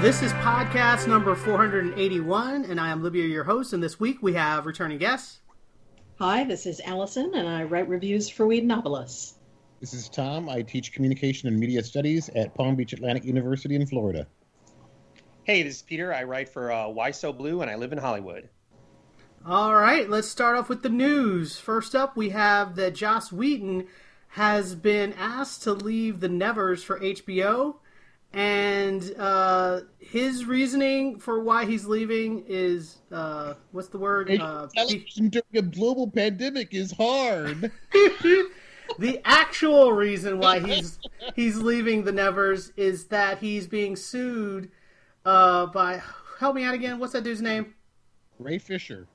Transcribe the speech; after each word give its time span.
This 0.00 0.22
is 0.22 0.32
podcast 0.34 1.08
number 1.08 1.34
481, 1.34 2.66
and 2.66 2.80
I 2.80 2.90
am 2.90 3.02
Libya, 3.02 3.24
your 3.24 3.42
host. 3.42 3.72
And 3.72 3.82
this 3.82 3.98
week 3.98 4.22
we 4.22 4.32
have 4.34 4.64
returning 4.64 4.98
guests. 4.98 5.40
Hi, 6.20 6.44
this 6.44 6.66
is 6.66 6.80
Allison, 6.84 7.32
and 7.34 7.48
I 7.48 7.64
write 7.64 7.88
reviews 7.88 8.28
for 8.28 8.46
Whedonopolis. 8.46 9.34
This 9.80 9.94
is 9.94 10.08
Tom. 10.08 10.48
I 10.48 10.62
teach 10.62 10.92
communication 10.92 11.48
and 11.48 11.58
media 11.58 11.82
studies 11.82 12.28
at 12.28 12.54
Palm 12.54 12.76
Beach 12.76 12.92
Atlantic 12.92 13.24
University 13.24 13.74
in 13.74 13.88
Florida. 13.88 14.28
Hey, 15.42 15.64
this 15.64 15.78
is 15.78 15.82
Peter. 15.82 16.14
I 16.14 16.22
write 16.22 16.48
for 16.48 16.70
uh, 16.70 16.86
Why 16.86 17.10
So 17.10 17.32
Blue, 17.32 17.60
and 17.60 17.68
I 17.68 17.74
live 17.74 17.90
in 17.90 17.98
Hollywood. 17.98 18.48
All 19.44 19.74
right, 19.74 20.08
let's 20.08 20.28
start 20.28 20.56
off 20.56 20.68
with 20.68 20.84
the 20.84 20.88
news. 20.88 21.58
First 21.58 21.96
up, 21.96 22.16
we 22.16 22.28
have 22.28 22.76
that 22.76 22.94
Joss 22.94 23.32
Whedon 23.32 23.88
has 24.28 24.76
been 24.76 25.12
asked 25.14 25.64
to 25.64 25.72
leave 25.72 26.20
the 26.20 26.28
Nevers 26.28 26.84
for 26.84 27.00
HBO, 27.00 27.78
and 28.32 29.14
uh, 29.18 29.80
his 29.98 30.44
reasoning 30.44 31.18
for 31.18 31.42
why 31.42 31.64
he's 31.64 31.86
leaving 31.86 32.44
is 32.46 32.98
uh, 33.10 33.54
what's 33.72 33.88
the 33.88 33.98
word? 33.98 34.30
Uh, 34.30 34.68
during 34.76 35.42
a 35.54 35.62
global 35.62 36.10
pandemic 36.10 36.74
is 36.74 36.92
hard. 36.92 37.72
the 38.98 39.20
actual 39.24 39.92
reason 39.92 40.38
why 40.38 40.60
he's 40.60 40.98
he's 41.36 41.56
leaving 41.58 42.04
the 42.04 42.12
Nevers 42.12 42.72
is 42.76 43.06
that 43.06 43.38
he's 43.38 43.66
being 43.66 43.96
sued 43.96 44.70
uh, 45.24 45.66
by 45.66 46.02
help 46.38 46.54
me 46.54 46.64
out 46.64 46.74
again. 46.74 46.98
What's 46.98 47.14
that 47.14 47.24
dude's 47.24 47.42
name? 47.42 47.74
Ray 48.38 48.58
Fisher. 48.58 49.06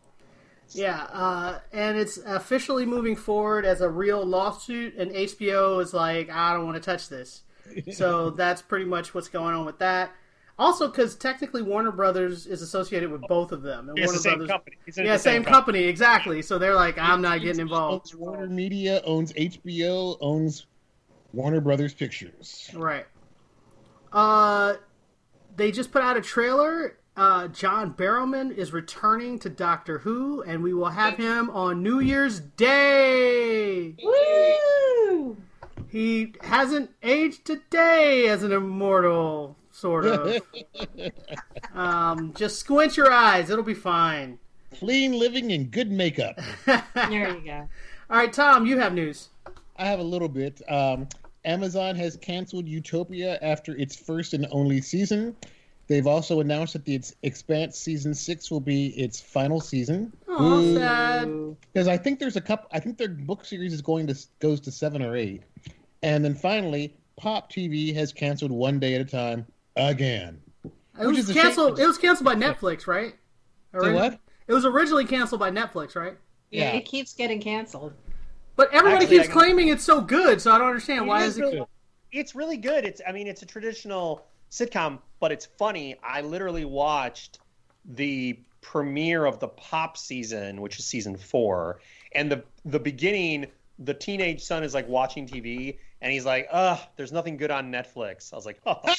Yeah, 0.70 1.04
uh, 1.12 1.60
and 1.72 1.98
it's 1.98 2.18
officially 2.18 2.86
moving 2.86 3.16
forward 3.16 3.64
as 3.64 3.82
a 3.82 3.90
real 3.90 4.26
lawsuit, 4.26 4.96
and 4.96 5.12
HBO 5.12 5.82
is 5.82 5.94
like, 5.94 6.32
I 6.32 6.54
don't 6.54 6.66
want 6.66 6.76
to 6.76 6.82
touch 6.82 7.10
this. 7.10 7.44
So 7.94 8.30
that's 8.30 8.62
pretty 8.62 8.86
much 8.86 9.14
what's 9.14 9.28
going 9.30 9.56
on 9.56 9.66
with 9.66 9.80
that. 9.80 10.12
Also, 10.60 10.88
because 10.88 11.16
technically 11.16 11.64
Warner 11.64 11.92
Brothers 11.92 12.46
is 12.46 12.62
associated 12.62 13.12
with 13.12 13.22
both 13.22 13.52
of 13.52 13.64
them, 13.64 13.90
and 13.90 13.98
It's 13.98 14.06
Warner 14.08 14.18
the 14.18 14.24
same 14.24 14.34
Brothers, 14.34 14.50
company. 14.52 14.78
It's 14.86 14.98
yeah, 14.98 15.14
the 15.14 15.20
same 15.20 15.44
company, 15.44 15.84
exactly. 15.86 16.42
So 16.44 16.60
they're 16.60 16.76
like, 16.76 16.98
I'm 17.00 17.22
not 17.22 17.42
getting 17.42 17.62
involved. 17.62 18.14
Warner 18.14 18.48
Media 18.48 19.02
owns 19.06 19.34
HBO, 19.34 20.18
owns 20.22 20.68
Warner 21.34 21.60
Brothers 21.62 21.96
Pictures. 21.96 22.70
Right. 22.76 23.06
Uh, 24.12 24.76
they 25.56 25.72
just 25.72 25.92
put 25.92 26.04
out 26.04 26.18
a 26.18 26.22
trailer. 26.22 26.98
Uh, 27.16 27.48
John 27.48 27.94
Barrowman 27.94 28.56
is 28.56 28.74
returning 28.74 29.40
to 29.40 29.50
Doctor 29.50 30.00
Who, 30.00 30.44
and 30.44 30.62
we 30.64 30.74
will 30.74 30.90
have 30.90 31.18
him 31.18 31.50
on 31.50 31.82
New 31.82 32.00
Year's 32.00 32.40
Day. 32.40 33.96
Woo! 34.04 35.38
He 35.94 36.34
hasn't 36.42 36.90
aged 37.04 37.48
a 37.52 37.58
day 37.70 38.28
as 38.28 38.42
an 38.42 38.52
immortal, 38.52 39.56
sort 39.70 40.08
of. 40.08 40.42
um, 41.76 42.34
just 42.36 42.58
squint 42.58 42.98
your 42.98 43.12
eyes; 43.12 43.52
it'll 43.52 43.64
be 43.64 43.76
fine. 43.76 44.40
Clean 44.76 45.12
living 45.12 45.52
and 45.52 45.70
good 45.70 45.92
makeup. 45.92 46.40
There 46.96 47.36
you 47.36 47.46
go. 47.46 47.70
All 48.10 48.18
right, 48.18 48.34
Tom, 48.34 48.66
you 48.66 48.80
have 48.80 48.96
news. 48.96 49.30
I 49.78 49.86
have 49.86 50.00
a 50.00 50.04
little 50.04 50.28
bit. 50.28 50.64
Um, 50.68 51.08
Amazon 51.46 51.96
has 51.96 52.18
canceled 52.18 52.68
Utopia 52.68 53.38
after 53.44 53.78
its 53.78 53.96
first 53.96 54.34
and 54.34 54.48
only 54.50 54.82
season. 54.82 55.36
They've 55.86 56.08
also 56.08 56.40
announced 56.40 56.74
that 56.74 56.86
the 56.86 56.96
its 56.96 57.14
Expanse 57.22 57.78
season 57.78 58.16
six 58.16 58.50
will 58.50 58.62
be 58.62 58.88
its 59.00 59.22
final 59.22 59.62
season. 59.62 60.12
Oh, 60.28 60.74
sad. 60.74 61.56
because 61.72 61.88
I 61.88 61.98
think 61.98 62.18
there's 62.20 62.36
a 62.36 62.42
couple. 62.42 62.68
I 62.72 62.80
think 62.80 62.98
their 62.98 63.10
book 63.10 63.46
series 63.46 63.74
is 63.74 63.84
going 63.84 64.08
to 64.08 64.16
goes 64.40 64.60
to 64.62 64.72
seven 64.72 65.04
or 65.04 65.16
eight, 65.16 65.44
and 66.04 66.24
then 66.24 66.36
finally, 66.36 66.94
Pop 67.18 67.52
TV 67.52 67.94
has 67.96 68.14
canceled 68.14 68.52
One 68.52 68.80
Day 68.80 68.96
at 68.96 69.02
a 69.02 69.06
Time 69.06 69.46
again. 69.76 70.40
It 70.66 71.08
was 71.08 71.18
is 71.18 71.30
a 71.30 71.34
shame. 71.34 71.42
canceled. 71.44 71.80
It 71.80 71.88
was 71.88 71.98
canceled 71.98 72.26
by 72.26 72.36
Netflix, 72.36 72.86
right? 72.86 73.16
Say 73.82 73.94
what? 73.94 74.20
It 74.48 74.54
was 74.54 74.66
originally 74.66 75.06
canceled 75.06 75.40
by 75.40 75.50
Netflix, 75.50 75.96
right? 75.96 76.16
Yeah, 76.52 76.72
Yeah. 76.74 76.78
it 76.78 76.86
keeps 76.86 77.14
getting 77.14 77.42
canceled. 77.42 77.94
But 78.56 78.72
everybody 78.72 79.06
Actually, 79.06 79.18
keeps 79.20 79.30
claiming 79.30 79.70
it's 79.70 79.84
so 79.84 80.02
good, 80.02 80.40
so 80.40 80.52
I 80.52 80.60
don't 80.60 80.68
understand 80.68 81.08
why 81.08 81.24
It 81.24 81.28
is 81.28 81.34
is 81.34 81.38
it. 81.40 81.42
really- 81.46 81.66
It's 82.12 82.36
really 82.36 82.58
good. 82.58 82.86
It's 82.86 83.02
I 83.08 83.12
mean, 83.12 83.26
it's 83.28 83.42
a 83.42 83.46
traditional 83.48 84.28
sitcom, 84.52 85.00
but 85.20 85.32
it's 85.32 85.48
funny. 85.58 85.96
I 86.04 86.22
literally 86.22 86.66
watched 86.66 87.40
the 87.86 88.38
premiere 88.62 89.26
of 89.26 89.40
the 89.40 89.48
Pop 89.48 89.98
season, 89.98 90.62
which 90.62 90.78
is 90.78 90.86
season 90.86 91.18
four, 91.18 91.80
and 92.14 92.32
the 92.32 92.44
the 92.66 92.80
beginning. 92.80 93.48
The 93.80 93.96
teenage 93.96 94.44
son 94.44 94.64
is 94.64 94.76
like 94.76 94.88
watching 94.88 95.28
TV, 95.28 95.80
and 96.04 96.12
he's 96.12 96.26
like, 96.26 96.48
"Ugh, 96.52 96.80
there's 96.98 97.12
nothing 97.12 97.38
good 97.38 97.50
on 97.50 97.72
Netflix." 97.72 98.32
I 98.32 98.36
was 98.36 98.46
like, 98.46 98.62
"Oh." 98.66 98.80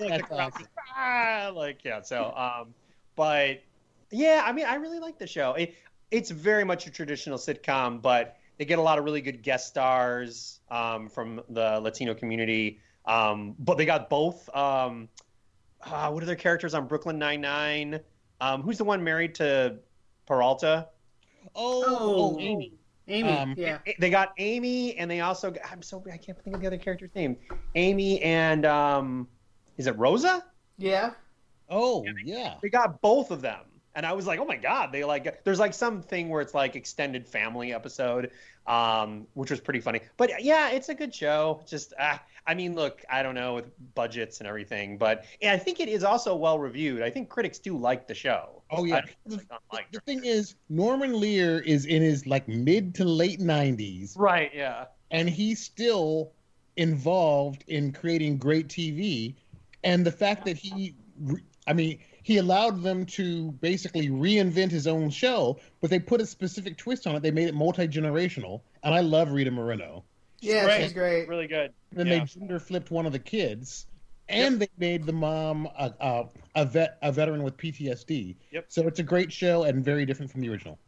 Like, 0.00 0.08
That's 0.08 0.18
the 0.18 0.22
crowd 0.26 0.40
awesome. 0.54 0.66
"Ah," 0.96 1.50
like 1.54 1.84
yeah. 1.84 2.00
So, 2.02 2.32
um, 2.36 2.74
but 3.16 3.62
yeah, 4.10 4.42
I 4.44 4.52
mean, 4.52 4.66
I 4.66 4.76
really 4.76 4.98
like 4.98 5.18
the 5.18 5.26
show. 5.26 5.52
It, 5.54 5.74
it's 6.10 6.30
very 6.30 6.64
much 6.64 6.86
a 6.86 6.90
traditional 6.90 7.38
sitcom, 7.38 8.00
but 8.02 8.36
they 8.58 8.64
get 8.64 8.78
a 8.78 8.82
lot 8.82 8.98
of 8.98 9.04
really 9.04 9.20
good 9.20 9.42
guest 9.42 9.68
stars 9.68 10.60
um, 10.70 11.08
from 11.08 11.40
the 11.48 11.80
Latino 11.80 12.14
community. 12.14 12.78
Um, 13.06 13.54
but 13.58 13.76
they 13.78 13.84
got 13.86 14.08
both. 14.08 14.48
Um, 14.54 15.08
uh, 15.82 16.10
what 16.10 16.22
are 16.22 16.26
their 16.26 16.36
characters 16.36 16.74
on 16.74 16.86
Brooklyn 16.86 17.18
Nine 17.18 17.40
Nine? 17.40 18.00
Um, 18.40 18.62
who's 18.62 18.78
the 18.78 18.84
one 18.84 19.02
married 19.04 19.34
to 19.36 19.76
Peralta? 20.26 20.88
Oh, 21.54 21.84
Oh. 21.86 22.36
oh, 22.36 22.40
Amy. 22.40 22.72
Amy, 23.08 23.28
Um, 23.28 23.54
yeah. 23.56 23.78
They 23.98 24.10
got 24.10 24.32
Amy, 24.38 24.96
and 24.96 25.10
they 25.10 25.20
also 25.20 25.50
got, 25.50 25.62
I'm 25.70 25.82
so 25.82 26.02
I 26.10 26.16
can't 26.16 26.42
think 26.42 26.56
of 26.56 26.62
the 26.62 26.66
other 26.66 26.78
character's 26.78 27.14
name. 27.14 27.36
Amy 27.74 28.22
and 28.22 28.64
um, 28.64 29.28
is 29.76 29.86
it 29.86 29.96
Rosa? 29.98 30.44
Yeah. 30.78 31.12
Oh, 31.68 32.04
yeah. 32.24 32.56
they 32.62 32.68
got 32.68 33.00
both 33.00 33.30
of 33.30 33.40
them 33.40 33.60
and 33.94 34.04
i 34.04 34.12
was 34.12 34.26
like 34.26 34.38
oh 34.38 34.44
my 34.44 34.56
god 34.56 34.90
they 34.92 35.04
like 35.04 35.42
there's 35.44 35.58
like 35.60 35.74
something 35.74 36.28
where 36.28 36.40
it's 36.40 36.54
like 36.54 36.76
extended 36.76 37.26
family 37.26 37.72
episode 37.72 38.30
um 38.66 39.26
which 39.34 39.50
was 39.50 39.60
pretty 39.60 39.80
funny 39.80 40.00
but 40.16 40.42
yeah 40.42 40.70
it's 40.70 40.88
a 40.88 40.94
good 40.94 41.14
show 41.14 41.62
just 41.66 41.92
uh, 41.98 42.18
i 42.46 42.54
mean 42.54 42.74
look 42.74 43.02
i 43.10 43.22
don't 43.22 43.34
know 43.34 43.54
with 43.54 43.66
budgets 43.94 44.40
and 44.40 44.48
everything 44.48 44.98
but 44.98 45.24
and 45.42 45.50
i 45.50 45.56
think 45.58 45.80
it 45.80 45.88
is 45.88 46.02
also 46.04 46.34
well 46.34 46.58
reviewed 46.58 47.02
i 47.02 47.10
think 47.10 47.28
critics 47.28 47.58
do 47.58 47.76
like 47.76 48.06
the 48.06 48.14
show 48.14 48.62
Oh, 48.76 48.84
yeah. 48.84 48.96
I 48.96 49.00
don't 49.00 49.08
think 49.28 49.40
it's 49.42 49.50
not 49.50 49.92
The 49.92 50.00
thing 50.00 50.24
is, 50.24 50.54
Norman 50.68 51.18
Lear 51.20 51.60
is 51.60 51.86
in 51.86 52.02
his 52.02 52.26
like 52.26 52.48
mid 52.48 52.94
to 52.96 53.04
late 53.04 53.40
nineties, 53.40 54.14
right 54.18 54.50
yeah 54.54 54.86
and 55.10 55.30
he's 55.30 55.62
still 55.62 56.32
involved 56.76 57.64
in 57.68 57.92
creating 57.92 58.36
great 58.38 58.68
TV. 58.68 59.34
And 59.84 60.04
the 60.04 60.10
fact 60.10 60.44
that 60.46 60.56
he, 60.56 60.96
I 61.66 61.72
mean, 61.72 61.98
he 62.22 62.38
allowed 62.38 62.82
them 62.82 63.06
to 63.06 63.52
basically 63.52 64.08
reinvent 64.08 64.70
his 64.70 64.86
own 64.86 65.10
show, 65.10 65.60
but 65.80 65.90
they 65.90 65.98
put 65.98 66.20
a 66.20 66.26
specific 66.26 66.76
twist 66.76 67.06
on 67.06 67.14
it. 67.14 67.22
They 67.22 67.30
made 67.30 67.48
it 67.48 67.54
multi 67.54 67.86
generational, 67.86 68.62
and 68.82 68.94
I 68.94 69.00
love 69.00 69.30
Rita 69.30 69.50
Moreno. 69.50 70.04
Yeah, 70.40 70.64
great. 70.64 70.82
she's 70.82 70.92
great. 70.92 71.28
really 71.28 71.46
good 71.46 71.72
Then 71.92 72.06
Yeah. 72.06 72.18
they 72.20 72.24
gender 72.24 72.58
flipped 72.58 72.90
one 72.90 73.06
of 73.06 73.12
the 73.12 73.18
kids, 73.18 73.86
and 74.28 74.60
they 74.60 74.68
made 74.78 75.04
the 75.04 75.12
mom 75.12 75.68
a, 75.78 75.92
a, 76.00 76.24
a 76.54 76.64
vet 76.64 76.98
a 77.02 77.12
veteran 77.12 77.42
with 77.42 77.56
PTSD. 77.56 78.36
Yep. 78.52 78.66
So 78.68 78.86
it's 78.86 79.00
a 79.00 79.02
great 79.02 79.32
show 79.32 79.64
and 79.64 79.84
very 79.84 80.06
different 80.06 80.30
from 80.30 80.40
the 80.40 80.48
original. 80.48 80.78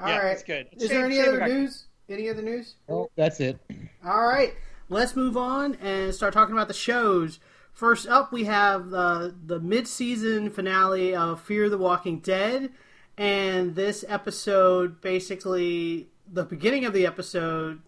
All 0.00 0.08
yeah 0.08 0.18
right. 0.18 0.32
it's 0.32 0.42
good 0.42 0.68
Is 0.72 0.88
there 0.88 1.04
any 1.04 1.20
other 1.20 1.46
news? 1.46 1.86
Any 2.08 2.28
other 2.28 2.42
news? 2.42 2.74
Oh, 2.88 3.08
that's 3.14 3.38
it. 3.40 3.58
All 4.04 4.26
right, 4.26 4.54
let's 4.88 5.14
move 5.14 5.36
on 5.36 5.76
and 5.76 6.12
start 6.14 6.32
talking 6.34 6.54
about 6.54 6.68
the 6.68 6.74
shows. 6.74 7.38
First 7.72 8.08
up, 8.08 8.32
we 8.32 8.44
have 8.44 8.90
the 8.90 9.34
the 9.46 9.60
mid-season 9.60 10.50
finale 10.50 11.14
of 11.14 11.40
Fear 11.40 11.70
the 11.70 11.78
Walking 11.78 12.18
Dead, 12.18 12.70
and 13.16 13.74
this 13.76 14.04
episode 14.08 15.00
basically 15.00 16.08
the 16.32 16.44
beginning 16.44 16.84
of 16.84 16.92
the 16.92 17.06
episode 17.06 17.80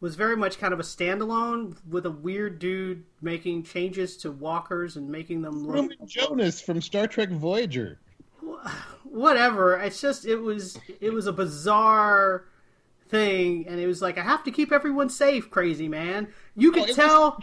was 0.00 0.14
very 0.14 0.36
much 0.36 0.58
kind 0.58 0.72
of 0.72 0.78
a 0.80 0.84
standalone 0.84 1.76
with 1.88 2.06
a 2.06 2.10
weird 2.10 2.58
dude 2.58 3.04
making 3.20 3.64
changes 3.64 4.16
to 4.18 4.30
walkers 4.30 4.96
and 4.96 5.08
making 5.08 5.42
them 5.42 5.66
look 5.66 5.74
Roman 5.76 6.06
Jonas 6.06 6.60
from 6.60 6.80
Star 6.80 7.06
Trek 7.06 7.30
Voyager. 7.30 7.98
whatever. 9.04 9.76
It's 9.78 10.00
just 10.00 10.24
it 10.26 10.36
was 10.36 10.78
it 11.00 11.12
was 11.12 11.26
a 11.26 11.32
bizarre 11.32 12.44
thing, 13.08 13.66
and 13.68 13.80
it 13.80 13.86
was 13.86 14.02
like 14.02 14.18
I 14.18 14.22
have 14.22 14.44
to 14.44 14.50
keep 14.50 14.72
everyone 14.72 15.08
safe, 15.08 15.50
crazy 15.50 15.88
man. 15.88 16.28
You 16.56 16.70
Oh, 16.70 16.72
could 16.74 16.82
it 16.84 16.86
was- 16.88 16.96
tell. 16.96 17.42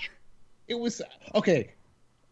It 0.68 0.80
was 0.80 1.02
okay. 1.36 1.72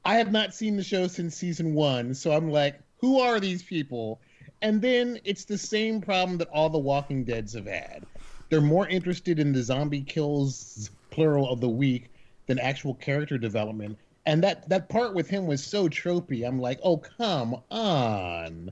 I 0.05 0.15
have 0.15 0.31
not 0.31 0.53
seen 0.53 0.75
the 0.75 0.83
show 0.83 1.07
since 1.07 1.35
season 1.35 1.73
one, 1.75 2.13
so 2.13 2.31
I'm 2.31 2.49
like, 2.49 2.79
who 2.97 3.19
are 3.19 3.39
these 3.39 3.63
people? 3.63 4.19
And 4.61 4.81
then 4.81 5.19
it's 5.23 5.45
the 5.45 5.57
same 5.57 6.01
problem 6.01 6.37
that 6.39 6.49
all 6.49 6.69
the 6.69 6.79
Walking 6.79 7.23
Deads 7.23 7.53
have 7.53 7.67
had. 7.67 8.05
They're 8.49 8.61
more 8.61 8.87
interested 8.87 9.39
in 9.39 9.51
the 9.53 9.63
zombie 9.63 10.01
kills, 10.01 10.89
plural, 11.09 11.51
of 11.51 11.59
the 11.61 11.69
week 11.69 12.09
than 12.47 12.59
actual 12.59 12.93
character 12.95 13.37
development. 13.37 13.97
And 14.25 14.43
that, 14.43 14.69
that 14.69 14.89
part 14.89 15.13
with 15.15 15.27
him 15.27 15.47
was 15.47 15.63
so 15.63 15.89
tropey. 15.89 16.47
I'm 16.47 16.59
like, 16.59 16.79
oh, 16.83 16.97
come 16.97 17.57
on. 17.71 18.71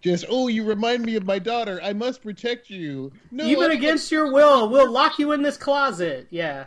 Just, 0.00 0.24
oh, 0.28 0.48
you 0.48 0.64
remind 0.64 1.04
me 1.04 1.16
of 1.16 1.24
my 1.24 1.38
daughter. 1.38 1.80
I 1.82 1.92
must 1.92 2.22
protect 2.22 2.68
you. 2.70 3.12
No, 3.30 3.44
Even 3.44 3.70
I- 3.70 3.74
against 3.74 4.10
your 4.12 4.32
will, 4.32 4.68
we'll 4.68 4.90
lock 4.90 5.18
you 5.18 5.32
in 5.32 5.42
this 5.42 5.56
closet. 5.56 6.26
Yeah. 6.30 6.66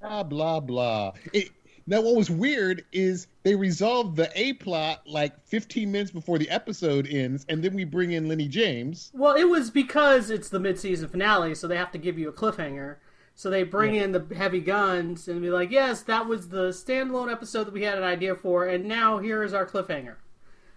blah 0.00 0.22
blah 0.24 0.60
blah. 0.60 1.12
It, 1.32 1.50
now, 1.86 2.00
what 2.00 2.14
was 2.14 2.30
weird 2.30 2.84
is 2.92 3.26
they 3.42 3.54
resolved 3.54 4.16
the 4.16 4.30
A 4.34 4.52
plot 4.54 5.02
like 5.06 5.44
15 5.46 5.90
minutes 5.90 6.10
before 6.10 6.38
the 6.38 6.48
episode 6.50 7.08
ends, 7.08 7.44
and 7.48 7.62
then 7.62 7.74
we 7.74 7.84
bring 7.84 8.12
in 8.12 8.28
Lennie 8.28 8.48
James. 8.48 9.10
Well, 9.14 9.34
it 9.34 9.44
was 9.44 9.70
because 9.70 10.30
it's 10.30 10.48
the 10.48 10.60
mid-season 10.60 11.08
finale, 11.08 11.54
so 11.54 11.66
they 11.66 11.76
have 11.76 11.90
to 11.92 11.98
give 11.98 12.18
you 12.18 12.28
a 12.28 12.32
cliffhanger. 12.32 12.96
So 13.34 13.50
they 13.50 13.62
bring 13.62 13.94
in 13.94 14.12
the 14.12 14.24
heavy 14.34 14.60
guns 14.60 15.26
and 15.26 15.40
be 15.40 15.50
like, 15.50 15.70
"Yes, 15.70 16.02
that 16.02 16.26
was 16.26 16.50
the 16.50 16.68
standalone 16.68 17.32
episode 17.32 17.64
that 17.64 17.74
we 17.74 17.82
had 17.82 17.96
an 17.96 18.04
idea 18.04 18.34
for, 18.34 18.66
and 18.66 18.84
now 18.84 19.18
here 19.18 19.42
is 19.42 19.54
our 19.54 19.66
cliffhanger, 19.66 20.16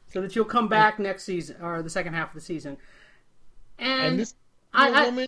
so 0.07 0.21
that 0.21 0.35
you'll 0.35 0.45
come 0.45 0.69
back 0.69 0.97
next 0.97 1.25
season 1.25 1.57
or 1.61 1.81
the 1.81 1.89
second 1.89 2.13
half 2.13 2.29
of 2.29 2.35
the 2.35 2.41
season." 2.41 2.77
And, 3.77 4.05
And 4.05 4.19
this 4.19 4.35
I, 4.73 4.89
I 4.89 5.05
woman, 5.05 5.27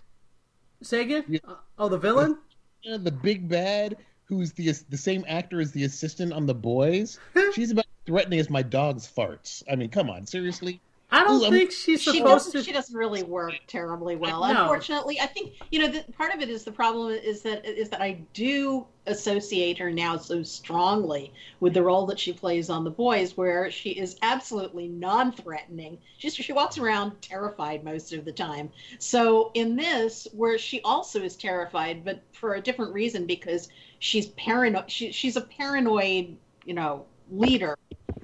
say 0.82 1.02
again? 1.02 1.24
Yeah. 1.28 1.40
Oh, 1.78 1.88
the 1.88 1.98
villain? 1.98 2.38
the 2.84 3.12
big 3.12 3.48
bad, 3.48 3.98
who's 4.28 4.52
the 4.52 4.72
the 4.88 4.96
same 4.96 5.24
actor 5.26 5.60
as 5.60 5.72
the 5.72 5.84
assistant 5.84 6.32
on 6.32 6.46
The 6.46 6.54
Boys, 6.54 7.18
she's 7.54 7.70
about 7.70 7.86
threatening 8.06 8.40
as 8.40 8.50
my 8.50 8.62
dog's 8.62 9.06
farts. 9.06 9.62
I 9.70 9.76
mean, 9.76 9.90
come 9.90 10.10
on, 10.10 10.26
seriously. 10.26 10.80
I 11.10 11.24
don't 11.24 11.42
Ooh, 11.42 11.50
think 11.50 11.72
she's 11.72 12.02
She 12.02 12.18
supposed 12.18 12.46
doesn't, 12.46 12.52
to. 12.52 12.62
she 12.62 12.72
doesn't 12.72 12.94
really 12.94 13.22
work 13.22 13.54
terribly 13.66 14.14
well. 14.16 14.40
No. 14.42 14.62
Unfortunately, 14.62 15.18
I 15.20 15.26
think 15.26 15.54
you 15.70 15.78
know 15.78 15.88
the, 15.88 16.04
part 16.12 16.34
of 16.34 16.42
it 16.42 16.50
is 16.50 16.64
the 16.64 16.72
problem 16.72 17.12
is 17.12 17.40
that 17.42 17.64
is 17.64 17.88
that 17.88 18.02
I 18.02 18.20
do 18.34 18.86
associate 19.06 19.78
her 19.78 19.90
now 19.90 20.18
so 20.18 20.42
strongly 20.42 21.32
with 21.60 21.72
the 21.72 21.82
role 21.82 22.04
that 22.06 22.20
she 22.20 22.34
plays 22.34 22.68
on 22.68 22.84
The 22.84 22.90
Boys, 22.90 23.38
where 23.38 23.70
she 23.70 23.90
is 23.90 24.16
absolutely 24.20 24.88
non-threatening. 24.88 25.96
She's 26.18 26.34
she 26.34 26.52
walks 26.52 26.76
around 26.76 27.20
terrified 27.22 27.84
most 27.84 28.12
of 28.12 28.26
the 28.26 28.32
time. 28.32 28.70
So 28.98 29.50
in 29.54 29.76
this, 29.76 30.28
where 30.34 30.58
she 30.58 30.82
also 30.82 31.22
is 31.22 31.36
terrified, 31.36 32.04
but 32.04 32.20
for 32.32 32.56
a 32.56 32.60
different 32.60 32.92
reason 32.92 33.24
because 33.26 33.70
she's 33.98 34.26
paranoid. 34.28 34.90
She, 34.90 35.10
she's 35.12 35.36
a 35.36 35.40
paranoid, 35.42 36.36
you 36.66 36.74
know, 36.74 37.06
leader. 37.30 37.76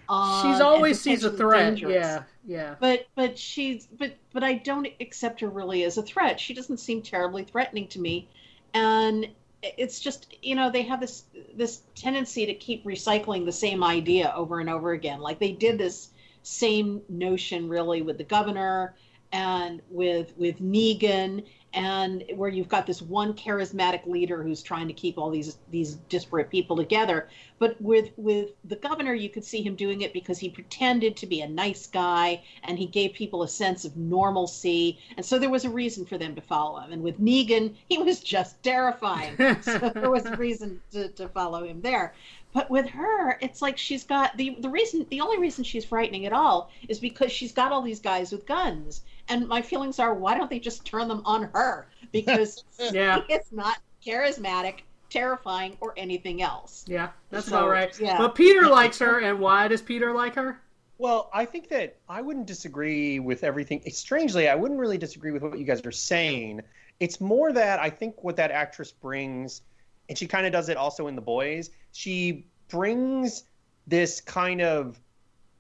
Um, 0.09 0.43
She's 0.43 0.61
always 0.61 1.01
sees 1.01 1.25
a 1.25 1.31
threat. 1.31 1.77
dangerous 1.77 1.95
Yeah, 1.95 2.23
yeah. 2.47 2.75
but 2.81 3.07
but 3.15 3.39
she's 3.39 3.87
but 3.87 4.15
but 4.33 4.45
I 4.45 4.55
don't 4.55 4.89
accept 5.01 5.41
her 5.41 5.49
really 5.49 5.85
as 5.85 5.99
a 5.99 6.03
threat. 6.03 6.39
She 6.41 6.55
doesn't 6.55 6.79
seem 6.79 7.03
terribly 7.03 7.45
threatening 7.45 7.89
to 7.89 8.01
me, 8.01 8.29
and 8.73 9.29
it's 9.63 10.01
just 10.01 10.35
you 10.43 10.55
know 10.55 10.71
they 10.71 10.83
have 10.83 11.01
this 11.01 11.25
this 11.55 11.83
tendency 11.95 12.47
to 12.47 12.55
keep 12.55 12.85
recycling 12.85 13.45
the 13.45 13.53
same 13.53 13.83
idea 13.83 14.33
over 14.37 14.61
and 14.61 14.69
over 14.69 14.93
again. 14.93 15.21
Like 15.21 15.39
they 15.39 15.53
did 15.53 15.79
this 15.79 16.11
same 16.43 17.01
notion 17.09 17.69
really 17.69 18.03
with 18.03 18.19
the 18.19 18.25
governor 18.25 18.95
and 19.33 19.81
with 19.91 20.37
with 20.37 20.61
Negan 20.61 21.45
and 21.75 22.23
where 22.37 22.49
you've 22.49 22.69
got 22.69 22.87
this 22.87 23.03
one 23.03 23.35
charismatic 23.35 24.07
leader 24.07 24.43
who's 24.43 24.63
trying 24.63 24.87
to 24.87 24.95
keep 24.95 25.19
all 25.19 25.29
these 25.29 25.59
these 25.71 25.95
disparate 26.09 26.49
people 26.49 26.77
together. 26.77 27.29
But 27.59 27.81
with 27.81 28.11
with 28.17 28.51
the 28.65 28.77
governor 28.77 29.13
you 29.13 29.29
could 29.29 29.45
see 29.45 29.61
him 29.61 29.75
doing 29.75 30.03
it 30.03 30.13
because 30.13 30.39
he 30.39 30.49
pretended 30.49 31.17
to 31.17 31.27
be 31.27 31.41
a 31.41 31.49
nice 31.49 31.89
guy 31.89 32.43
and 32.63 32.79
he 32.79 32.87
gave 32.87 33.13
people 33.13 33.43
a 33.43 33.49
sense 33.49 33.85
of 33.85 33.97
normalcy. 33.97 34.99
And 35.17 35.27
so 35.27 35.39
there 35.39 35.51
was 35.51 35.65
a 35.65 35.71
reason 35.71 36.07
for 36.07 36.17
them 36.17 36.37
to 36.37 36.41
follow 36.41 36.79
him. 36.79 36.93
And 36.93 37.03
with 37.03 37.21
negan 37.21 37.75
he 37.89 37.99
was 37.99 38.21
just 38.21 38.63
terrifying. 38.63 39.37
So 39.65 39.79
there 39.79 40.11
was 40.11 40.27
a 40.27 40.37
reason 40.37 40.81
to, 40.93 41.09
to 41.09 41.29
follow 41.29 41.65
him 41.65 41.81
there. 41.81 42.15
But 42.53 42.71
with 42.71 42.89
her 42.91 43.37
it's 43.41 43.61
like 43.61 43.79
she's 43.79 44.05
got 44.05 44.37
the 44.37 44.57
the 44.61 44.69
reason 44.69 45.07
the 45.11 45.21
only 45.21 45.39
reason 45.39 45.65
she's 45.65 45.85
frightening 45.85 46.25
at 46.25 46.33
all 46.33 46.71
is 46.89 47.01
because 47.01 47.33
she's 47.33 47.53
got 47.53 47.73
all 47.73 47.83
these 47.83 48.01
guys 48.01 48.31
with 48.31 48.47
guns 48.47 49.03
and 49.29 49.47
my 49.49 49.63
feelings 49.63 49.99
are 49.99 50.15
why 50.15 50.37
don't 50.37 50.51
they 50.51 50.59
just 50.59 50.85
turn 50.85 51.09
them 51.09 51.23
on 51.25 51.45
her 51.55 51.87
because 52.13 52.65
Yeah. 52.93 53.21
it's 53.29 53.53
not 53.53 53.79
charismatic 54.05 54.81
terrifying 55.11 55.77
or 55.81 55.95
anything 55.97 56.43
else 56.43 56.85
Yeah, 56.89 57.11
that's 57.31 57.47
So, 57.47 57.57
about 57.59 57.69
right. 57.71 58.01
yeah. 58.01 58.19
But 58.19 58.35
Peter 58.35 58.67
likes 58.69 58.99
her, 58.99 59.21
and 59.21 59.39
why 59.39 59.69
does 59.69 59.81
Peter 59.83 60.13
like 60.13 60.35
her? 60.35 60.61
Well, 60.99 61.31
I 61.33 61.45
think 61.45 61.69
that 61.69 61.97
I 62.09 62.21
wouldn't 62.21 62.47
disagree 62.47 63.19
with 63.21 63.45
everything. 63.45 63.83
Strangely, 63.91 64.49
I 64.49 64.55
wouldn't 64.55 64.79
really 64.79 64.99
disagree 64.99 65.31
with 65.33 65.43
what 65.43 65.59
you 65.59 65.65
guys 65.65 65.85
are 65.85 65.91
saying. 65.93 66.61
It's 67.01 67.21
more 67.21 67.53
that 67.53 67.81
I 67.81 67.91
think 67.91 68.23
what 68.23 68.37
that 68.37 68.51
actress 68.51 68.93
brings, 68.93 69.63
and 70.09 70.17
she 70.17 70.27
kind 70.27 70.47
of 70.47 70.53
does 70.53 70.69
it 70.69 70.77
also 70.77 71.07
in 71.09 71.15
The 71.17 71.21
Boys, 71.23 71.71
she 71.93 72.47
brings 72.69 73.45
this 73.87 74.21
kind 74.21 74.61
of 74.63 75.01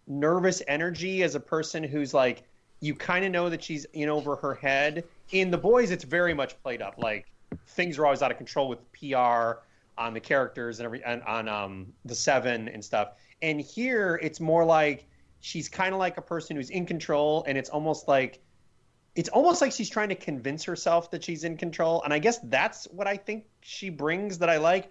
nervous 0.06 0.62
energy 0.68 1.22
as 1.22 1.34
a 1.34 1.40
person 1.40 1.82
who's 1.82 2.14
like, 2.14 2.44
you 2.84 2.94
kind 2.94 3.24
of 3.24 3.30
know 3.30 3.48
that 3.48 3.62
she's 3.62 3.86
in 3.94 4.08
over 4.08 4.36
her 4.36 4.54
head. 4.54 5.04
In 5.32 5.50
The 5.50 5.58
Boys, 5.58 5.90
it's 5.90 6.04
very 6.04 6.34
much 6.34 6.60
played 6.62 6.82
up. 6.82 6.96
Like, 6.98 7.30
things 7.68 7.98
are 7.98 8.04
always 8.04 8.20
out 8.20 8.30
of 8.30 8.36
control 8.36 8.68
with 8.68 8.78
PR 8.92 9.60
on 9.96 10.12
the 10.12 10.20
characters 10.20 10.80
and 10.80 10.84
every 10.84 11.02
and 11.04 11.22
on 11.22 11.48
um, 11.48 11.92
the 12.04 12.14
Seven 12.14 12.68
and 12.68 12.84
stuff. 12.84 13.12
And 13.40 13.60
here, 13.60 14.20
it's 14.22 14.38
more 14.38 14.64
like 14.64 15.06
she's 15.40 15.68
kind 15.68 15.94
of 15.94 15.98
like 15.98 16.18
a 16.18 16.22
person 16.22 16.56
who's 16.56 16.70
in 16.70 16.84
control, 16.84 17.44
and 17.46 17.56
it's 17.56 17.70
almost 17.70 18.06
like 18.06 18.42
it's 19.14 19.28
almost 19.30 19.62
like 19.62 19.72
she's 19.72 19.88
trying 19.88 20.08
to 20.10 20.14
convince 20.14 20.64
herself 20.64 21.10
that 21.12 21.24
she's 21.24 21.44
in 21.44 21.56
control. 21.56 22.02
And 22.02 22.12
I 22.12 22.18
guess 22.18 22.38
that's 22.44 22.86
what 22.86 23.06
I 23.06 23.16
think 23.16 23.44
she 23.60 23.88
brings 23.88 24.38
that 24.38 24.50
I 24.50 24.58
like. 24.58 24.90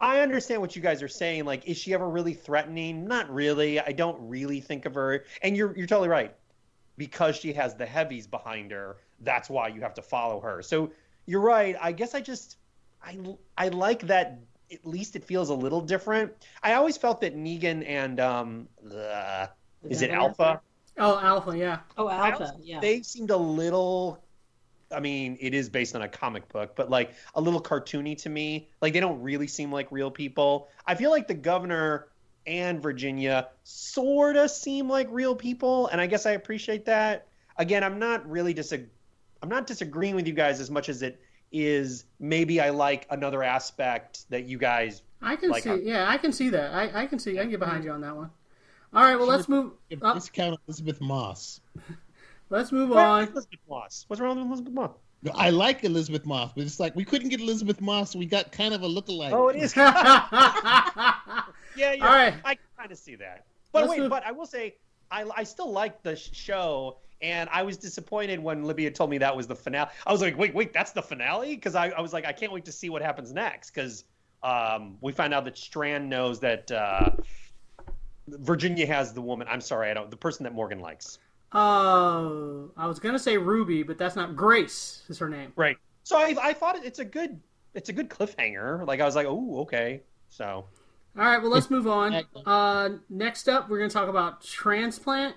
I 0.00 0.20
understand 0.20 0.60
what 0.60 0.76
you 0.76 0.82
guys 0.82 1.02
are 1.02 1.08
saying. 1.08 1.44
Like, 1.44 1.66
is 1.66 1.78
she 1.78 1.94
ever 1.94 2.08
really 2.08 2.34
threatening? 2.34 3.06
Not 3.06 3.32
really. 3.32 3.80
I 3.80 3.92
don't 3.92 4.28
really 4.28 4.60
think 4.60 4.84
of 4.84 4.94
her. 4.94 5.24
And 5.42 5.56
you're 5.56 5.74
you're 5.76 5.86
totally 5.86 6.08
right. 6.08 6.34
Because 6.98 7.36
she 7.36 7.54
has 7.54 7.74
the 7.74 7.86
heavies 7.86 8.26
behind 8.26 8.72
her, 8.72 8.98
that's 9.20 9.48
why 9.48 9.68
you 9.68 9.80
have 9.80 9.94
to 9.94 10.02
follow 10.02 10.40
her. 10.40 10.60
So 10.62 10.90
you're 11.24 11.40
right. 11.40 11.76
I 11.80 11.92
guess 11.92 12.14
I 12.14 12.20
just 12.20 12.58
I 13.02 13.16
I 13.56 13.68
like 13.68 14.02
that. 14.08 14.40
At 14.70 14.84
least 14.84 15.16
it 15.16 15.24
feels 15.24 15.48
a 15.48 15.54
little 15.54 15.80
different. 15.80 16.32
I 16.62 16.74
always 16.74 16.98
felt 16.98 17.22
that 17.22 17.34
Negan 17.34 17.86
and 17.86 18.20
um, 18.20 18.68
the, 18.82 19.48
is 19.88 20.02
it? 20.02 20.10
Alpha? 20.10 20.60
Oh, 20.98 21.18
Alpha, 21.18 21.56
yeah. 21.56 21.78
oh 21.96 22.08
I 22.08 22.30
alpha 22.30 22.54
yeah 22.60 22.80
They 22.80 23.02
seemed 23.02 23.30
a 23.30 23.36
little. 23.36 24.22
I 24.90 25.00
mean, 25.00 25.36
it 25.40 25.54
is 25.54 25.68
based 25.68 25.94
on 25.94 26.02
a 26.02 26.08
comic 26.08 26.48
book, 26.48 26.74
but 26.74 26.90
like 26.90 27.12
a 27.34 27.40
little 27.40 27.60
cartoony 27.60 28.20
to 28.22 28.28
me. 28.28 28.68
Like 28.80 28.92
they 28.92 29.00
don't 29.00 29.20
really 29.22 29.46
seem 29.46 29.70
like 29.70 29.92
real 29.92 30.10
people. 30.10 30.68
I 30.86 30.94
feel 30.94 31.10
like 31.10 31.28
the 31.28 31.34
governor 31.34 32.08
and 32.48 32.82
Virginia 32.82 33.48
sort 33.62 34.36
of 34.36 34.50
seem 34.50 34.88
like 34.88 35.06
real 35.10 35.36
people, 35.36 35.86
and 35.88 36.00
I 36.00 36.06
guess 36.06 36.24
I 36.26 36.32
appreciate 36.32 36.86
that. 36.86 37.26
Again, 37.56 37.84
I'm 37.84 37.98
not 37.98 38.28
really 38.28 38.54
disag- 38.54 38.88
I'm 39.42 39.48
not 39.48 39.66
disagreeing 39.66 40.16
with 40.16 40.26
you 40.26 40.32
guys 40.32 40.58
as 40.60 40.70
much 40.70 40.88
as 40.88 41.02
it 41.02 41.20
is. 41.52 42.04
Maybe 42.18 42.60
I 42.60 42.70
like 42.70 43.06
another 43.10 43.42
aspect 43.42 44.28
that 44.30 44.46
you 44.46 44.58
guys. 44.58 45.02
I 45.20 45.36
can 45.36 45.50
Like 45.50 45.64
see. 45.64 45.68
her. 45.68 45.76
Yeah, 45.76 46.08
I 46.08 46.16
can 46.16 46.32
see 46.32 46.48
that. 46.50 46.72
I, 46.72 47.02
I 47.02 47.06
can 47.06 47.18
see. 47.18 47.38
I 47.38 47.42
can 47.42 47.50
get 47.50 47.60
behind 47.60 47.84
you 47.84 47.90
on 47.92 48.00
that 48.00 48.16
one. 48.16 48.30
All 48.94 49.02
right. 49.02 49.16
Well, 49.16 49.28
let's 49.28 49.48
move. 49.48 49.72
If 49.90 50.02
uh, 50.02 50.14
discount 50.14 50.58
Elisabeth 50.66 51.00
Moss. 51.00 51.60
let's 52.50 52.72
move 52.72 52.90
Where 52.90 53.04
on. 53.04 53.28
Elisabeth 53.28 53.60
Moss? 53.68 54.04
What's 54.08 54.20
wrong 54.20 54.38
with 54.38 54.46
Elisabeth 54.46 54.72
Moss? 54.72 54.90
No, 55.22 55.32
I 55.34 55.50
like 55.50 55.82
Elisabeth 55.84 56.24
Moss, 56.24 56.52
but 56.54 56.62
it's 56.62 56.78
like 56.78 56.94
we 56.94 57.04
couldn't 57.04 57.28
get 57.28 57.40
Elisabeth 57.40 57.80
Moss. 57.80 58.12
So 58.12 58.18
we 58.20 58.26
got 58.26 58.52
kind 58.52 58.72
of 58.72 58.82
a 58.82 58.88
lookalike. 58.88 59.32
Oh, 59.32 59.48
it 59.48 59.56
is. 59.56 59.74
All 61.82 61.88
Yeah, 61.88 61.92
yeah. 61.94 62.06
right. 62.06 62.34
I 62.44 62.56
kind 62.76 62.90
of 62.92 62.98
see 62.98 63.14
that. 63.16 63.46
But 63.72 63.82
Let's 63.82 63.90
wait, 63.90 64.00
move- 64.00 64.10
but 64.10 64.24
I 64.24 64.32
will 64.32 64.46
say, 64.46 64.76
I, 65.10 65.24
I 65.36 65.44
still 65.44 65.70
like 65.70 66.02
the 66.02 66.16
show, 66.16 66.98
and 67.22 67.48
I 67.52 67.62
was 67.62 67.76
disappointed 67.76 68.40
when 68.40 68.64
Libya 68.64 68.90
told 68.90 69.10
me 69.10 69.18
that 69.18 69.34
was 69.36 69.46
the 69.46 69.54
finale. 69.56 69.90
I 70.06 70.12
was 70.12 70.20
like, 70.20 70.36
wait, 70.38 70.54
wait, 70.54 70.72
that's 70.72 70.92
the 70.92 71.02
finale? 71.02 71.54
Because 71.54 71.74
I, 71.74 71.88
I 71.90 72.00
was 72.00 72.12
like, 72.12 72.24
I 72.26 72.32
can't 72.32 72.52
wait 72.52 72.64
to 72.66 72.72
see 72.72 72.90
what 72.90 73.02
happens 73.02 73.32
next. 73.32 73.70
Because 73.70 74.04
um, 74.42 74.98
we 75.00 75.12
find 75.12 75.32
out 75.34 75.44
that 75.46 75.56
Strand 75.58 76.08
knows 76.08 76.40
that 76.40 76.70
uh, 76.70 77.10
Virginia 78.28 78.86
has 78.86 79.12
the 79.12 79.20
woman. 79.22 79.46
I'm 79.50 79.60
sorry, 79.60 79.90
I 79.90 79.94
don't. 79.94 80.10
The 80.10 80.16
person 80.16 80.44
that 80.44 80.52
Morgan 80.54 80.80
likes. 80.80 81.18
Oh, 81.52 82.70
I 82.76 82.86
was 82.86 82.98
gonna 82.98 83.18
say 83.18 83.38
Ruby, 83.38 83.82
but 83.82 83.96
that's 83.96 84.14
not 84.16 84.36
Grace. 84.36 85.02
Is 85.08 85.18
her 85.18 85.28
name? 85.30 85.52
Right. 85.56 85.76
So 86.04 86.18
I, 86.18 86.34
I 86.42 86.52
thought 86.52 86.76
it- 86.76 86.84
it's 86.84 86.98
a 86.98 87.04
good, 87.04 87.40
it's 87.74 87.88
a 87.88 87.92
good 87.92 88.10
cliffhanger. 88.10 88.86
Like 88.86 89.00
I 89.00 89.04
was 89.06 89.16
like, 89.16 89.26
oh, 89.26 89.60
okay. 89.60 90.02
So 90.28 90.66
All 91.18 91.24
right, 91.24 91.42
well, 91.42 91.50
let's 91.50 91.68
move 91.70 91.88
on. 91.88 92.22
Uh, 92.46 92.90
next 93.10 93.48
up, 93.48 93.68
we're 93.68 93.78
going 93.78 93.90
to 93.90 93.94
talk 93.94 94.08
about 94.08 94.42
transplant. 94.44 95.34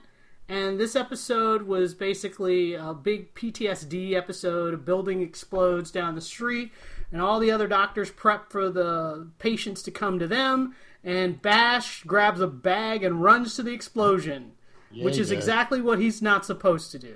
And 0.47 0.79
this 0.79 0.95
episode 0.95 1.63
was 1.63 1.93
basically 1.95 2.73
a 2.75 2.93
big 2.93 3.33
PTSD 3.33 4.13
episode. 4.13 4.73
A 4.73 4.77
building 4.77 5.21
explodes 5.21 5.89
down 5.91 6.13
the 6.13 6.21
street, 6.21 6.71
and 7.11 7.21
all 7.21 7.39
the 7.39 7.49
other 7.51 7.67
doctors 7.67 8.11
prep 8.11 8.51
for 8.51 8.69
the 8.69 9.27
patients 9.39 9.81
to 9.83 9.91
come 9.91 10.19
to 10.19 10.27
them. 10.27 10.75
and 11.03 11.41
Bash 11.41 12.03
grabs 12.03 12.41
a 12.41 12.47
bag 12.47 13.03
and 13.03 13.23
runs 13.23 13.55
to 13.55 13.63
the 13.63 13.71
explosion, 13.73 14.51
Yeah, 14.91 15.05
which 15.05 15.17
is 15.17 15.29
does. 15.29 15.31
exactly 15.31 15.81
what 15.81 15.97
he's 15.99 16.21
not 16.21 16.45
supposed 16.45 16.91
to 16.91 16.99
do. 16.99 17.15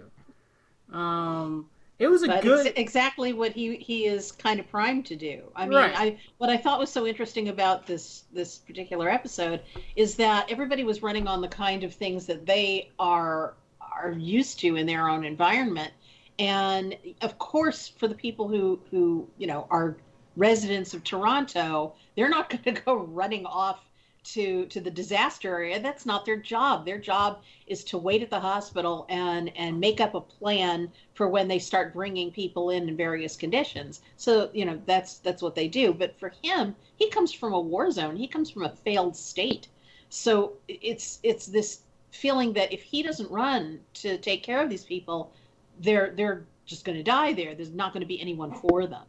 Um, 0.97 1.69
it 1.99 2.07
was 2.07 2.23
a 2.23 2.27
but 2.27 2.41
good. 2.43 2.67
it's 2.67 2.79
exactly 2.79 3.33
what 3.33 3.51
he 3.51 3.77
he 3.77 4.05
is 4.05 4.31
kind 4.31 4.59
of 4.59 4.67
primed 4.69 5.05
to 5.07 5.15
do. 5.15 5.43
I 5.55 5.65
mean, 5.65 5.77
Right. 5.77 5.93
I 5.95 6.17
what 6.37 6.49
I 6.49 6.57
thought 6.57 6.79
was 6.79 6.91
so 6.91 7.05
interesting 7.05 7.49
about 7.49 7.85
this 7.87 8.23
this 8.33 8.57
particular 8.57 9.09
episode 9.09 9.61
is 9.95 10.15
that 10.15 10.51
everybody 10.51 10.83
was 10.83 11.01
running 11.01 11.27
on 11.27 11.41
the 11.41 11.47
kind 11.47 11.83
of 11.83 11.93
things 11.93 12.25
that 12.25 12.45
they 12.45 12.89
are 12.99 13.53
are 13.79 14.11
used 14.11 14.59
to 14.59 14.75
in 14.75 14.85
their 14.85 15.07
own 15.09 15.23
environment, 15.23 15.93
and 16.37 16.97
of 17.21 17.37
course, 17.39 17.87
for 17.87 18.07
the 18.07 18.15
people 18.15 18.47
who 18.47 18.79
who 18.91 19.27
you 19.37 19.47
know 19.47 19.67
are 19.69 19.95
residents 20.35 20.93
of 20.93 21.03
Toronto, 21.03 21.93
they're 22.15 22.29
not 22.29 22.49
going 22.63 22.75
to 22.75 22.81
go 22.81 22.95
running 22.95 23.45
off 23.45 23.79
to 24.25 24.65
to 24.65 24.81
the 24.81 24.91
disaster 24.91 25.49
area. 25.55 25.79
That's 25.79 26.05
not 26.05 26.25
their 26.25 26.37
job. 26.37 26.85
Their 26.85 26.97
job 26.97 27.41
is 27.67 27.83
to 27.85 27.97
wait 27.97 28.23
at 28.23 28.29
the 28.29 28.39
hospital 28.39 29.05
and 29.09 29.55
and 29.55 29.79
make 29.79 30.01
up 30.01 30.15
a 30.15 30.21
plan 30.21 30.91
for 31.13 31.27
when 31.27 31.47
they 31.47 31.59
start 31.59 31.93
bringing 31.93 32.31
people 32.31 32.71
in 32.71 32.89
in 32.89 32.97
various 32.97 33.35
conditions. 33.35 34.01
So 34.17 34.49
you 34.53 34.65
know 34.65 34.81
that's 34.85 35.19
that's 35.19 35.41
what 35.41 35.55
they 35.55 35.67
do. 35.67 35.93
But 35.93 36.19
for 36.19 36.33
him, 36.43 36.75
he 36.97 37.09
comes 37.09 37.31
from 37.31 37.53
a 37.53 37.59
war 37.59 37.91
zone. 37.91 38.15
He 38.15 38.27
comes 38.27 38.49
from 38.49 38.63
a 38.63 38.69
failed 38.69 39.15
state. 39.15 39.67
So 40.09 40.53
it's 40.67 41.19
it's 41.23 41.45
this 41.45 41.81
feeling 42.11 42.53
that 42.53 42.73
if 42.73 42.81
he 42.81 43.03
doesn't 43.03 43.29
run 43.29 43.79
to 43.95 44.17
take 44.17 44.43
care 44.43 44.61
of 44.63 44.69
these 44.69 44.85
people, 44.85 45.31
they're 45.79 46.13
they're 46.15 46.45
just 46.65 46.83
going 46.83 46.97
to 46.97 47.03
die 47.03 47.33
there. 47.33 47.53
There's 47.53 47.71
not 47.71 47.93
going 47.93 48.01
to 48.01 48.07
be 48.07 48.19
anyone 48.19 48.53
for 48.53 48.87
them. 48.87 49.03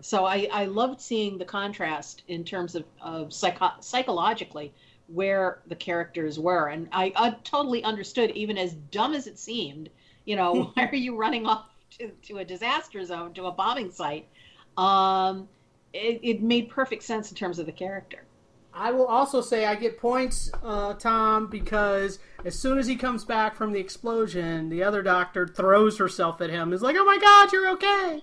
So 0.00 0.24
I, 0.24 0.48
I 0.52 0.64
loved 0.66 1.00
seeing 1.00 1.38
the 1.38 1.44
contrast 1.44 2.22
in 2.28 2.44
terms 2.44 2.74
of, 2.74 2.84
of 3.00 3.32
psycho- 3.32 3.80
psychologically 3.80 4.72
where 5.08 5.60
the 5.66 5.74
characters 5.74 6.38
were. 6.38 6.68
And 6.68 6.88
I, 6.92 7.12
I 7.16 7.30
totally 7.42 7.82
understood, 7.82 8.30
even 8.32 8.58
as 8.58 8.74
dumb 8.74 9.14
as 9.14 9.26
it 9.26 9.38
seemed, 9.38 9.88
you 10.24 10.36
know, 10.36 10.70
why 10.74 10.84
are 10.86 10.94
you 10.94 11.16
running 11.16 11.46
off 11.46 11.66
to, 11.98 12.08
to 12.08 12.38
a 12.38 12.44
disaster 12.44 13.04
zone, 13.04 13.32
to 13.34 13.46
a 13.46 13.52
bombing 13.52 13.90
site? 13.90 14.28
Um, 14.76 15.48
it, 15.92 16.20
it 16.22 16.42
made 16.42 16.68
perfect 16.68 17.02
sense 17.02 17.30
in 17.30 17.36
terms 17.36 17.58
of 17.58 17.66
the 17.66 17.72
character. 17.72 18.24
I 18.72 18.92
will 18.92 19.06
also 19.06 19.40
say 19.40 19.64
I 19.64 19.74
get 19.74 19.98
points, 19.98 20.52
uh, 20.62 20.94
Tom, 20.94 21.48
because 21.48 22.20
as 22.44 22.56
soon 22.56 22.78
as 22.78 22.86
he 22.86 22.94
comes 22.94 23.24
back 23.24 23.56
from 23.56 23.72
the 23.72 23.80
explosion, 23.80 24.68
the 24.68 24.84
other 24.84 25.02
doctor 25.02 25.48
throws 25.48 25.98
herself 25.98 26.40
at 26.40 26.50
him. 26.50 26.72
Is 26.72 26.80
like, 26.80 26.94
"Oh 26.96 27.04
my 27.04 27.18
God, 27.18 27.52
you're 27.52 27.70
okay." 27.70 28.22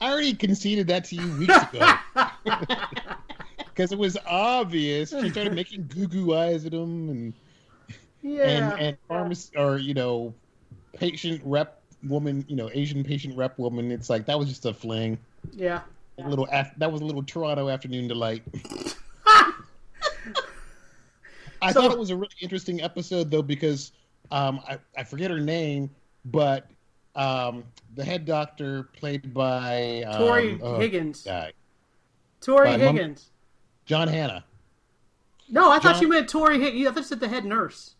I 0.00 0.10
already 0.12 0.34
conceded 0.34 0.86
that 0.88 1.04
to 1.06 1.16
you 1.16 1.38
weeks 1.38 1.56
ago. 1.72 1.94
Because 3.74 3.92
it 3.92 3.98
was 3.98 4.16
obvious. 4.26 5.10
She 5.10 5.30
started 5.30 5.54
making 5.54 5.86
goo 5.86 6.08
goo 6.08 6.34
eyes 6.34 6.66
at 6.66 6.72
him 6.74 7.08
and 7.10 7.32
Yeah. 8.22 8.42
and 8.42 8.80
and 8.80 8.96
pharmacy 9.06 9.56
or 9.56 9.78
you 9.78 9.94
know, 9.94 10.34
patient 10.94 11.40
rep 11.44 11.80
woman, 12.02 12.44
you 12.48 12.56
know, 12.56 12.68
Asian 12.74 13.04
patient 13.04 13.36
rep 13.36 13.56
woman. 13.56 13.92
It's 13.92 14.10
like 14.10 14.26
that 14.26 14.36
was 14.36 14.48
just 14.48 14.66
a 14.66 14.74
fling. 14.74 15.16
yeah. 15.52 15.82
A 16.18 16.28
little 16.28 16.48
af- 16.50 16.72
that 16.78 16.90
was 16.90 17.02
a 17.02 17.04
little 17.04 17.22
Toronto 17.22 17.68
afternoon 17.68 18.08
delight. 18.08 18.42
I 21.62 21.72
So- 21.72 21.82
thought 21.82 21.92
it 21.92 21.98
was 21.98 22.10
a 22.10 22.16
really 22.16 22.34
interesting 22.40 22.80
episode 22.82 23.30
though 23.30 23.42
because 23.42 23.92
um, 24.32 24.60
I, 24.68 24.78
I 24.96 25.04
forget 25.04 25.30
her 25.30 25.40
name, 25.40 25.90
but 26.24 26.68
um, 27.18 27.64
the 27.96 28.04
head 28.04 28.24
doctor 28.24 28.84
played 28.94 29.34
by 29.34 30.04
um, 30.06 30.18
Tori 30.18 30.58
oh, 30.62 30.78
Higgins. 30.78 31.24
guy, 31.24 31.52
Tori 32.40 32.68
By 32.70 32.78
Higgins. 32.78 33.30
John 33.86 34.06
Hannah. 34.08 34.44
No, 35.50 35.70
I 35.70 35.78
thought 35.78 36.00
you 36.00 36.08
meant 36.08 36.28
Tori 36.28 36.60
Higgins. 36.60 36.86
I 36.86 36.90
thought 36.90 37.00
you 37.00 37.04
said 37.04 37.20
the 37.20 37.28
head 37.28 37.44
nurse. 37.44 37.94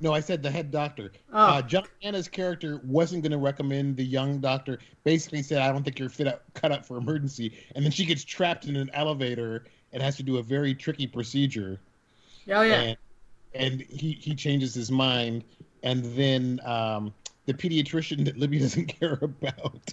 No, 0.00 0.14
I 0.14 0.20
said 0.20 0.42
the 0.42 0.50
head 0.50 0.70
doctor. 0.70 1.12
Oh. 1.32 1.38
Uh, 1.38 1.62
John 1.62 1.84
Hannah's 2.02 2.28
character 2.28 2.80
wasn't 2.84 3.22
going 3.22 3.32
to 3.32 3.38
recommend 3.38 3.96
the 3.96 4.04
young 4.04 4.38
doctor. 4.40 4.78
Basically, 5.04 5.42
said, 5.42 5.60
"I 5.60 5.70
don't 5.70 5.84
think 5.84 5.98
you're 5.98 6.08
fit 6.08 6.26
up, 6.26 6.42
cut 6.54 6.72
up 6.72 6.86
for 6.86 6.96
emergency." 6.96 7.52
And 7.74 7.84
then 7.84 7.92
she 7.92 8.06
gets 8.06 8.24
trapped 8.24 8.64
in 8.64 8.76
an 8.76 8.90
elevator 8.94 9.64
and 9.92 10.02
has 10.02 10.16
to 10.16 10.22
do 10.22 10.38
a 10.38 10.42
very 10.42 10.74
tricky 10.74 11.06
procedure. 11.06 11.78
Oh 12.48 12.62
yeah. 12.62 12.80
and, 12.80 12.96
and 13.54 13.80
he 13.82 14.12
he 14.12 14.34
changes 14.34 14.74
his 14.74 14.90
mind, 14.90 15.44
and 15.82 16.04
then 16.16 16.60
um, 16.64 17.12
the 17.46 17.54
pediatrician 17.54 18.24
that 18.26 18.36
Libby 18.38 18.58
doesn't 18.66 18.86
care 18.86 19.18
about 19.20 19.92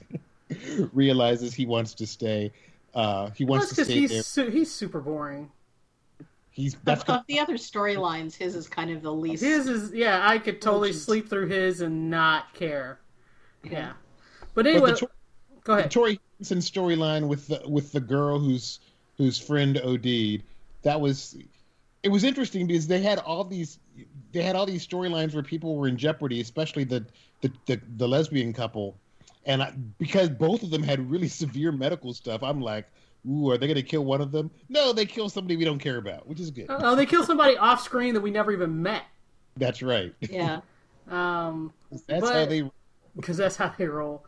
realizes 0.93 1.53
he 1.53 1.65
wants 1.65 1.93
to 1.95 2.07
stay. 2.07 2.51
Uh, 2.93 3.29
he 3.31 3.45
wants 3.45 3.67
that's 3.67 3.75
to 3.75 3.81
because 3.81 3.87
stay 3.87 4.07
there. 4.07 4.17
he's 4.17 4.25
su- 4.27 4.49
he's 4.49 4.73
super 4.73 4.99
boring. 4.99 5.51
He's 6.51 6.75
that's 6.83 7.03
Of, 7.03 7.09
of 7.09 7.21
the 7.27 7.39
other 7.39 7.53
storylines, 7.55 8.35
his 8.35 8.55
is 8.55 8.67
kind 8.67 8.89
of 8.91 9.01
the 9.01 9.13
least. 9.13 9.43
His 9.43 9.67
is 9.67 9.93
yeah. 9.93 10.27
I 10.27 10.39
could 10.39 10.61
totally 10.61 10.91
geez. 10.91 11.03
sleep 11.05 11.29
through 11.29 11.47
his 11.47 11.81
and 11.81 12.09
not 12.09 12.53
care. 12.53 12.99
Yeah. 13.63 13.93
But 14.55 14.63
but 14.63 14.67
anyway, 14.67 14.91
the, 14.91 14.97
Tor- 14.97 15.11
go 15.63 15.73
the 15.73 15.79
ahead. 15.79 15.91
Tori 15.91 16.19
Higginson 16.39 16.59
storyline 16.59 17.27
with 17.27 17.47
the 17.47 17.61
with 17.67 17.91
the 17.91 17.99
girl 18.01 18.39
whose 18.39 18.79
whose 19.17 19.37
friend 19.37 19.77
OD'd. 19.77 20.43
That 20.81 20.99
was 20.99 21.37
it 22.03 22.09
was 22.09 22.23
interesting 22.23 22.65
because 22.67 22.87
they 22.87 23.01
had 23.01 23.19
all 23.19 23.43
these 23.43 23.79
they 24.31 24.41
had 24.43 24.55
all 24.55 24.65
these 24.65 24.85
storylines 24.85 25.33
where 25.33 25.43
people 25.43 25.75
were 25.75 25.87
in 25.87 25.97
jeopardy, 25.97 26.41
especially 26.41 26.83
the 26.83 27.05
the 27.41 27.51
the, 27.65 27.81
the 27.97 28.07
lesbian 28.07 28.53
couple, 28.53 28.97
and 29.45 29.61
I, 29.63 29.73
because 29.97 30.29
both 30.29 30.63
of 30.63 30.69
them 30.71 30.83
had 30.83 31.09
really 31.09 31.27
severe 31.43 31.71
medical 31.71 32.13
stuff, 32.13 32.43
I'm 32.43 32.61
like, 32.61 32.87
ooh, 33.29 33.49
are 33.49 33.57
they 33.57 33.67
going 33.67 33.75
to 33.75 33.83
kill 33.83 34.05
one 34.05 34.21
of 34.21 34.31
them? 34.31 34.51
No, 34.69 34.93
they 34.93 35.05
kill 35.05 35.29
somebody 35.29 35.55
we 35.57 35.65
don't 35.65 35.79
care 35.79 35.97
about, 35.97 36.27
which 36.27 36.39
is 36.39 36.51
good. 36.51 36.67
Oh, 36.69 36.95
they 36.95 37.05
kill 37.05 37.23
somebody 37.23 37.57
off 37.57 37.81
screen 37.81 38.13
that 38.13 38.21
we 38.21 38.31
never 38.31 38.51
even 38.51 38.81
met. 38.81 39.03
That's 39.57 39.81
right. 39.81 40.13
yeah. 40.21 40.61
Um, 41.09 41.73
That's 42.07 42.21
But- 42.21 42.33
how 42.33 42.45
they. 42.45 42.69
because 43.15 43.37
that's 43.37 43.55
how 43.55 43.73
they 43.77 43.87
roll. 43.87 44.25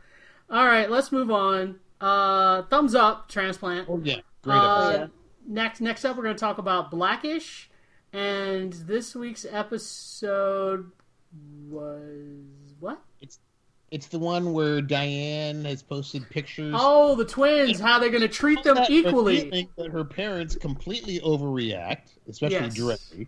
All 0.50 0.66
right, 0.66 0.90
let's 0.90 1.12
move 1.12 1.32
on. 1.32 1.80
Uh, 2.02 2.64
thumbs 2.64 2.96
up, 2.96 3.30
transplant. 3.30 3.88
Oh 3.90 4.02
yeah, 4.04 4.18
great. 4.42 4.56
Uh. 4.58 4.92
Yeah. 4.94 5.08
Next, 5.48 5.82
next 5.82 6.06
up, 6.06 6.16
we're 6.18 6.24
going 6.24 6.36
to 6.36 6.40
talk 6.40 6.60
about 6.60 6.92
Blackish, 6.92 7.70
and 8.14 8.74
this 8.74 9.16
week's 9.16 9.46
episode 9.50 10.92
was 11.70 12.76
what? 12.80 13.02
It's 13.22 13.40
it's 13.92 14.08
the 14.08 14.20
one 14.20 14.54
where 14.54 14.82
Diane 14.82 15.66
has 15.66 15.84
posted 15.84 16.30
pictures. 16.30 16.74
Oh, 16.78 17.16
the 17.16 17.26
twins. 17.26 17.80
How 17.80 18.00
they're 18.00 18.10
going 18.10 18.22
to 18.22 18.30
treat 18.30 18.64
them 18.64 18.78
equally? 18.90 19.68
that 19.78 19.92
her 19.92 20.06
parents 20.06 20.56
completely 20.56 21.20
overreact, 21.20 22.14
especially 22.30 22.70
Yes. 22.74 22.76
Dre. 23.10 23.28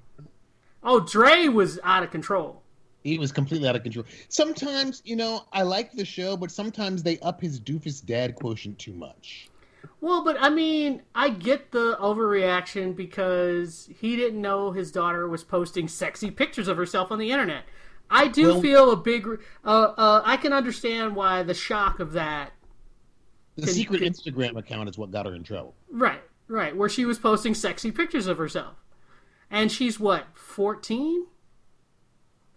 Oh, 0.81 1.01
Dre 1.01 1.49
was 1.49 1.79
out 1.83 2.03
of 2.03 2.11
control. 2.11 2.61
He 3.03 3.17
was 3.17 3.33
completely 3.33 3.67
out 3.67 3.75
of 3.75 3.83
control. 3.83 4.05
Sometimes, 4.29 5.01
you 5.03 5.17
know, 5.17 5.43
I 5.51 5.63
like 5.63 5.91
the 5.91 6.05
show, 6.05 6.37
but 6.37 6.49
sometimes 6.51 7.03
they 7.03 7.19
up 7.19 7.41
his 7.41 7.59
doofus 7.59 8.05
dad 8.05 8.35
quotient 8.35 8.79
too 8.79 8.93
much. 8.93 9.49
Well, 10.01 10.23
but 10.23 10.37
I 10.39 10.49
mean, 10.49 11.01
I 11.15 11.29
get 11.29 11.71
the 11.71 11.95
overreaction 11.99 12.95
because 12.95 13.89
he 13.99 14.15
didn't 14.15 14.41
know 14.41 14.71
his 14.71 14.91
daughter 14.91 15.27
was 15.27 15.43
posting 15.43 15.87
sexy 15.87 16.29
pictures 16.31 16.67
of 16.67 16.77
herself 16.77 17.11
on 17.11 17.19
the 17.19 17.31
internet. 17.31 17.63
I 18.09 18.27
do 18.27 18.47
Well- 18.47 18.61
feel 18.61 18.91
a 18.91 18.97
big. 18.97 19.27
Uh, 19.63 19.67
uh, 19.97 20.21
I 20.25 20.37
can 20.37 20.53
understand 20.53 21.15
why 21.15 21.43
the 21.43 21.53
shock 21.53 21.99
of 21.99 22.11
that. 22.13 22.51
The 23.55 23.63
Can- 23.63 23.73
secret 23.73 23.99
can- 24.01 24.13
Instagram 24.13 24.57
account 24.57 24.89
is 24.89 24.97
what 24.97 25.11
got 25.11 25.25
her 25.25 25.33
in 25.35 25.43
trouble. 25.43 25.75
Right, 25.89 26.21
right, 26.47 26.75
where 26.75 26.89
she 26.89 27.05
was 27.05 27.17
posting 27.19 27.53
sexy 27.53 27.91
pictures 27.91 28.27
of 28.27 28.37
herself, 28.37 28.75
and 29.49 29.71
she's 29.71 29.99
what 29.99 30.25
fourteen. 30.33 31.27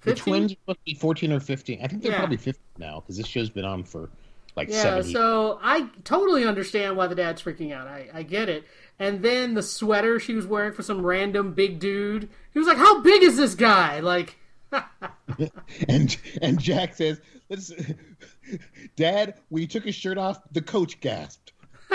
The 0.02 0.14
twins 0.14 0.54
to 0.68 0.76
be 0.84 0.94
14 0.94 1.32
or 1.32 1.40
15. 1.40 1.80
I 1.82 1.88
think 1.88 2.02
they're 2.02 2.12
Yeah. 2.12 2.18
probably 2.18 2.36
15 2.36 2.62
now 2.78 3.00
because 3.00 3.16
this 3.16 3.26
show's 3.26 3.50
been 3.50 3.64
on 3.64 3.82
for 3.82 4.08
like 4.56 4.68
Yeah, 4.68 4.82
seven 4.82 5.04
years. 5.04 5.12
so 5.12 5.58
I 5.62 5.88
totally 6.04 6.44
understand 6.44 6.96
why 6.96 7.06
the 7.06 7.14
dad's 7.14 7.42
freaking 7.42 7.72
out. 7.72 7.86
I, 7.86 8.08
I 8.12 8.22
get 8.22 8.48
it. 8.48 8.64
And 8.98 9.22
then 9.22 9.54
the 9.54 9.62
sweater 9.62 10.18
she 10.18 10.34
was 10.34 10.46
wearing 10.46 10.72
for 10.72 10.82
some 10.82 11.04
random 11.04 11.52
big 11.52 11.78
dude. 11.78 12.28
He 12.52 12.58
was 12.58 12.66
like, 12.66 12.78
"How 12.78 13.00
big 13.02 13.22
is 13.22 13.36
this 13.36 13.54
guy?" 13.54 14.00
Like, 14.00 14.38
and 15.88 16.16
and 16.40 16.58
Jack 16.58 16.94
says, 16.94 17.20
"Let's, 17.50 17.70
Dad, 18.96 19.34
when 19.50 19.60
he 19.60 19.66
took 19.66 19.84
his 19.84 19.94
shirt 19.94 20.16
off, 20.16 20.40
the 20.50 20.62
coach 20.62 20.98
gasped." 21.00 21.52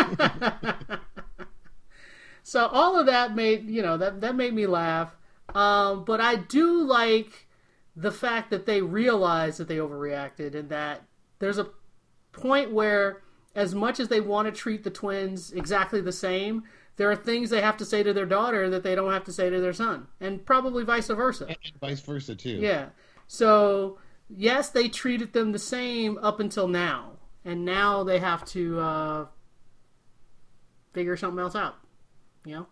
so 2.43 2.67
all 2.67 2.99
of 2.99 3.05
that 3.07 3.35
made 3.35 3.67
you 3.67 3.81
know 3.81 3.97
that 3.97 4.21
that 4.21 4.35
made 4.35 4.53
me 4.53 4.67
laugh. 4.67 5.15
Um, 5.55 6.05
but 6.05 6.21
I 6.21 6.35
do 6.35 6.83
like 6.83 7.47
the 7.95 8.11
fact 8.11 8.51
that 8.51 8.65
they 8.65 8.81
realized 8.81 9.57
that 9.59 9.67
they 9.67 9.77
overreacted 9.77 10.55
and 10.55 10.69
that 10.69 11.01
there's 11.39 11.57
a 11.57 11.67
point 12.31 12.71
where, 12.71 13.21
as 13.55 13.75
much 13.75 13.99
as 13.99 14.07
they 14.07 14.21
want 14.21 14.47
to 14.47 14.51
treat 14.51 14.83
the 14.83 14.89
twins 14.89 15.51
exactly 15.51 16.01
the 16.01 16.11
same, 16.11 16.63
there 16.97 17.09
are 17.09 17.15
things 17.15 17.49
they 17.49 17.61
have 17.61 17.77
to 17.77 17.85
say 17.85 18.03
to 18.03 18.13
their 18.13 18.25
daughter 18.25 18.69
that 18.69 18.83
they 18.83 18.95
don't 18.95 19.11
have 19.11 19.23
to 19.25 19.33
say 19.33 19.49
to 19.49 19.59
their 19.59 19.73
son, 19.73 20.07
and 20.19 20.45
probably 20.45 20.83
vice 20.83 21.07
versa. 21.07 21.47
And 21.47 21.57
vice 21.79 22.01
versa 22.01 22.35
too. 22.35 22.57
Yeah. 22.57 22.89
So 23.27 23.97
yes, 24.29 24.69
they 24.69 24.87
treated 24.89 25.33
them 25.33 25.51
the 25.51 25.59
same 25.59 26.17
up 26.21 26.39
until 26.39 26.67
now, 26.67 27.13
and 27.45 27.65
now 27.65 28.03
they 28.03 28.19
have 28.19 28.45
to 28.45 28.79
uh, 28.79 29.25
figure 30.93 31.17
something 31.17 31.39
else 31.39 31.55
out. 31.55 31.75
You 32.45 32.55
know. 32.55 32.67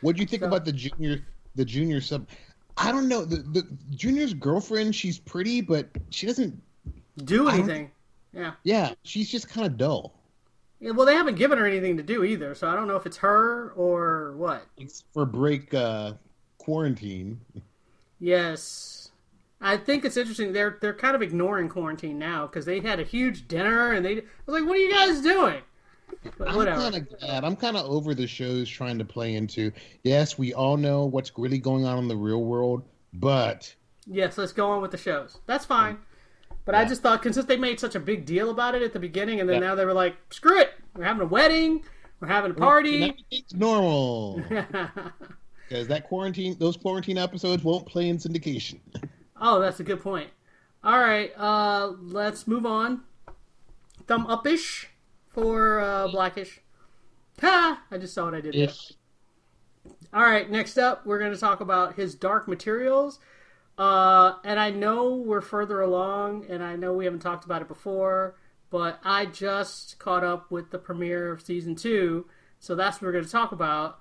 What 0.00 0.16
do 0.16 0.20
you 0.20 0.26
think 0.26 0.42
So- 0.42 0.48
about 0.48 0.64
the 0.64 0.72
junior 0.72 1.20
the 1.54 1.64
junior 1.64 2.00
sub? 2.00 2.28
I 2.76 2.92
don't 2.92 3.08
know. 3.08 3.24
The, 3.24 3.38
the 3.38 3.66
junior's 3.90 4.34
girlfriend, 4.34 4.94
she's 4.94 5.18
pretty, 5.18 5.60
but 5.60 5.88
she 6.10 6.26
doesn't. 6.26 6.62
Do 7.24 7.48
anything? 7.48 7.90
Yeah. 8.32 8.52
Yeah, 8.62 8.92
she's 9.02 9.30
just 9.30 9.48
kind 9.48 9.66
of 9.66 9.76
dull. 9.76 10.14
yeah. 10.80 10.90
Well, 10.90 11.06
they 11.06 11.14
haven't 11.14 11.36
given 11.36 11.58
her 11.58 11.66
anything 11.66 11.96
to 11.96 12.02
do 12.02 12.24
either, 12.24 12.54
so 12.54 12.68
I 12.68 12.74
don't 12.74 12.86
know 12.88 12.96
if 12.96 13.06
it's 13.06 13.16
her 13.18 13.70
or 13.76 14.34
what. 14.36 14.66
It's 14.76 15.04
for 15.12 15.24
break 15.24 15.72
uh, 15.74 16.12
quarantine. 16.58 17.40
Yes. 18.20 19.10
I 19.60 19.76
think 19.76 20.04
it's 20.04 20.16
interesting. 20.16 20.52
They're 20.52 20.78
they're 20.80 20.94
kind 20.94 21.16
of 21.16 21.22
ignoring 21.22 21.68
quarantine 21.68 22.18
now 22.18 22.46
because 22.46 22.64
they 22.64 22.78
had 22.80 23.00
a 23.00 23.04
huge 23.04 23.48
dinner 23.48 23.92
and 23.92 24.04
they 24.04 24.18
I 24.18 24.22
was 24.46 24.60
like, 24.60 24.64
"What 24.64 24.76
are 24.76 24.80
you 24.80 24.92
guys 24.92 25.20
doing?" 25.20 25.62
But 26.38 26.48
I'm 26.48 26.64
kind 26.64 26.94
of 26.94 27.18
glad. 27.18 27.44
I'm 27.44 27.56
kind 27.56 27.76
of 27.76 27.86
over 27.86 28.14
the 28.14 28.26
shows 28.26 28.68
trying 28.68 28.98
to 28.98 29.04
play 29.04 29.34
into. 29.34 29.72
Yes, 30.04 30.38
we 30.38 30.54
all 30.54 30.76
know 30.76 31.06
what's 31.06 31.32
really 31.36 31.58
going 31.58 31.84
on 31.84 31.98
in 31.98 32.08
the 32.08 32.16
real 32.16 32.44
world, 32.44 32.82
but 33.14 33.74
Yes, 34.06 34.38
let's 34.38 34.52
go 34.52 34.70
on 34.70 34.80
with 34.80 34.90
the 34.92 34.96
shows. 34.96 35.38
That's 35.46 35.64
fine. 35.64 35.98
But 36.68 36.74
I 36.74 36.84
just 36.84 37.00
thought, 37.00 37.22
because 37.22 37.46
they 37.46 37.56
made 37.56 37.80
such 37.80 37.94
a 37.94 38.00
big 38.00 38.26
deal 38.26 38.50
about 38.50 38.74
it 38.74 38.82
at 38.82 38.92
the 38.92 38.98
beginning, 38.98 39.40
and 39.40 39.48
then 39.48 39.62
Yeah. 39.62 39.68
now 39.68 39.74
they 39.74 39.86
were 39.86 39.94
like, 39.94 40.16
"Screw 40.28 40.60
it! 40.60 40.74
We're 40.94 41.04
having 41.04 41.22
a 41.22 41.24
wedding. 41.24 41.82
We're 42.20 42.28
having 42.28 42.50
a 42.50 42.54
party." 42.54 43.04
everything's 43.04 43.54
normal 43.54 44.42
because 45.66 45.88
that 45.88 46.04
quarantine, 46.04 46.58
those 46.58 46.76
quarantine 46.76 47.16
episodes 47.16 47.64
won't 47.64 47.86
play 47.86 48.10
in 48.10 48.18
syndication. 48.18 48.80
oh, 49.40 49.60
that's 49.60 49.80
a 49.80 49.82
good 49.82 50.02
point. 50.02 50.28
All 50.84 50.98
right, 50.98 51.32
uh, 51.38 51.94
let's 52.02 52.46
move 52.46 52.66
on. 52.66 53.00
Thumb 54.06 54.26
upish 54.26 54.88
for 55.30 55.80
uh, 55.80 56.08
Blackish. 56.08 56.60
Ha! 57.40 57.82
I 57.90 57.96
just 57.96 58.12
saw 58.12 58.26
what 58.26 58.34
I 58.34 58.42
did. 58.42 58.70
All 60.12 60.20
right, 60.20 60.50
next 60.50 60.76
up, 60.76 61.06
we're 61.06 61.18
going 61.18 61.32
to 61.32 61.40
talk 61.40 61.62
about 61.62 61.94
his 61.94 62.14
Dark 62.14 62.46
Materials. 62.46 63.20
Uh, 63.78 64.34
and 64.44 64.58
I 64.58 64.70
know 64.70 65.14
we're 65.14 65.40
further 65.40 65.80
along, 65.80 66.46
and 66.48 66.62
I 66.64 66.74
know 66.76 66.92
we 66.92 67.04
haven't 67.04 67.20
talked 67.20 67.44
about 67.44 67.62
it 67.62 67.68
before, 67.68 68.34
but 68.70 68.98
I 69.04 69.24
just 69.26 69.98
caught 70.00 70.24
up 70.24 70.50
with 70.50 70.70
the 70.70 70.78
premiere 70.78 71.30
of 71.30 71.42
season 71.42 71.76
two, 71.76 72.26
so 72.58 72.74
that's 72.74 72.96
what 72.96 73.06
we're 73.06 73.12
going 73.12 73.24
to 73.24 73.30
talk 73.30 73.52
about. 73.52 74.00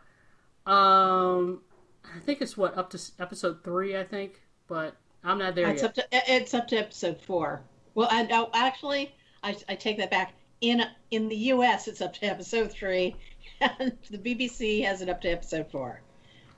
Um, 0.65 1.61
I 2.03 2.19
think 2.19 2.41
it's 2.41 2.57
what 2.57 2.75
up 2.77 2.89
to 2.89 2.99
episode 3.19 3.63
three, 3.63 3.95
I 3.95 4.03
think, 4.03 4.41
but 4.67 4.95
I'm 5.23 5.37
not 5.37 5.55
there 5.55 5.69
It's 5.69 5.83
yet. 5.83 5.89
up 5.89 5.95
to 5.95 6.07
it's 6.11 6.53
up 6.53 6.67
to 6.69 6.77
episode 6.77 7.21
four. 7.21 7.61
Well, 7.93 8.09
and 8.11 8.29
oh, 8.31 8.49
actually, 8.53 9.13
I, 9.43 9.55
I 9.69 9.75
take 9.75 9.97
that 9.97 10.09
back. 10.11 10.33
In 10.59 10.83
in 11.11 11.29
the 11.29 11.35
U.S., 11.35 11.87
it's 11.87 12.01
up 12.01 12.13
to 12.15 12.25
episode 12.25 12.71
three, 12.71 13.15
and 13.61 13.95
the 14.09 14.17
BBC 14.17 14.83
has 14.85 15.01
it 15.03 15.09
up 15.09 15.21
to 15.21 15.29
episode 15.29 15.69
four. 15.71 16.01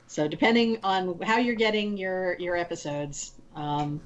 So 0.09 0.27
depending 0.27 0.79
on 0.83 1.19
how 1.21 1.37
you're 1.37 1.53
getting 1.55 1.95
your 1.95 2.35
your 2.39 2.57
episodes, 2.57 3.33
um, 3.55 4.01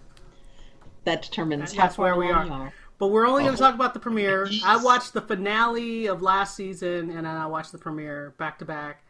that 1.05 1.21
determines 1.21 1.73
how 1.73 1.83
That's 1.83 1.95
far 1.95 2.17
where 2.17 2.27
we 2.27 2.29
are. 2.29 2.45
are. 2.51 2.73
But 2.97 3.07
we're 3.07 3.25
only 3.25 3.43
going 3.43 3.55
to 3.55 3.63
Oh. 3.63 3.65
talk 3.67 3.73
about 3.75 3.93
the 3.93 4.01
premiere. 4.01 4.49
I 4.65 4.83
watched 4.83 5.13
the 5.13 5.21
finale 5.21 6.07
of 6.07 6.21
last 6.21 6.55
season, 6.55 7.09
and 7.09 7.25
then 7.25 7.25
I 7.25 7.45
watched 7.45 7.71
the 7.71 7.77
premiere 7.77 8.33
back 8.37 8.59
to 8.59 8.65
back, 8.65 9.05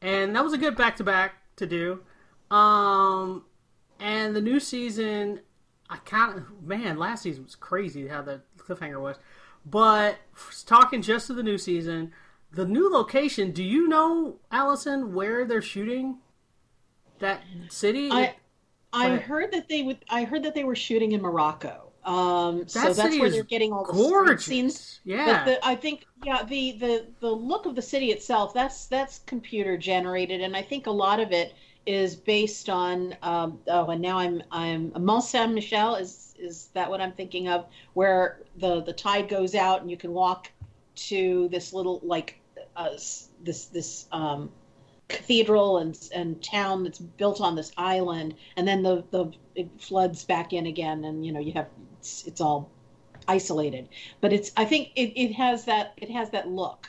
and 0.00 0.34
that 0.34 0.42
was 0.42 0.52
a 0.52 0.58
good 0.58 0.76
back 0.76 0.96
to 0.96 1.04
back 1.04 1.34
to 1.56 1.66
do. 1.66 2.00
Um, 2.50 3.44
and 4.00 4.34
the 4.34 4.40
new 4.40 4.58
season, 4.58 5.40
I 5.88 5.98
kind 5.98 6.36
of 6.38 6.62
man, 6.64 6.98
last 6.98 7.22
season 7.22 7.44
was 7.44 7.54
crazy 7.54 8.08
how 8.08 8.20
the 8.22 8.40
cliffhanger 8.58 9.00
was. 9.00 9.16
But 9.64 10.16
talking 10.66 11.02
just 11.02 11.28
to 11.28 11.34
the 11.34 11.42
new 11.44 11.56
season, 11.56 12.12
the 12.50 12.66
new 12.66 12.90
location. 12.90 13.52
Do 13.52 13.62
you 13.62 13.86
know, 13.86 14.40
Allison, 14.50 15.14
where 15.14 15.44
they're 15.44 15.62
shooting 15.62 16.18
that 17.22 17.42
city? 17.70 18.10
I 18.10 18.34
I 18.92 19.16
heard 19.16 19.52
that 19.52 19.68
they 19.68 19.82
would. 19.82 20.04
I 20.10 20.24
heard 20.24 20.42
that 20.44 20.54
they 20.54 20.64
were 20.64 20.76
shooting 20.76 21.12
in 21.12 21.22
Morocco. 21.22 21.92
Um, 22.04 22.66
so 22.66 22.92
that's 22.92 23.18
where 23.18 23.30
they're 23.30 23.44
getting 23.44 23.72
all 23.72 23.84
the 23.84 23.92
gorgeous. 23.92 24.44
scenes. 24.44 25.00
Yeah. 25.04 25.26
But 25.26 25.44
the, 25.44 25.66
I 25.66 25.76
think 25.76 26.04
yeah, 26.24 26.42
the, 26.42 26.72
the 26.72 27.06
the 27.20 27.30
look 27.30 27.64
of 27.66 27.74
the 27.74 27.82
city 27.82 28.10
itself 28.10 28.52
that's 28.52 28.86
that's 28.86 29.20
computer 29.20 29.76
generated, 29.76 30.40
and 30.40 30.56
I 30.56 30.62
think 30.62 30.86
a 30.86 30.90
lot 30.90 31.20
of 31.20 31.32
it 31.32 31.54
is 31.86 32.16
based 32.16 32.68
on. 32.68 33.16
Um, 33.22 33.60
oh, 33.68 33.86
and 33.86 34.02
now 34.02 34.18
I'm 34.18 34.42
I'm 34.50 34.92
Mont 34.98 35.24
Saint 35.24 35.54
Michel 35.54 35.94
is 35.94 36.34
is 36.38 36.68
that 36.74 36.90
what 36.90 37.00
I'm 37.00 37.12
thinking 37.12 37.48
of? 37.48 37.66
Where 37.94 38.40
the 38.56 38.82
the 38.82 38.92
tide 38.92 39.28
goes 39.28 39.54
out 39.54 39.80
and 39.80 39.90
you 39.90 39.96
can 39.96 40.12
walk 40.12 40.50
to 40.94 41.48
this 41.50 41.72
little 41.72 42.00
like 42.02 42.40
uh, 42.76 42.90
this 43.42 43.66
this 43.66 44.06
um, 44.12 44.50
cathedral 45.12 45.78
and 45.78 45.98
and 46.14 46.42
town 46.42 46.84
that's 46.84 46.98
built 46.98 47.40
on 47.40 47.54
this 47.56 47.72
island, 47.76 48.34
and 48.56 48.66
then 48.66 48.82
the 48.82 49.04
the 49.10 49.30
it 49.54 49.68
floods 49.80 50.24
back 50.24 50.52
in 50.52 50.66
again, 50.66 51.04
and 51.04 51.24
you 51.26 51.32
know 51.32 51.40
you 51.40 51.52
have 51.52 51.68
it's, 51.98 52.26
it's 52.26 52.40
all 52.40 52.70
isolated. 53.28 53.88
But 54.20 54.32
it's 54.32 54.50
i 54.56 54.64
think 54.64 54.90
it, 54.96 55.12
it 55.20 55.32
has 55.34 55.64
that 55.66 55.92
it 55.96 56.10
has 56.10 56.30
that 56.30 56.48
look 56.48 56.88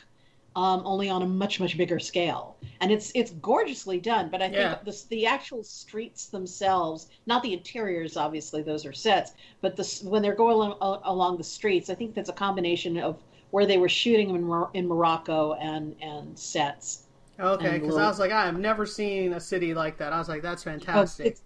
um, 0.55 0.83
only 0.85 1.09
on 1.09 1.21
a 1.23 1.27
much 1.27 1.59
much 1.59 1.77
bigger 1.77 1.99
scale. 1.99 2.57
And 2.81 2.91
it's 2.91 3.11
it's 3.15 3.31
gorgeously 3.31 3.99
done 3.99 4.29
but 4.29 4.41
i 4.41 4.49
think 4.49 4.55
Yeah. 4.55 4.75
the, 4.83 5.03
the 5.09 5.25
actual 5.25 5.63
streets 5.63 6.27
themselves 6.27 7.07
not 7.25 7.41
the 7.43 7.53
interiors 7.53 8.17
obviously 8.17 8.61
those 8.61 8.85
are 8.85 8.93
sets 8.93 9.31
but 9.61 9.75
the 9.77 9.83
when 10.03 10.21
they're 10.21 10.35
going 10.35 10.71
along, 10.81 11.01
along 11.05 11.37
the 11.37 11.43
streets 11.45 11.89
i 11.89 11.95
think 11.95 12.13
that's 12.13 12.29
a 12.29 12.33
combination 12.33 12.97
of 12.97 13.23
where 13.51 13.65
they 13.65 13.77
were 13.77 13.89
shooting 13.89 14.29
in, 14.31 14.43
Mor- 14.43 14.69
in 14.73 14.87
morocco 14.87 15.53
and 15.53 15.95
and 16.01 16.37
sets 16.37 17.02
Okay, 17.43 17.77
because 17.77 17.97
I 17.97 18.07
was 18.07 18.19
like, 18.19 18.31
I've 18.31 18.57
never 18.57 18.85
seen 18.85 19.33
a 19.33 19.39
city 19.39 19.73
like 19.73 19.97
that. 19.97 20.13
I 20.13 20.17
was 20.17 20.29
like, 20.29 20.41
that's 20.41 20.65
Oh, 20.65 20.71
fantastic. 20.71 21.25
it's 21.27 21.41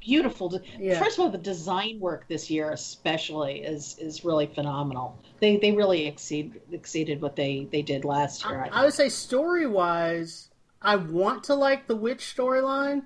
beautiful. 0.00 0.60
Yeah. 0.78 0.98
First 0.98 1.18
of 1.18 1.24
all, 1.24 1.30
the 1.30 1.38
design 1.38 2.00
work 2.00 2.26
this 2.28 2.50
year, 2.50 2.70
especially, 2.70 3.60
is 3.60 3.96
is 3.98 4.24
really 4.24 4.46
phenomenal. 4.46 5.18
They 5.40 5.58
they 5.58 5.72
really 5.72 6.06
exceed 6.06 6.60
exceeded 6.72 7.20
what 7.20 7.36
they 7.36 7.68
they 7.70 7.82
did 7.82 8.04
last 8.04 8.44
year. 8.44 8.64
I 8.64 8.68
I, 8.68 8.80
I 8.80 8.84
would 8.84 8.94
say 8.94 9.08
story 9.08 9.66
wise, 9.66 10.50
I 10.80 10.96
want 10.96 11.44
to 11.44 11.54
like 11.54 11.86
the 11.86 11.96
witch 11.96 12.34
storyline, 12.36 13.02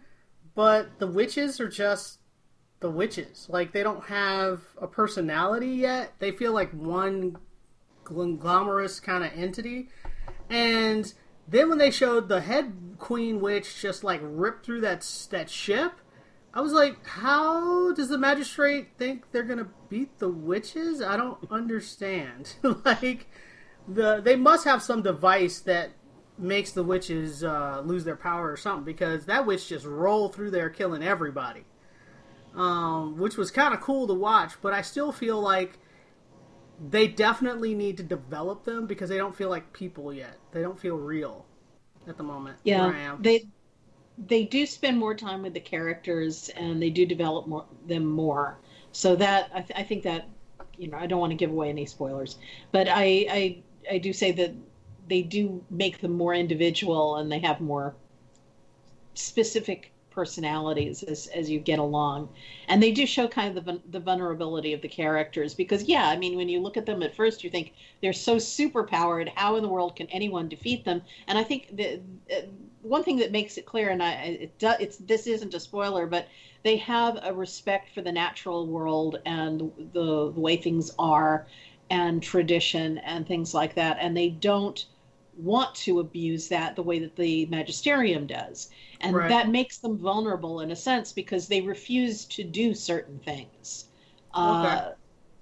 but 0.55 0.99
the 0.99 1.07
witches 1.07 1.61
are 1.61 1.69
just 1.69 2.19
the 2.81 2.91
witches. 2.91 3.47
Like 3.51 3.73
they 3.73 3.83
don't 3.83 4.05
have 4.05 4.63
a 4.81 4.87
personality 4.87 5.69
yet. 5.71 6.13
They 6.19 6.31
feel 6.31 6.53
like 6.53 6.71
one 6.71 7.37
glamorous 8.05 9.01
kind 9.01 9.25
of 9.25 9.33
entity. 9.35 9.89
And 10.49 11.13
then 11.51 11.69
when 11.69 11.79
they 11.79 11.91
showed 11.91 12.29
the 12.29 12.41
head 12.41 12.73
queen 12.99 13.41
witch 13.41 13.81
just 13.81 14.05
like 14.05 14.21
rip 14.23 14.65
through 14.65 14.81
that 14.83 15.07
that 15.31 15.51
ship, 15.51 15.93
I 16.55 16.61
was 16.61 16.73
like, 16.73 17.05
how 17.07 17.93
does 17.93 18.09
the 18.09 18.19
magistrate 18.19 18.91
think 18.97 19.33
they're 19.33 19.43
gonna 19.43 19.69
beat 19.89 20.19
the 20.19 20.29
witches? 20.29 21.03
I 21.03 21.17
don't 21.17 21.39
understand. 21.51 22.55
like 22.85 23.27
the 23.89 24.21
they 24.21 24.37
must 24.37 24.65
have 24.65 24.83
some 24.83 25.03
device 25.03 25.61
that 25.61 25.91
makes 26.39 26.73
the 26.73 26.85
witches 26.85 27.45
uh, 27.45 27.83
lose 27.85 28.05
their 28.05 28.17
power 28.17 28.51
or 28.51 28.57
something 28.57 28.85
because 28.85 29.27
that 29.27 29.45
witch 29.45 29.69
just 29.69 29.85
rolled 29.85 30.35
through 30.35 30.51
there 30.51 30.71
killing 30.71 31.03
everybody. 31.03 31.65
Um, 32.55 33.17
which 33.17 33.37
was 33.37 33.53
kind 33.53 33.73
of 33.73 33.81
cool 33.81 34.09
to 34.09 34.15
watch, 34.15 34.55
but 34.61 34.73
I 34.73 34.83
still 34.83 35.13
feel 35.13 35.41
like 35.41 35.79
they 36.89 37.07
definitely 37.07 37.75
need 37.75 37.97
to 37.99 38.03
develop 38.03 38.65
them 38.65 38.87
because 38.87 39.11
they 39.11 39.19
don't 39.19 39.37
feel 39.37 39.51
like 39.51 39.73
people 39.73 40.13
yet. 40.13 40.39
They 40.53 40.63
don't 40.63 40.79
feel 40.79 40.97
real 40.97 41.45
at 42.09 42.17
the 42.17 42.23
moment. 42.23 42.59
yeah, 42.65 43.17
they 43.21 43.47
they 44.27 44.45
do 44.45 44.67
spend 44.67 44.99
more 44.99 45.15
time 45.15 45.43
with 45.43 45.55
the 45.55 45.61
characters 45.61 46.51
and 46.51 46.83
they 46.83 46.91
do 46.91 47.07
develop 47.07 47.47
more, 47.47 47.67
them 47.87 48.07
more. 48.07 48.59
So 48.93 49.17
that 49.17 49.51
I, 49.55 49.61
th- 49.61 49.79
I 49.79 49.83
think 49.83 50.03
that 50.05 50.29
you 50.79 50.89
know 50.89 50.97
I 50.97 51.07
don't 51.07 51.21
want 51.21 51.31
to 51.33 51.37
give 51.37 51.51
away 51.51 51.69
any 51.69 51.87
spoilers, 51.87 52.37
but 52.73 52.89
I 52.89 53.27
I 53.31 53.63
I 53.91 53.99
do 53.99 54.13
say 54.13 54.33
that 54.33 54.55
they 55.09 55.23
do 55.23 55.63
make 55.71 56.01
them 56.01 56.13
more 56.17 56.35
individual 56.35 57.17
and 57.17 57.31
they 57.31 57.41
have 57.41 57.61
more 57.61 57.95
specific 59.15 59.93
personalities 60.11 61.03
as, 61.05 61.27
as 61.29 61.51
you 61.51 61.59
get 61.59 61.79
along. 61.79 62.29
And 62.69 62.83
they 62.83 62.93
do 62.93 63.07
show 63.07 63.29
kind 63.29 63.57
of 63.57 63.65
the, 63.65 63.81
the 63.91 64.01
vulnerability 64.01 64.73
of 64.73 64.81
the 64.81 64.89
characters 64.89 65.55
because 65.55 65.85
yeah 65.85 66.09
i 66.09 66.17
mean 66.17 66.37
when 66.37 66.49
you 66.49 66.61
look 66.61 66.77
at 66.77 66.87
them 66.87 67.03
at 67.03 67.15
first 67.15 67.45
you 67.45 67.51
think 67.51 67.73
they're 68.01 68.13
so 68.13 68.39
super 68.39 68.85
powered 68.85 69.31
how 69.35 69.57
in 69.57 69.63
the 69.63 69.69
world 69.69 69.97
can 69.97 70.07
anyone 70.09 70.49
defeat 70.49 70.85
them? 70.85 71.03
And 71.27 71.39
i 71.39 71.43
think 71.43 71.77
the 71.77 72.01
uh, 72.33 72.43
one 72.83 73.03
thing 73.03 73.17
that 73.17 73.31
makes 73.31 73.57
it 73.59 73.67
clear 73.67 73.91
and 73.91 74.03
i 74.03 74.13
it 74.13 74.59
does 74.59 74.77
it's 74.81 74.97
this 74.99 75.27
isn't 75.27 75.55
a 75.55 75.61
spoiler 75.61 76.07
but 76.07 76.29
they 76.63 76.77
have 76.77 77.19
a 77.23 77.33
respect 77.33 77.89
for 77.95 78.03
the 78.03 78.13
natural 78.13 78.67
world 78.67 79.17
and 79.25 79.61
the, 79.93 80.31
the 80.33 80.41
way 80.41 80.57
things 80.57 80.91
are 80.99 81.47
and 81.91 82.23
tradition 82.23 82.99
and 82.99 83.27
things 83.27 83.53
like 83.53 83.75
that. 83.75 83.97
And 84.01 84.17
they 84.17 84.29
don't 84.29 84.85
want 85.41 85.75
to 85.75 86.01
abuse 86.01 86.49
that 86.49 86.77
the 86.77 86.83
way 86.83 86.99
that 86.99 87.17
the 87.17 87.47
magisterium 87.47 88.27
does 88.27 88.69
and 89.01 89.15
Right. 89.17 89.31
that 89.31 89.49
makes 89.49 89.79
them 89.79 89.99
vulnerable 89.99 90.61
in 90.61 90.71
a 90.71 90.77
sense 90.77 91.13
because 91.13 91.49
they 91.49 91.61
refuse 91.61 92.25
to 92.27 92.45
do 92.45 92.75
certain 92.75 93.19
things 93.21 93.87
uh, 94.35 94.91
Okay. 94.91 94.95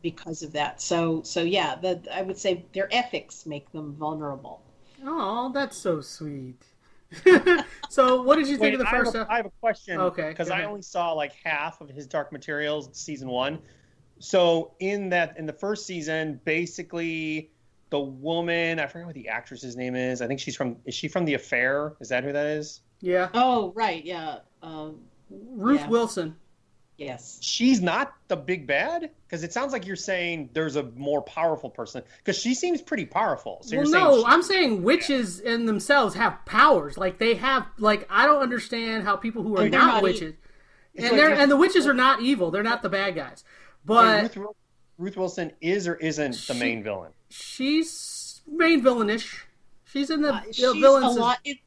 because 0.02 0.42
of 0.42 0.52
that 0.52 0.80
so 0.80 1.22
so 1.22 1.42
yeah 1.42 1.74
the, 1.76 2.00
i 2.14 2.22
would 2.22 2.38
say 2.38 2.64
their 2.74 2.88
ethics 2.92 3.46
make 3.46 3.70
them 3.72 3.94
vulnerable 3.96 4.62
Oh, 5.04 5.50
that's 5.52 5.76
so 5.76 6.00
sweet. 6.00 6.62
so, 7.88 8.22
what 8.22 8.37
did 8.37 8.48
you 8.48 8.58
think 8.58 8.72
Wait, 8.72 8.74
of 8.74 8.78
the 8.80 8.84
I 8.84 8.96
have 8.96 9.06
first? 9.06 9.16
I 9.28 9.37
have 9.37 9.46
a 9.46 9.52
question. 9.61 10.00
Okay, 10.00 10.28
Because 10.30 10.50
I 10.50 10.64
only 10.64 10.82
saw 10.82 11.12
like 11.12 11.32
half 11.44 11.80
of 11.80 11.88
his 11.88 12.06
Dark 12.06 12.32
Materials 12.32 12.90
season 12.92 13.28
one. 13.28 13.61
So 14.20 14.74
in 14.80 15.08
that 15.11 15.37
in 15.38 15.46
the 15.46 15.52
first 15.52 15.87
season, 15.87 16.40
basically 16.44 17.50
the 17.90 17.98
woman 18.01 18.79
I 18.79 18.87
forget 18.87 19.07
what 19.07 19.14
the 19.14 19.29
actress's 19.29 19.77
name 19.77 19.94
is. 19.94 20.20
I 20.22 20.27
think 20.27 20.40
she's 20.40 20.57
from 20.57 20.77
is 20.85 20.94
she 20.94 21.09
from 21.09 21.24
The 21.24 21.35
Affair? 21.35 21.94
Is 22.01 22.09
that 22.11 22.24
who 22.24 22.33
that 22.33 22.46
is? 22.46 22.81
yeah, 23.01 23.29
Oh, 23.35 23.72
right, 23.77 24.05
yeah. 24.05 24.38
Um, 24.62 25.01
Ruth 25.31 25.81
yeah. 25.81 25.88
Wilson. 25.88 26.37
yes. 26.96 27.38
She's 27.40 27.81
not 27.81 28.12
the 28.29 28.37
big 28.37 28.66
bad? 28.66 29.11
Because 29.27 29.44
it 29.44 29.53
sounds 29.53 29.72
like 29.72 29.87
you're 29.87 29.94
saying 29.96 30.51
there's 30.53 30.77
a 30.77 30.83
more 30.96 31.22
powerful 31.22 31.70
person. 31.70 32.03
Because 32.18 32.37
she 32.38 32.55
seems 32.55 32.83
pretty 32.83 33.05
powerful. 33.07 33.59
So 33.62 33.77
well, 33.77 33.85
you're 33.87 33.92
no, 33.94 34.11
saying 34.12 34.20
she- 34.20 34.27
I'm 34.33 34.42
saying 34.42 34.83
witches 34.83 35.38
in 35.40 35.66
themselves 35.66 36.14
have 36.16 36.44
powers. 36.44 36.96
Like 36.98 37.18
they 37.18 37.35
have, 37.35 37.66
like 37.79 38.07
I 38.11 38.27
don't 38.27 38.42
understand 38.42 39.05
how 39.05 39.16
people 39.16 39.42
who 39.42 39.57
are 39.59 39.62
And 39.62 39.70
not, 39.72 39.87
not 39.87 40.03
witches, 40.03 40.35
It's 40.94 41.05
and 41.05 41.12
like 41.12 41.12
they're 41.12 41.31
Ruth- 41.31 41.38
and 41.38 41.51
the 41.51 41.57
witches 41.57 41.87
are 41.87 41.94
not 41.94 42.20
evil. 42.22 42.51
They're 42.51 42.62
not 42.62 42.83
the 42.83 42.88
bad 42.88 43.14
guys, 43.14 43.44
but 43.85 44.35
Ruth, 44.37 44.48
Ruth 44.98 45.16
Wilson 45.16 45.53
is 45.61 45.87
or 45.87 45.94
isn't 45.94 46.33
the 46.33 46.55
She- 46.55 46.59
main 46.59 46.83
villain. 46.83 47.12
She's 47.30 48.40
main 48.46 48.82
villainish. 48.82 49.42
She's 49.84 50.10
in 50.10 50.22
the, 50.22 50.34
Uh, 50.34 50.40
she's 50.52 50.72
villains. 50.72 51.16
a 51.16 51.20
lot. 51.20 51.38
It, 51.44 51.58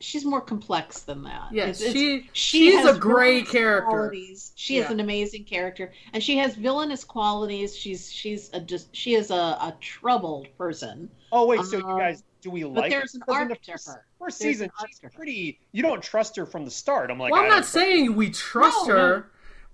she's 0.00 0.24
more 0.24 0.40
complex 0.40 1.00
than 1.02 1.22
that. 1.24 1.48
Yes, 1.52 1.80
It's- 1.80 1.94
it's- 1.94 1.94
she- 1.94 2.30
she 2.32 2.70
she's 2.72 2.84
a 2.86 2.98
great 2.98 3.46
character. 3.48 3.86
Qualities. 3.88 4.52
She 4.56 4.76
Yeah. 4.78 4.84
is 4.84 4.90
an 4.90 5.00
amazing 5.00 5.44
character, 5.44 5.92
and 6.12 6.22
she 6.22 6.36
has 6.38 6.54
villainous 6.54 7.04
qualities. 7.04 7.76
She's 7.76 8.10
she's 8.12 8.50
a 8.52 8.60
just 8.60 8.94
she 8.94 9.14
is 9.14 9.30
a, 9.30 9.34
a 9.34 9.76
troubled 9.80 10.48
person. 10.58 11.10
Oh 11.32 11.46
wait, 11.46 11.62
so 11.64 11.78
Um, 11.82 11.90
you 11.90 11.98
guys 11.98 12.22
do 12.40 12.50
we 12.50 12.64
like? 12.64 12.90
there's 12.90 13.12
her? 13.12 13.18
an 13.18 13.20
'Cause 13.22 13.34
in 13.36 13.40
arc 13.42 13.48
the 13.48 13.54
to 13.56 13.72
first, 13.72 13.86
her. 13.88 14.04
First 14.18 14.38
There's 14.40 14.54
season, 14.56 14.70
she's 14.86 15.00
pretty. 15.14 15.60
You 15.72 15.82
don't 15.82 16.02
trust 16.02 16.34
her 16.36 16.46
from 16.46 16.64
the 16.64 16.70
start. 16.70 17.10
I'm 17.10 17.18
like, 17.18 17.32
well, 17.32 17.40
I 17.40 17.44
I'm 17.44 17.50
don't 17.50 17.58
not 17.60 17.66
saying 17.66 18.14
we 18.16 18.30
trust 18.30 18.88
No, 18.88 18.94
her, 18.94 19.16
no. 19.18 19.24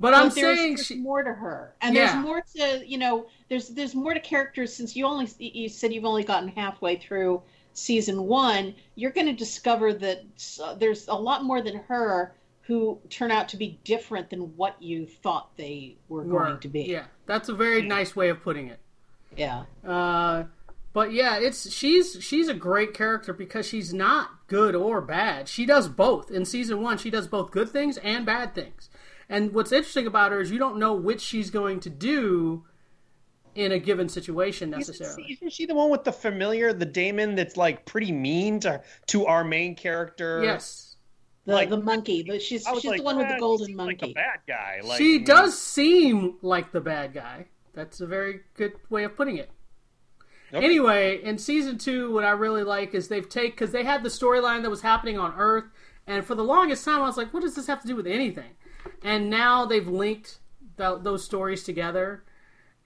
But 0.01 0.11
But 0.11 0.15
I'm 0.15 0.31
saying 0.31 0.75
there's 0.77 0.87
she. 0.87 0.97
more 0.97 1.23
to 1.23 1.33
her, 1.33 1.75
and 1.81 1.95
Yeah. 1.95 2.13
there's 2.13 2.25
more 2.25 2.45
to 2.57 2.83
you 2.87 2.99
know. 2.99 3.27
There's 3.49 3.69
there's 3.69 3.95
more 3.95 4.15
to 4.15 4.21
characters 4.21 4.75
since 4.75 4.97
you 4.97 5.07
only 5.07 5.29
you 5.39 5.69
said 5.69 5.93
you've 5.93 6.05
only 6.05 6.25
gotten 6.25 6.49
halfway 6.49 6.97
through 6.97 7.43
season 7.73 8.25
one. 8.27 8.75
You're 8.97 9.11
going 9.13 9.27
to 9.27 9.33
discover 9.33 9.93
that 9.95 10.23
uh, 10.63 10.75
there's 10.75 11.09
a 11.09 11.15
lot 11.15 11.45
more 11.45 11.61
than 11.63 11.77
her 11.89 12.35
who 12.63 12.99
turn 13.11 13.31
out 13.31 13.49
to 13.51 13.57
be 13.59 13.79
different 13.85 14.31
than 14.31 14.57
what 14.57 14.81
you 14.83 15.07
thought 15.07 15.55
they 15.57 15.97
were 16.09 16.23
were. 16.23 16.45
going 16.47 16.61
to 16.61 16.69
be. 16.69 16.83
Yeah, 16.85 17.05
that's 17.27 17.49
a 17.49 17.55
very 17.55 17.83
nice 17.83 18.17
way 18.17 18.31
of 18.31 18.43
putting 18.43 18.69
it. 18.69 18.79
Yeah. 19.37 19.65
Uh, 19.87 20.45
but 20.93 21.13
yeah, 21.13 21.39
it's 21.39 21.71
she's 21.73 22.17
she's 22.23 22.49
a 22.49 22.55
great 22.55 22.95
character 22.95 23.33
because 23.33 23.67
she's 23.67 23.93
not 23.93 24.31
good 24.47 24.75
or 24.75 25.01
bad. 25.01 25.49
She 25.49 25.67
does 25.67 25.89
both. 25.89 26.31
In 26.31 26.45
season 26.45 26.81
one, 26.83 26.99
she 26.99 27.11
does 27.11 27.27
both 27.29 27.51
good 27.51 27.69
things 27.69 27.97
and 27.99 28.25
bad 28.25 28.55
things. 28.55 28.89
And 29.29 29.53
what's 29.53 29.73
interesting 29.73 30.07
about 30.07 30.33
her 30.33 30.41
is 30.41 30.51
you 30.51 30.59
don't 30.59 30.79
know 30.79 30.95
which 30.95 31.21
she's 31.21 31.51
going 31.51 31.81
to 31.81 31.91
do 31.91 32.65
in 33.55 33.73
a 33.73 33.79
given 33.79 34.09
situation 34.09 34.71
necessarily. 34.71 35.23
Isn't, 35.23 35.33
isn't 35.37 35.53
she 35.53 35.67
the 35.67 35.75
one 35.75 35.91
with 35.91 36.05
the 36.05 36.13
familiar, 36.13 36.73
the 36.73 36.85
daemon 36.85 37.35
that's 37.37 37.57
like 37.57 37.87
pretty 37.87 38.13
mean 38.13 38.61
to 38.61 38.83
to 39.09 39.27
our 39.27 39.45
main 39.45 39.77
character? 39.77 40.43
Yes, 40.43 40.97
The 41.47 41.53
Like- 41.55 41.71
the 41.71 41.81
monkey, 41.81 42.25
but 42.27 42.43
she's 42.43 42.67
she's 42.75 42.85
like, 42.85 42.99
the 42.99 43.05
one 43.05 43.17
with 43.17 43.27
"Ah, 43.27 43.29
the 43.31 43.35
he 43.35 43.41
golden 43.41 43.67
seems 43.69 43.79
like 43.79 43.87
monkey. 44.01 44.11
a 44.11 44.15
bad 44.15 44.41
guy. 44.49 44.81
Like, 44.83 44.99
she 44.99 45.15
I 45.15 45.17
mean, 45.19 45.25
does 45.25 45.59
seem 45.59 46.39
like 46.43 46.73
the 46.73 46.81
bad 46.81 47.13
guy. 47.15 47.47
That's 47.75 48.01
a 48.01 48.07
very 48.07 48.41
good 48.55 48.73
way 48.91 49.05
of 49.05 49.17
putting 49.17 49.37
it. 49.37 49.51
Okay. 50.53 50.65
Anyway, 50.65 51.21
in 51.23 51.39
season 51.39 51.79
two, 51.79 52.13
what 52.13 52.25
I 52.25 52.31
really 52.31 52.63
like 52.63 52.95
is 52.95 53.09
they've 53.09 53.29
take 53.29 53.53
because 53.53 53.73
they 53.73 53.83
had 53.85 54.03
the 54.05 54.09
storyline 54.09 54.63
that 54.63 54.71
was 54.71 54.83
happening 54.83 55.19
on 55.19 55.35
Earth, 55.37 55.65
and 56.07 56.25
for 56.25 56.35
the 56.35 56.45
longest 56.45 56.85
time 56.85 57.03
I 57.03 57.07
was 57.07 57.17
like, 57.17 57.33
what 57.35 57.43
does 57.43 57.55
this 57.57 57.67
have 57.67 57.81
to 57.83 57.89
do 57.89 57.97
with 57.97 58.07
anything? 58.07 58.51
And 59.05 59.31
now 59.31 59.67
they've 59.67 59.87
linked 59.87 60.39
th- 60.79 61.03
those 61.03 61.23
stories 61.23 61.63
together, 61.63 62.25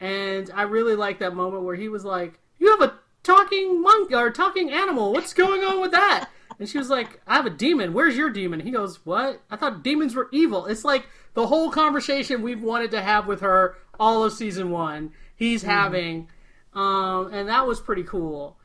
and 0.00 0.50
I 0.54 0.62
really 0.62 0.94
like 0.96 1.20
that 1.20 1.34
moment 1.34 1.62
where 1.62 1.76
he 1.76 1.88
was 1.88 2.04
like, 2.04 2.40
"You 2.58 2.70
have 2.72 2.82
a 2.82 2.98
talking 3.22 3.80
monkey 3.80 4.14
or 4.14 4.30
talking 4.30 4.70
animal. 4.70 5.12
What's 5.12 5.32
going 5.32 5.62
on 5.62 5.80
with 5.80 5.92
that?" 5.92 6.28
And 6.58 6.68
she 6.68 6.76
was 6.76 6.90
like, 6.90 7.20
"I 7.26 7.36
have 7.36 7.46
a 7.46 7.50
demon. 7.50 7.92
Where's 7.92 8.16
your 8.16 8.30
demon?" 8.30 8.60
He 8.60 8.70
goes, 8.72 9.06
"What? 9.06 9.40
I 9.50 9.56
thought 9.56 9.82
demons 9.84 10.14
were 10.16 10.28
evil." 10.32 10.66
It's 10.66 10.84
like 10.84 11.06
the 11.34 11.46
whole 11.46 11.70
conversation 11.70 12.42
we've 12.42 12.62
wanted 12.62 12.90
to 12.90 13.00
have 13.00 13.26
with 13.28 13.40
her 13.40 13.76
all 13.98 14.24
of 14.24 14.32
season 14.32 14.70
one. 14.70 15.12
He's 15.36 15.62
having, 15.62 16.28
um, 16.74 17.32
and 17.32 17.48
that 17.48 17.64
was 17.66 17.80
pretty 17.80 18.02
cool. 18.02 18.58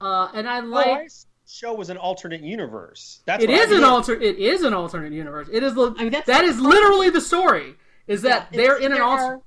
Uh, 0.00 0.30
and 0.32 0.48
I 0.48 0.60
Oh, 0.60 0.64
like 0.64 1.10
show 1.46 1.74
was 1.74 1.90
an 1.90 1.96
alternate 1.96 2.40
universe. 2.42 3.20
That's 3.24 3.42
it 3.44 3.48
what 3.50 3.58
I 3.58 3.62
is 3.62 3.72
an 3.72 3.84
alter. 3.84 4.14
It 4.14 4.38
is 4.38 4.62
an 4.62 4.74
alternate 4.74 5.12
universe. 5.12 5.48
It 5.52 5.62
is. 5.62 5.72
I 5.76 5.90
mean, 6.02 6.10
that's 6.10 6.26
that 6.26 6.42
the 6.42 6.48
is 6.48 6.54
problem. 6.56 6.70
literally 6.72 7.10
the 7.10 7.20
story. 7.20 7.74
Is 8.06 8.22
that 8.22 8.48
Yeah, 8.52 8.56
they're 8.56 8.76
in 8.78 8.86
an 8.86 8.92
there 8.92 9.02
alter. 9.04 9.22
are- 9.24 9.40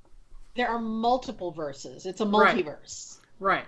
There 0.56 0.68
are 0.70 0.80
multiple 0.80 1.52
verses. 1.52 2.06
It's 2.06 2.20
a 2.22 2.26
multiverse. 2.26 3.18
Right. 3.40 3.66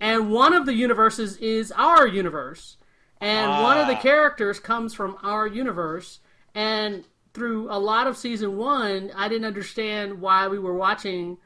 And 0.00 0.30
one 0.30 0.52
of 0.52 0.66
the 0.66 0.74
universes 0.74 1.36
is 1.38 1.72
our 1.72 2.06
universe. 2.06 2.76
And 3.20 3.62
one 3.62 3.78
of 3.78 3.86
the 3.86 3.96
Ah. 3.96 4.00
characters 4.00 4.60
comes 4.60 4.92
from 4.92 5.16
our 5.22 5.46
universe. 5.46 6.20
And 6.54 7.04
through 7.32 7.70
a 7.70 7.78
lot 7.78 8.06
of 8.06 8.16
season 8.18 8.56
one, 8.58 9.10
I 9.16 9.28
didn't 9.28 9.46
understand 9.46 10.20
why 10.20 10.48
we 10.48 10.58
were 10.58 10.74
watching 10.74 11.38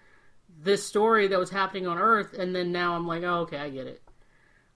this 0.61 0.85
story 0.85 1.29
that 1.29 1.39
was 1.39 1.51
happening 1.51 1.87
on 1.87 1.99
Earth. 1.99 2.33
And 2.37 2.55
then 2.57 2.73
now 2.73 2.95
I'm 2.97 3.07
like, 3.07 3.23
oh, 3.23 3.41
okay, 3.43 3.59
I 3.59 3.71
get 3.71 3.87
it. 3.87 4.03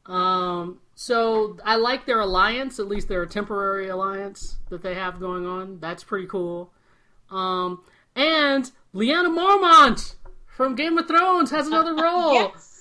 Um, 0.06 0.78
so 0.94 1.58
I 1.64 1.76
like 1.76 2.06
their 2.06 2.20
alliance, 2.20 2.78
at 2.78 2.88
least 2.88 3.08
their 3.08 3.24
temporary 3.26 3.88
alliance 3.88 4.56
that 4.68 4.82
they 4.82 4.94
have 4.94 5.20
going 5.20 5.46
on. 5.46 5.78
That's 5.80 6.04
pretty 6.04 6.26
cool. 6.26 6.70
Um, 7.30 7.82
and 8.16 8.70
Lyanna 8.94 9.28
Mormont 9.28 10.16
from 10.46 10.74
Game 10.74 10.98
of 10.98 11.08
Thrones 11.08 11.50
has 11.50 11.66
another 11.66 11.94
role. 12.02 12.34
Yes. 12.34 12.68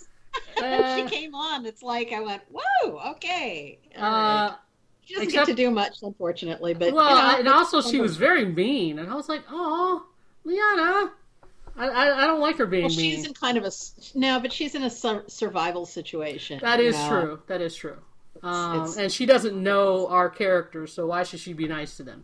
Uh, 0.63 0.95
she 0.95 1.03
came 1.13 1.33
on. 1.35 1.65
It's 1.65 1.81
like 1.83 2.13
I 2.13 2.21
went, 2.21 2.41
whoa, 2.51 3.11
okay. 3.13 3.79
All 3.97 4.03
Uh, 4.05 4.55
she 5.03 5.15
doesn't 5.15 5.27
except- 5.29 5.47
get 5.47 5.57
to 5.57 5.63
do 5.63 5.71
much, 5.71 5.97
unfortunately. 6.03 6.73
But 6.73 6.93
well, 6.93 7.09
you 7.09 7.15
know, 7.33 7.39
and 7.39 7.47
also 7.49 7.81
she 7.81 7.99
was 7.99 8.15
very 8.15 8.45
mean, 8.45 8.99
and 8.99 9.09
I 9.11 9.15
was 9.15 9.27
like, 9.27 9.41
"Oh, 9.49 10.05
Lyanna." 10.45 11.11
I, 11.81 11.87
I, 11.87 12.23
I 12.23 12.27
don't 12.27 12.39
like 12.39 12.57
her 12.57 12.65
being 12.65 12.83
Well, 12.83 12.95
mean. 12.95 13.15
she's 13.15 13.25
in 13.25 13.33
kind 13.33 13.57
of 13.57 13.63
a 13.65 13.71
no, 14.15 14.39
but 14.39 14.53
she's 14.53 14.75
in 14.75 14.83
a 14.83 14.89
sur- 14.89 15.23
survival 15.27 15.85
situation. 15.85 16.59
That 16.61 16.79
is 16.79 16.95
know. 16.95 17.09
true. 17.09 17.41
That 17.47 17.61
is 17.61 17.75
true. 17.75 17.97
Um, 18.43 18.75
it's- 18.81 18.97
and 18.97 19.11
she 19.11 19.25
doesn't 19.25 19.61
know 19.61 20.07
our 20.07 20.29
characters, 20.29 20.93
so 20.93 21.07
why 21.07 21.23
should 21.23 21.39
she 21.39 21.53
be 21.53 21.67
nice 21.67 21.97
to 21.97 22.03
them? 22.03 22.23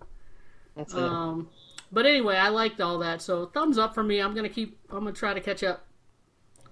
That's 0.76 0.94
it. 0.94 1.00
Um, 1.00 1.50
but 1.92 2.06
anyway, 2.06 2.36
I 2.36 2.50
liked 2.50 2.82
all 2.82 3.00
that, 3.00 3.22
so 3.22 3.48
thumbs 3.48 3.78
up 3.78 3.94
for 3.94 4.04
me. 4.04 4.20
I'm 4.20 4.36
gonna 4.36 4.50
keep. 4.50 4.78
I'm 4.90 5.00
gonna 5.00 5.12
try 5.14 5.34
to 5.34 5.42
catch 5.42 5.64
up. 5.64 5.84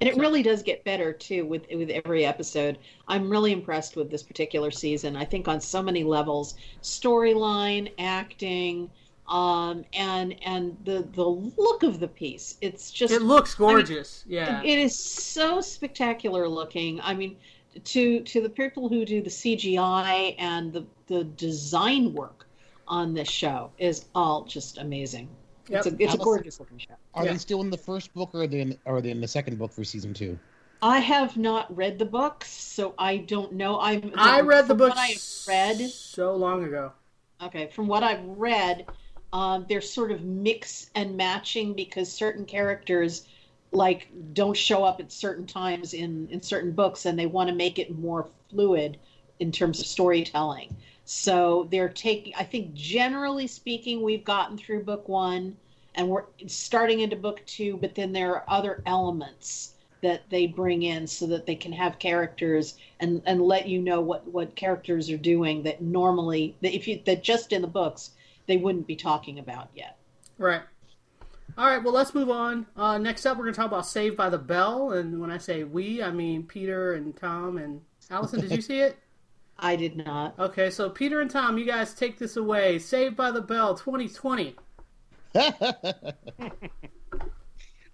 And 0.01 0.09
it 0.09 0.17
really 0.17 0.43
does 0.43 0.61
get 0.61 0.83
better 0.83 1.13
too 1.13 1.45
with 1.45 1.65
with 1.73 1.89
every 1.89 2.25
episode. 2.25 2.77
I'm 3.07 3.29
really 3.29 3.53
impressed 3.53 3.95
with 3.95 4.11
this 4.11 4.23
particular 4.23 4.69
season. 4.69 5.15
I 5.15 5.23
think 5.23 5.47
on 5.47 5.61
so 5.61 5.81
many 5.81 6.03
levels, 6.03 6.55
storyline, 6.83 7.91
acting, 7.97 8.89
um, 9.27 9.83
and 9.93 10.35
and 10.43 10.77
the 10.85 11.07
the 11.13 11.25
look 11.25 11.83
of 11.83 11.99
the 11.99 12.07
piece. 12.07 12.57
It's 12.61 12.91
just 12.91 13.13
It 13.13 13.21
looks 13.21 13.55
gorgeous. 13.55 14.23
yeah. 14.27 14.61
It 14.63 14.79
is 14.79 14.97
so 14.97 15.61
spectacular 15.61 16.47
looking. 16.47 17.01
I 17.01 17.13
mean, 17.13 17.37
to 17.83 18.21
to 18.21 18.41
the 18.41 18.49
people 18.49 18.87
who 18.89 19.05
do 19.05 19.21
the 19.21 19.29
CGI 19.29 20.35
and 20.37 20.71
the 20.71 20.85
the 21.07 21.23
design 21.23 22.13
work 22.13 22.45
on 22.87 23.13
this 23.13 23.29
show 23.29 23.71
is 23.77 24.05
all 24.13 24.43
just 24.45 24.77
amazing. 24.77 25.27
It's 25.69 25.87
a 25.87 25.95
it's 25.97 26.13
a 26.13 26.17
gorgeous 26.17 26.59
looking 26.59 26.77
show. 26.77 26.93
Are 27.15 27.25
Yeah. 27.25 27.31
they 27.31 27.37
still 27.39 27.61
in 27.61 27.69
the 27.71 27.77
first 27.77 28.13
book 28.13 28.29
or 28.33 28.43
are 28.43 28.47
they 28.47 28.61
in, 28.61 28.77
are 28.85 29.01
they 29.01 29.09
in 29.09 29.21
the 29.21 29.27
second 29.27 29.57
book 29.57 29.71
for 29.71 29.83
season 29.83 30.13
two? 30.13 30.37
I 30.83 30.99
have 30.99 31.35
not 31.37 31.75
read 31.75 31.97
the 31.97 32.05
books, 32.05 32.51
so 32.51 32.93
I 32.99 33.17
don't 33.17 33.53
know. 33.53 33.79
I'm 33.79 34.13
I 34.17 34.41
read 34.41 34.65
the 34.65 34.69
from 34.69 34.77
book 34.77 34.93
I 34.95 35.15
read, 35.47 35.79
so 35.89 36.35
long 36.35 36.63
ago. 36.63 36.91
okay, 37.41 37.67
from 37.67 37.87
what 37.87 38.03
I've 38.03 38.23
read, 38.23 38.85
um, 39.35 39.65
they're 39.67 39.81
sort 39.81 40.13
of 40.13 40.23
mix 40.23 40.89
and 40.95 41.17
matching 41.17 41.73
because 41.73 42.09
certain 42.09 42.45
characters 42.45 43.23
like 43.73 44.07
don't 44.31 44.55
show 44.55 44.85
up 44.85 45.01
at 45.01 45.11
certain 45.11 45.45
times 45.45 45.93
in 45.93 46.29
in 46.31 46.41
certain 46.41 46.71
books, 46.71 47.05
and 47.05 47.19
they 47.19 47.25
want 47.25 47.49
to 47.49 47.55
make 47.55 47.77
it 47.77 47.99
more 47.99 48.29
fluid 48.49 48.95
in 49.41 49.51
terms 49.51 49.81
of 49.81 49.85
storytelling. 49.85 50.73
So 51.03 51.67
they're 51.69 51.89
taking. 51.89 52.33
I 52.35 52.45
think 52.45 52.73
generally 52.75 53.45
speaking, 53.45 54.01
we've 54.01 54.23
gotten 54.23 54.57
through 54.57 54.85
book 54.85 55.09
one, 55.09 55.57
and 55.95 56.07
we're 56.07 56.23
starting 56.47 57.01
into 57.01 57.17
book 57.17 57.41
two. 57.45 57.75
But 57.75 57.93
then 57.93 58.13
there 58.13 58.35
are 58.35 58.45
other 58.47 58.81
elements 58.85 59.73
that 60.01 60.29
they 60.29 60.47
bring 60.47 60.83
in 60.83 61.07
so 61.07 61.27
that 61.27 61.45
they 61.45 61.55
can 61.55 61.73
have 61.73 61.99
characters 61.99 62.75
and 63.01 63.21
and 63.25 63.41
let 63.41 63.67
you 63.67 63.81
know 63.81 63.99
what 63.99 64.25
what 64.29 64.55
characters 64.55 65.09
are 65.09 65.17
doing 65.17 65.63
that 65.63 65.81
normally 65.81 66.55
that 66.61 66.73
if 66.73 66.87
you 66.87 67.01
that 67.05 67.21
just 67.21 67.51
in 67.51 67.61
the 67.61 67.67
books 67.67 68.11
they 68.47 68.57
wouldn't 68.57 68.87
be 68.87 68.95
talking 68.95 69.39
about 69.39 69.69
yet. 69.75 69.97
Right. 70.37 70.61
All 71.57 71.67
right. 71.67 71.83
Well, 71.83 71.93
let's 71.93 72.13
move 72.13 72.29
on. 72.29 72.65
Uh, 72.75 72.97
next 72.97 73.25
up, 73.25 73.37
we're 73.37 73.45
going 73.45 73.53
to 73.53 73.59
talk 73.59 73.67
about 73.67 73.85
Saved 73.85 74.17
by 74.17 74.29
the 74.29 74.37
Bell, 74.37 74.91
and 74.91 75.19
when 75.19 75.31
I 75.31 75.37
say 75.37 75.63
we, 75.63 76.03
I 76.03 76.11
mean 76.11 76.43
Peter 76.43 76.93
and 76.93 77.15
Tom 77.15 77.57
and 77.57 77.81
Allison. 78.09 78.41
Did 78.41 78.51
you 78.51 78.61
see 78.61 78.79
it? 78.79 78.97
I 79.57 79.77
did 79.77 79.95
not. 79.95 80.37
Okay, 80.37 80.69
so 80.69 80.89
Peter 80.89 81.21
and 81.21 81.31
Tom, 81.31 81.57
you 81.57 81.65
guys 81.65 81.93
take 81.93 82.17
this 82.17 82.35
away. 82.35 82.77
Saved 82.77 83.15
by 83.15 83.31
the 83.31 83.41
Bell 83.41 83.73
2020. 83.75 84.55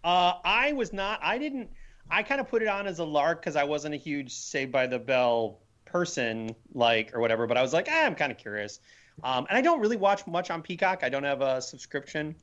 Uh, 0.03 0.33
I 0.43 0.71
was 0.73 0.93
not. 0.93 1.19
I 1.21 1.37
didn't. 1.37 1.69
I 2.09 2.23
kind 2.23 2.41
of 2.41 2.49
put 2.49 2.61
it 2.61 2.67
on 2.67 2.87
as 2.87 2.99
a 2.99 3.05
lark 3.05 3.41
because 3.41 3.55
I 3.55 3.63
wasn't 3.63 3.93
a 3.93 3.97
huge 3.97 4.33
Saved 4.33 4.71
by 4.71 4.87
the 4.87 4.99
Bell 4.99 5.59
person, 5.85 6.55
like 6.73 7.13
or 7.13 7.19
whatever. 7.19 7.47
But 7.47 7.57
I 7.57 7.61
was 7.61 7.73
like, 7.73 7.89
eh, 7.89 8.05
I'm 8.05 8.15
kind 8.15 8.31
of 8.31 8.37
curious. 8.37 8.79
Um, 9.23 9.45
and 9.49 9.57
I 9.57 9.61
don't 9.61 9.79
really 9.79 9.97
watch 9.97 10.25
much 10.27 10.49
on 10.49 10.61
Peacock. 10.61 11.03
I 11.03 11.09
don't 11.09 11.23
have 11.23 11.41
a 11.41 11.61
subscription. 11.61 12.35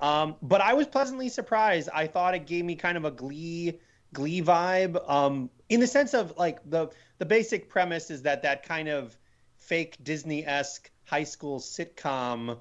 Um, 0.00 0.36
but 0.42 0.60
I 0.60 0.74
was 0.74 0.86
pleasantly 0.86 1.28
surprised. 1.28 1.88
I 1.94 2.06
thought 2.06 2.34
it 2.34 2.46
gave 2.46 2.64
me 2.64 2.74
kind 2.74 2.96
of 2.96 3.04
a 3.04 3.10
Glee 3.10 3.78
Glee 4.12 4.42
vibe, 4.42 5.08
um, 5.08 5.48
in 5.68 5.80
the 5.80 5.86
sense 5.86 6.12
of 6.12 6.34
like 6.36 6.58
the 6.68 6.90
the 7.18 7.24
basic 7.24 7.68
premise 7.68 8.10
is 8.10 8.22
that 8.22 8.42
that 8.42 8.62
kind 8.62 8.88
of 8.88 9.16
fake 9.58 9.96
Disney 10.02 10.44
esque 10.44 10.90
high 11.04 11.24
school 11.24 11.60
sitcom 11.60 12.58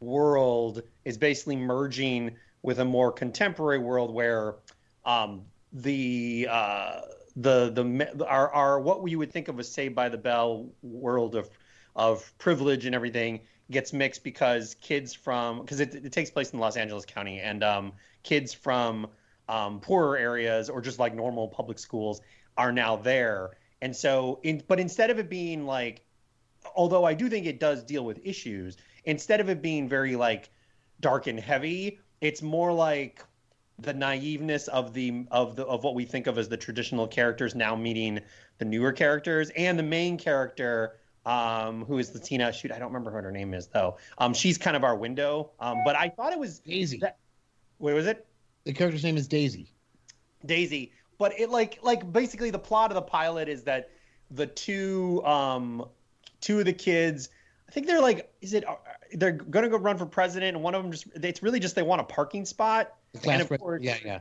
world 0.00 0.82
is 1.04 1.16
basically 1.16 1.56
merging 1.56 2.36
with 2.62 2.80
a 2.80 2.84
more 2.84 3.12
contemporary 3.12 3.78
world 3.78 4.12
where 4.12 4.56
um, 5.04 5.42
the 5.72 6.46
uh, 6.50 7.00
the 7.36 7.70
the 7.70 8.26
our, 8.26 8.52
our 8.52 8.80
what 8.80 9.08
you 9.08 9.18
would 9.18 9.32
think 9.32 9.48
of 9.48 9.58
as 9.58 9.70
Saved 9.70 9.94
by 9.94 10.08
the 10.08 10.18
Bell 10.18 10.68
world 10.82 11.34
of 11.34 11.48
of 12.00 12.32
privilege 12.38 12.86
and 12.86 12.94
everything 12.94 13.40
gets 13.70 13.92
mixed 13.92 14.24
because 14.24 14.74
kids 14.80 15.12
from 15.12 15.60
because 15.60 15.80
it, 15.80 15.94
it, 15.94 16.10
takes 16.10 16.30
place 16.30 16.50
in 16.50 16.58
Los 16.58 16.78
Angeles 16.78 17.04
County 17.04 17.40
and 17.40 17.62
um, 17.62 17.92
kids 18.22 18.54
from 18.54 19.06
um, 19.50 19.80
poorer 19.80 20.16
areas 20.16 20.70
or 20.70 20.80
just 20.80 20.98
like 20.98 21.14
normal 21.14 21.46
public 21.46 21.78
schools 21.78 22.22
are 22.56 22.72
now 22.72 22.96
there. 22.96 23.50
And 23.82 23.94
so 23.94 24.40
in 24.42 24.62
but 24.66 24.80
instead 24.80 25.10
of 25.10 25.18
it 25.18 25.28
being 25.28 25.66
like 25.66 26.02
although 26.74 27.04
I 27.04 27.12
do 27.12 27.28
think 27.28 27.44
it 27.44 27.60
does 27.60 27.84
deal 27.84 28.04
with 28.04 28.18
issues 28.24 28.78
instead 29.04 29.40
of 29.40 29.50
it 29.50 29.60
being 29.60 29.86
very 29.86 30.16
like 30.16 30.48
dark 31.00 31.26
and 31.26 31.38
heavy 31.38 32.00
it's 32.22 32.40
more 32.40 32.72
like 32.72 33.22
the 33.78 33.92
naiveness 33.92 34.68
of 34.68 34.94
the 34.94 35.26
of 35.30 35.56
the 35.56 35.64
of 35.64 35.84
what 35.84 35.94
we 35.94 36.06
think 36.06 36.26
of 36.26 36.38
as 36.38 36.48
the 36.48 36.56
traditional 36.56 37.06
characters 37.06 37.54
now 37.54 37.76
meeting 37.76 38.20
the 38.58 38.64
newer 38.64 38.92
characters. 38.92 39.50
And 39.56 39.78
the 39.78 39.82
main 39.82 40.18
character 40.18 40.99
um, 41.26 41.84
who 41.84 41.98
is 41.98 42.14
Latina. 42.14 42.52
Shoot, 42.52 42.72
I 42.72 42.78
don't 42.78 42.88
remember 42.88 43.10
what 43.10 43.24
her 43.24 43.32
name 43.32 43.54
is 43.54 43.66
though. 43.68 43.96
Um, 44.18 44.34
she's 44.34 44.58
kind 44.58 44.76
of 44.76 44.84
our 44.84 44.96
window. 44.96 45.50
Um, 45.60 45.78
but 45.84 45.96
I 45.96 46.08
thought 46.08 46.32
it 46.32 46.38
was 46.38 46.58
Daisy. 46.60 46.98
That, 46.98 47.18
wait, 47.78 47.94
was 47.94 48.06
it? 48.06 48.26
The 48.64 48.72
character's 48.72 49.04
name 49.04 49.16
is 49.16 49.28
Daisy. 49.28 49.72
Daisy. 50.44 50.92
But 51.18 51.38
it 51.38 51.50
like 51.50 51.78
like 51.82 52.10
basically 52.10 52.50
the 52.50 52.58
plot 52.58 52.90
of 52.90 52.94
the 52.94 53.02
pilot 53.02 53.48
is 53.48 53.64
that 53.64 53.90
the 54.30 54.46
two 54.46 55.24
um 55.24 55.86
two 56.40 56.58
of 56.58 56.64
the 56.64 56.72
kids 56.72 57.28
I 57.68 57.72
think 57.72 57.86
they're 57.86 58.00
like 58.00 58.32
is 58.40 58.54
it 58.54 58.64
they're 59.12 59.32
gonna 59.32 59.68
go 59.68 59.76
run 59.76 59.98
for 59.98 60.06
president 60.06 60.56
and 60.56 60.64
one 60.64 60.74
of 60.74 60.82
them 60.82 60.92
just 60.92 61.06
it's 61.14 61.42
really 61.42 61.60
just 61.60 61.74
they 61.74 61.82
want 61.82 62.00
a 62.00 62.04
parking 62.04 62.44
spot. 62.44 62.94
and 63.28 63.42
of 63.42 63.48
course, 63.58 63.82
yeah, 63.82 63.96
yeah. 64.04 64.20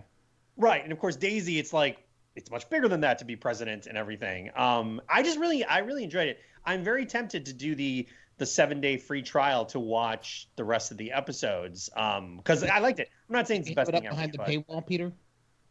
Right, 0.58 0.84
and 0.84 0.92
of 0.92 1.00
course 1.00 1.16
Daisy, 1.16 1.58
it's 1.58 1.72
like 1.72 2.06
it's 2.36 2.52
much 2.52 2.70
bigger 2.70 2.88
than 2.88 3.02
that 3.02 3.20
to 3.20 3.26
be 3.26 3.36
president 3.36 3.88
and 3.88 3.98
everything. 3.98 4.52
Um, 4.56 5.02
I 5.10 5.24
just 5.24 5.40
really 5.40 5.64
I 5.64 5.80
really 5.80 6.04
enjoyed 6.04 6.28
it. 6.28 6.40
I'm 6.66 6.84
very 6.84 7.06
tempted 7.06 7.46
to 7.48 7.54
do 7.54 7.76
the 7.76 8.08
the 8.38 8.46
seven 8.46 8.82
day 8.82 8.98
free 8.98 9.22
trial 9.22 9.66
to 9.66 9.80
watch 9.80 10.48
the 10.56 10.64
rest 10.64 10.92
of 10.92 10.98
the 10.98 11.12
episodes 11.12 11.90
because 11.90 12.64
um, 12.64 12.70
I 12.72 12.80
liked 12.80 13.00
it. 13.00 13.10
I'm 13.30 13.34
not 13.34 13.48
saying 13.48 13.62
it's 13.62 13.70
the 13.70 13.76
best 13.76 13.90
it 13.90 13.96
up 13.96 14.02
thing 14.02 14.10
behind 14.10 14.32
the 14.32 14.38
but... 14.38 14.48
paywall, 14.48 14.86
Peter. 14.86 15.12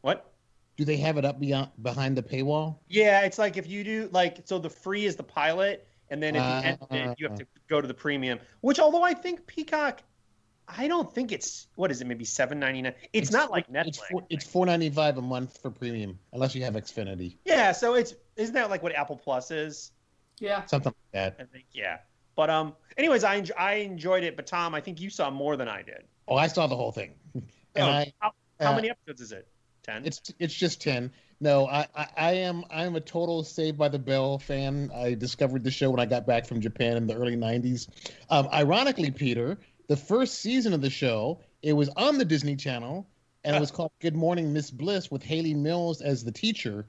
What? 0.03 0.33
Do 0.77 0.85
they 0.85 0.97
have 0.99 1.18
it 1.18 1.25
up 1.25 1.40
beyond 1.40 1.71
behind 1.83 2.16
the 2.16 2.23
paywall? 2.23 2.79
Yeah, 2.88 3.23
it's 3.23 3.38
like 3.38 3.57
if 3.57 3.66
you 3.66 3.83
do 3.83 4.09
like 4.12 4.42
so 4.44 4.59
the 4.59 4.71
free 4.71 5.07
is 5.07 5.16
the 5.16 5.25
pilot, 5.25 5.88
and 6.11 6.23
then 6.23 6.37
at 6.37 6.61
the 6.61 6.66
end 6.68 6.79
of 6.81 6.92
it, 6.92 7.18
you 7.18 7.29
have 7.29 7.38
to 7.38 7.47
go 7.68 7.81
to 7.81 7.88
the 7.88 7.94
premium. 7.94 8.38
Which, 8.61 8.79
although 8.79 9.03
I 9.03 9.14
think 9.14 9.47
Peacock, 9.47 10.03
I 10.76 10.87
don't 10.88 11.12
think 11.14 11.33
it's 11.33 11.66
what 11.76 11.90
is 11.90 12.00
it? 12.00 12.07
Maybe 12.07 12.24
seven 12.24 12.59
ninety 12.61 12.83
nine. 12.83 12.94
It's, 13.12 13.28
It's 13.28 13.31
not 13.33 13.50
like 13.50 13.68
Netflix. 13.72 13.87
It's 13.87 13.98
four, 14.11 14.26
it's 14.31 14.44
four 14.46 14.66
ninety 14.66 14.90
five 14.90 15.16
a 15.16 15.22
month 15.22 15.59
for 15.62 15.70
premium, 15.70 16.18
unless 16.33 16.54
you 16.54 16.62
have 16.64 16.74
Xfinity, 16.74 17.37
yeah, 17.44 17.72
so 17.72 17.94
it's 17.94 18.14
isn't 18.37 18.54
that 18.54 18.68
like 18.70 18.83
what 18.83 18.94
Apple 18.94 19.16
Plus 19.16 19.50
is? 19.50 19.92
Yeah. 20.38 20.64
something 20.66 20.92
like 20.92 21.12
that. 21.12 21.37
I 21.40 21.44
think 21.50 21.64
yeah. 21.72 21.98
But 22.37 22.50
um, 22.50 22.76
anyways, 22.96 23.24
I 23.24 23.40
enj- 23.40 23.59
I 23.59 23.74
enjoyed 23.76 24.22
it. 24.22 24.37
But 24.37 24.46
Tom, 24.46 24.74
I 24.74 24.81
think 24.81 25.00
you 25.00 25.11
saw 25.11 25.31
more 25.31 25.57
than 25.57 25.68
I 25.68 25.83
did. 25.83 26.04
Oh, 26.28 26.37
I 26.37 26.46
saw 26.46 26.66
the 26.66 26.76
whole 26.76 26.92
thing, 26.92 27.14
and 27.35 27.44
Oh, 27.76 27.83
I 27.85 28.12
how, 28.20 28.33
how 28.61 28.72
uh, 28.72 28.76
many 28.76 28.90
episodes 28.90 29.20
is 29.22 29.33
it? 29.33 29.48
Ten. 29.83 30.04
it's 30.04 30.20
it's 30.38 30.54
just 30.54 30.81
ten. 30.83 31.11
No, 31.40 31.66
I, 31.66 31.87
I 31.96 32.07
I 32.16 32.33
am 32.33 32.64
I'm 32.70 32.94
a 32.94 33.00
total 33.00 33.42
Saved 33.42 33.78
by 33.78 33.88
the 33.88 33.98
Bell 33.98 34.38
fan. 34.38 34.90
I 34.94 35.14
discovered 35.14 35.64
the 35.64 35.70
show 35.70 35.90
when 35.90 35.98
I 36.00 36.07
got 36.07 36.26
back 36.26 36.46
from 36.46 36.61
Japan 36.61 36.96
in 36.96 37.07
the 37.07 37.14
early 37.14 37.37
'90s. 37.37 37.88
Um, 38.28 38.48
ironically, 38.52 39.11
Peter, 39.11 39.59
the 39.88 39.96
first 39.96 40.40
season 40.40 40.72
of 40.72 40.81
the 40.81 40.90
show 40.90 41.40
it 41.62 41.72
was 41.72 41.88
on 41.90 42.18
the 42.18 42.24
Disney 42.24 42.55
Channel, 42.55 43.09
and 43.42 43.57
it 43.57 43.61
was 43.61 43.70
called 43.70 43.90
Good 44.01 44.14
Morning 44.14 44.53
Miss 44.53 44.70
Bliss 44.70 45.11
with 45.11 45.22
Hayley 45.22 45.55
Mills 45.55 46.01
as 46.01 46.22
the 46.22 46.31
teacher, 46.31 46.87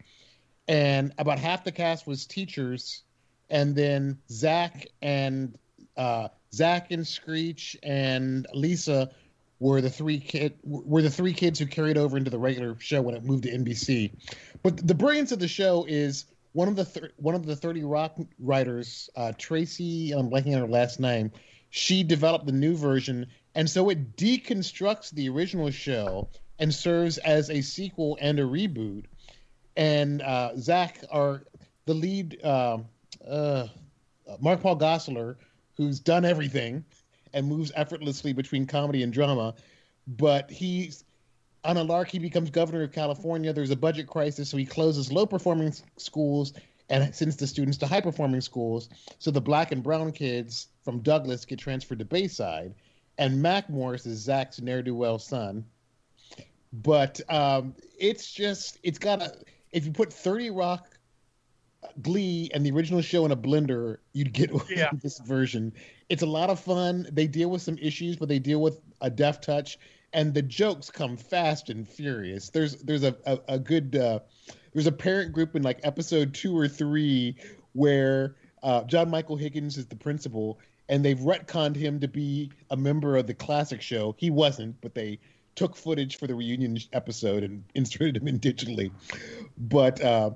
and 0.68 1.14
about 1.18 1.40
half 1.40 1.64
the 1.64 1.72
cast 1.72 2.06
was 2.06 2.26
teachers, 2.26 3.04
and 3.50 3.76
then 3.76 4.20
Zach 4.30 4.88
and 5.02 5.58
uh, 5.98 6.28
Zach 6.54 6.92
and 6.92 7.08
Screech 7.08 7.76
and 7.82 8.46
Lisa 8.54 9.10
were 9.60 9.82
the 9.82 9.90
three 9.90 10.20
kid 10.20 10.54
were 10.64 11.02
the 11.02 11.10
three 11.10 11.34
kids 11.34 11.60
who 11.60 11.66
carried 11.66 11.98
over 11.98 12.18
into 12.18 12.30
the 12.30 12.40
regular 12.40 12.78
show 12.80 13.02
when 13.02 13.16
it 13.16 13.24
moved 13.24 13.44
to 13.44 13.52
NBC. 13.52 14.12
But 14.62 14.86
the 14.86 14.96
brilliance 14.96 15.32
of 15.32 15.40
the 15.40 15.48
show 15.48 15.86
is 15.88 16.26
one 16.54 16.68
of 16.68 16.76
the 16.76 16.86
thir- 16.86 17.12
one 17.18 17.36
of 17.36 17.46
the 17.46 17.56
Thirty 17.56 17.84
Rock 17.84 18.18
writers, 18.40 19.10
uh, 19.16 19.34
Tracy. 19.38 20.12
I'm 20.12 20.30
blanking 20.30 20.54
on 20.56 20.62
her 20.62 20.68
last 20.68 21.00
name. 21.00 21.32
She 21.70 22.04
developed 22.04 22.46
the 22.46 22.52
new 22.52 22.76
version, 22.76 23.28
and 23.56 23.70
so 23.70 23.90
it 23.90 24.16
deconstructs 24.16 25.12
the 25.12 25.30
original 25.30 25.70
show 25.72 26.30
and 26.58 26.74
serves 26.74 27.18
as 27.20 27.50
a 27.50 27.62
sequel 27.62 28.18
and 28.20 28.40
a 28.40 28.44
reboot. 28.44 29.06
And 29.78 30.22
uh, 30.22 30.58
Zach, 30.58 31.04
our 31.12 31.44
the 31.86 31.94
lead, 31.94 32.40
uh, 32.44 32.80
uh, 33.28 33.68
Mark 34.40 34.62
Paul 34.62 34.78
Gosselaar, 34.78 35.38
who's 35.76 36.00
done 36.00 36.26
everything 36.26 36.84
and 37.34 37.48
moves 37.48 37.72
effortlessly 37.76 38.34
between 38.34 38.66
comedy 38.66 39.04
and 39.04 39.14
drama. 39.14 39.56
But 40.08 40.50
he's 40.50 41.04
on 41.64 41.78
a 41.78 41.84
lark, 41.84 42.10
he 42.10 42.20
becomes 42.20 42.50
governor 42.50 42.84
of 42.84 42.92
California. 42.92 43.54
There's 43.54 43.72
a 43.72 43.76
budget 43.76 44.08
crisis, 44.08 44.50
so 44.50 44.58
he 44.58 44.66
closes 44.66 45.12
low 45.12 45.26
performing 45.26 45.74
schools 45.98 46.54
and 46.90 47.14
sends 47.14 47.36
the 47.36 47.48
students 47.48 47.78
to 47.80 47.88
high 47.88 48.02
performing 48.02 48.42
schools. 48.42 48.90
So 49.20 49.32
the 49.32 49.42
black 49.42 49.72
and 49.72 49.84
brown 49.84 50.12
kids 50.12 50.68
from 50.84 51.00
Douglas 51.00 51.46
get 51.46 51.60
transferred 51.60 52.00
to 52.00 52.06
Bayside. 52.06 52.74
And 53.18 53.42
Mac 53.42 53.70
Morris 53.70 54.06
is 54.06 54.20
Zach's 54.20 54.62
ne'er 54.62 54.82
do 54.82 54.96
well 54.96 55.20
son. 55.20 55.66
But 56.72 57.20
um, 57.30 57.76
it's 57.98 58.32
just, 58.32 58.78
it's 58.84 59.00
got 59.00 59.22
a, 59.22 59.34
if 59.72 59.86
you 59.86 59.92
put 59.92 60.14
30 60.14 60.52
Rock 60.52 60.98
Glee 62.02 62.50
and 62.54 62.66
the 62.66 62.72
original 62.72 63.02
show 63.02 63.26
in 63.26 63.32
a 63.32 63.36
blender, 63.38 63.98
you'd 64.14 64.34
get 64.34 64.52
Yeah. 64.70 64.90
this 65.02 65.20
version. 65.20 65.74
It's 66.10 66.24
a 66.24 66.28
lot 66.28 66.50
of 66.50 66.60
fun. 66.60 67.08
They 67.12 67.28
deal 67.28 67.50
with 67.50 67.62
some 67.62 67.78
issues, 67.78 68.16
but 68.16 68.30
they 68.30 68.40
deal 68.40 68.62
with 68.62 68.80
a 69.02 69.10
deft 69.10 69.44
touch, 69.44 69.80
and 70.14 70.34
the 70.34 70.42
jokes 70.42 70.90
come 70.90 71.18
fast 71.18 71.70
and 71.70 71.88
furious. 71.88 72.50
There's 72.50 72.78
there's 72.84 73.04
a 73.04 73.16
a, 73.26 73.40
a 73.48 73.60
good 73.60 73.96
uh, 73.96 74.20
there's 74.74 74.88
a 74.88 74.92
parent 74.92 75.34
group 75.34 75.56
in 75.56 75.62
like 75.64 75.80
episode 75.84 76.34
two 76.34 76.58
or 76.58 76.68
three 76.68 77.36
where 77.74 78.36
uh, 78.64 78.84
John 78.84 79.10
Michael 79.10 79.38
Higgins 79.38 79.78
is 79.78 79.86
the 79.86 79.96
principal, 79.96 80.60
and 80.90 81.06
they've 81.06 81.20
retconned 81.20 81.76
him 81.76 82.00
to 82.00 82.08
be 82.08 82.52
a 82.72 82.76
member 82.76 83.16
of 83.16 83.28
the 83.28 83.34
classic 83.34 83.82
show. 83.82 84.16
He 84.18 84.30
wasn't, 84.30 84.82
but 84.82 84.96
they 84.96 85.20
took 85.56 85.76
footage 85.76 86.18
for 86.18 86.28
the 86.28 86.36
reunion 86.36 86.78
episode 86.92 87.44
and 87.44 87.64
inserted 87.76 88.18
him 88.18 88.28
in 88.28 88.40
digitally. 88.40 88.92
But 89.58 90.02
uh, 90.02 90.32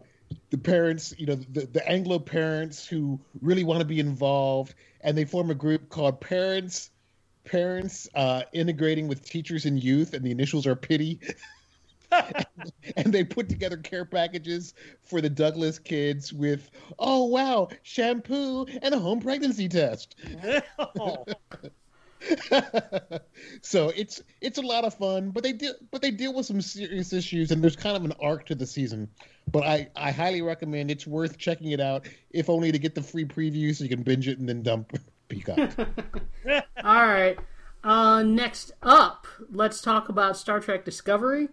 the 0.51 0.57
parents, 0.57 1.13
you 1.17 1.25
know, 1.25 1.35
the, 1.35 1.65
the 1.65 1.87
Anglo 1.89 2.19
parents 2.19 2.87
who 2.87 3.19
really 3.41 3.63
want 3.63 3.79
to 3.79 3.85
be 3.85 3.99
involved, 3.99 4.75
and 5.01 5.17
they 5.17 5.25
form 5.25 5.49
a 5.49 5.55
group 5.55 5.89
called 5.89 6.21
Parents 6.21 6.91
Parents 7.45 8.07
uh, 8.15 8.43
Integrating 8.53 9.09
with 9.09 9.25
Teachers 9.25 9.65
and 9.65 9.83
Youth, 9.83 10.13
and 10.13 10.23
the 10.23 10.31
initials 10.31 10.65
are 10.65 10.75
Pity. 10.75 11.19
and 12.97 13.13
they 13.13 13.23
put 13.23 13.49
together 13.49 13.77
care 13.77 14.05
packages 14.05 14.73
for 15.01 15.21
the 15.21 15.29
Douglas 15.29 15.79
kids 15.79 16.33
with, 16.33 16.69
oh 16.99 17.25
wow, 17.25 17.69
shampoo 17.83 18.65
and 18.81 18.93
a 18.93 18.99
home 18.99 19.19
pregnancy 19.19 19.69
test. 19.69 20.15
So 23.61 23.89
it's 23.95 24.21
it's 24.41 24.57
a 24.57 24.61
lot 24.61 24.83
of 24.85 24.93
fun, 24.93 25.31
but 25.31 25.43
they 25.43 25.53
deal 25.53 25.73
but 25.91 26.01
they 26.01 26.11
deal 26.11 26.33
with 26.33 26.45
some 26.45 26.61
serious 26.61 27.13
issues, 27.13 27.51
and 27.51 27.63
there's 27.63 27.75
kind 27.75 27.95
of 27.95 28.03
an 28.03 28.13
arc 28.21 28.45
to 28.47 28.55
the 28.55 28.65
season. 28.65 29.09
But 29.51 29.63
I 29.63 29.89
I 29.95 30.11
highly 30.11 30.41
recommend. 30.41 30.91
It's 30.91 31.07
worth 31.07 31.37
checking 31.37 31.71
it 31.71 31.79
out, 31.79 32.07
if 32.31 32.49
only 32.49 32.71
to 32.71 32.79
get 32.79 32.95
the 32.95 33.01
free 33.01 33.25
preview 33.25 33.75
so 33.75 33.83
you 33.83 33.89
can 33.89 34.03
binge 34.03 34.27
it 34.27 34.39
and 34.39 34.47
then 34.47 34.61
dump 34.61 34.91
Peacock. 35.27 35.71
All 36.83 37.07
right. 37.07 37.37
Uh, 37.83 38.23
next 38.23 38.71
up, 38.81 39.27
let's 39.51 39.81
talk 39.81 40.07
about 40.07 40.37
Star 40.37 40.59
Trek 40.59 40.85
Discovery. 40.85 41.49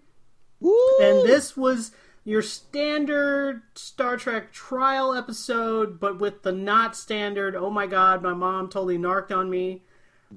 Woo! 0.60 0.98
And 1.00 1.28
this 1.28 1.56
was 1.56 1.92
your 2.24 2.42
standard 2.42 3.62
Star 3.74 4.16
Trek 4.16 4.52
trial 4.52 5.14
episode, 5.14 5.98
but 5.98 6.18
with 6.18 6.42
the 6.42 6.52
not 6.52 6.94
standard. 6.94 7.56
Oh 7.56 7.70
my 7.70 7.86
God, 7.86 8.22
my 8.22 8.34
mom 8.34 8.68
totally 8.68 8.98
narked 8.98 9.32
on 9.32 9.48
me. 9.50 9.82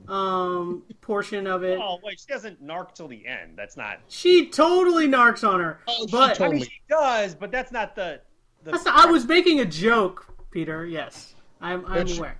Um, 0.08 0.84
portion 1.02 1.46
of 1.46 1.64
it. 1.64 1.80
Oh 1.80 2.00
wait, 2.04 2.20
she 2.20 2.26
doesn't 2.26 2.66
narc 2.66 2.96
till 2.96 3.08
the 3.08 3.28
end. 3.28 3.54
That's 3.56 3.78
not. 3.78 4.00
She 4.08 4.50
totally 4.50 5.08
narks 5.08 5.48
on 5.48 5.60
her. 5.60 5.82
Oh, 5.88 6.08
she 6.08 6.12
but 6.12 6.42
I 6.42 6.50
mean, 6.50 6.64
she 6.64 6.82
does, 6.90 7.36
but 7.36 7.52
that's 7.52 7.72
not 7.72 7.96
the. 7.96 8.22
the 8.64 8.72
that's 8.72 8.86
not, 8.86 9.06
I 9.06 9.12
was 9.12 9.28
making 9.28 9.60
a 9.60 9.66
joke, 9.66 10.34
Peter. 10.50 10.86
Yes, 10.86 11.36
I'm. 11.62 11.86
I'm 11.86 12.08
aware. 12.08 12.40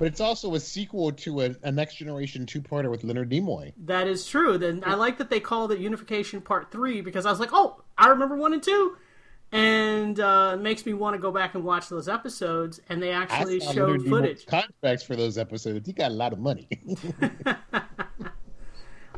But 0.00 0.06
it's 0.06 0.20
also 0.20 0.54
a 0.54 0.60
sequel 0.60 1.12
to 1.12 1.42
a, 1.42 1.54
a 1.62 1.70
Next 1.70 1.96
Generation 1.96 2.46
two-parter 2.46 2.90
with 2.90 3.04
Leonard 3.04 3.30
Nimoy. 3.30 3.74
That 3.84 4.08
is 4.08 4.26
true. 4.26 4.56
Then 4.56 4.82
I 4.86 4.94
like 4.94 5.18
that 5.18 5.28
they 5.28 5.40
called 5.40 5.72
it 5.72 5.78
Unification 5.78 6.40
Part 6.40 6.72
Three 6.72 7.02
because 7.02 7.26
I 7.26 7.30
was 7.30 7.38
like, 7.38 7.50
oh, 7.52 7.82
I 7.98 8.08
remember 8.08 8.34
one 8.34 8.54
and 8.54 8.62
two, 8.62 8.96
and 9.52 10.18
uh, 10.18 10.52
it 10.54 10.62
makes 10.62 10.86
me 10.86 10.94
want 10.94 11.16
to 11.16 11.20
go 11.20 11.30
back 11.30 11.54
and 11.54 11.64
watch 11.64 11.90
those 11.90 12.08
episodes. 12.08 12.80
And 12.88 13.02
they 13.02 13.10
actually 13.10 13.60
showed 13.60 13.76
Leonard 13.76 14.00
Nimoy's 14.00 14.08
footage. 14.08 14.46
contracts 14.46 15.02
for 15.02 15.16
those 15.16 15.36
episodes. 15.36 15.86
He 15.86 15.92
got 15.92 16.10
a 16.10 16.14
lot 16.14 16.32
of 16.32 16.38
money. 16.38 16.66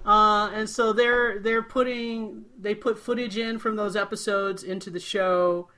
Uh, 0.04 0.50
and 0.52 0.68
so 0.68 0.92
they're 0.92 1.38
they're 1.38 1.62
putting 1.62 2.44
they 2.58 2.74
put 2.74 2.98
footage 2.98 3.38
in 3.38 3.56
from 3.60 3.76
those 3.76 3.94
episodes 3.94 4.64
into 4.64 4.90
the 4.90 4.98
show, 4.98 5.68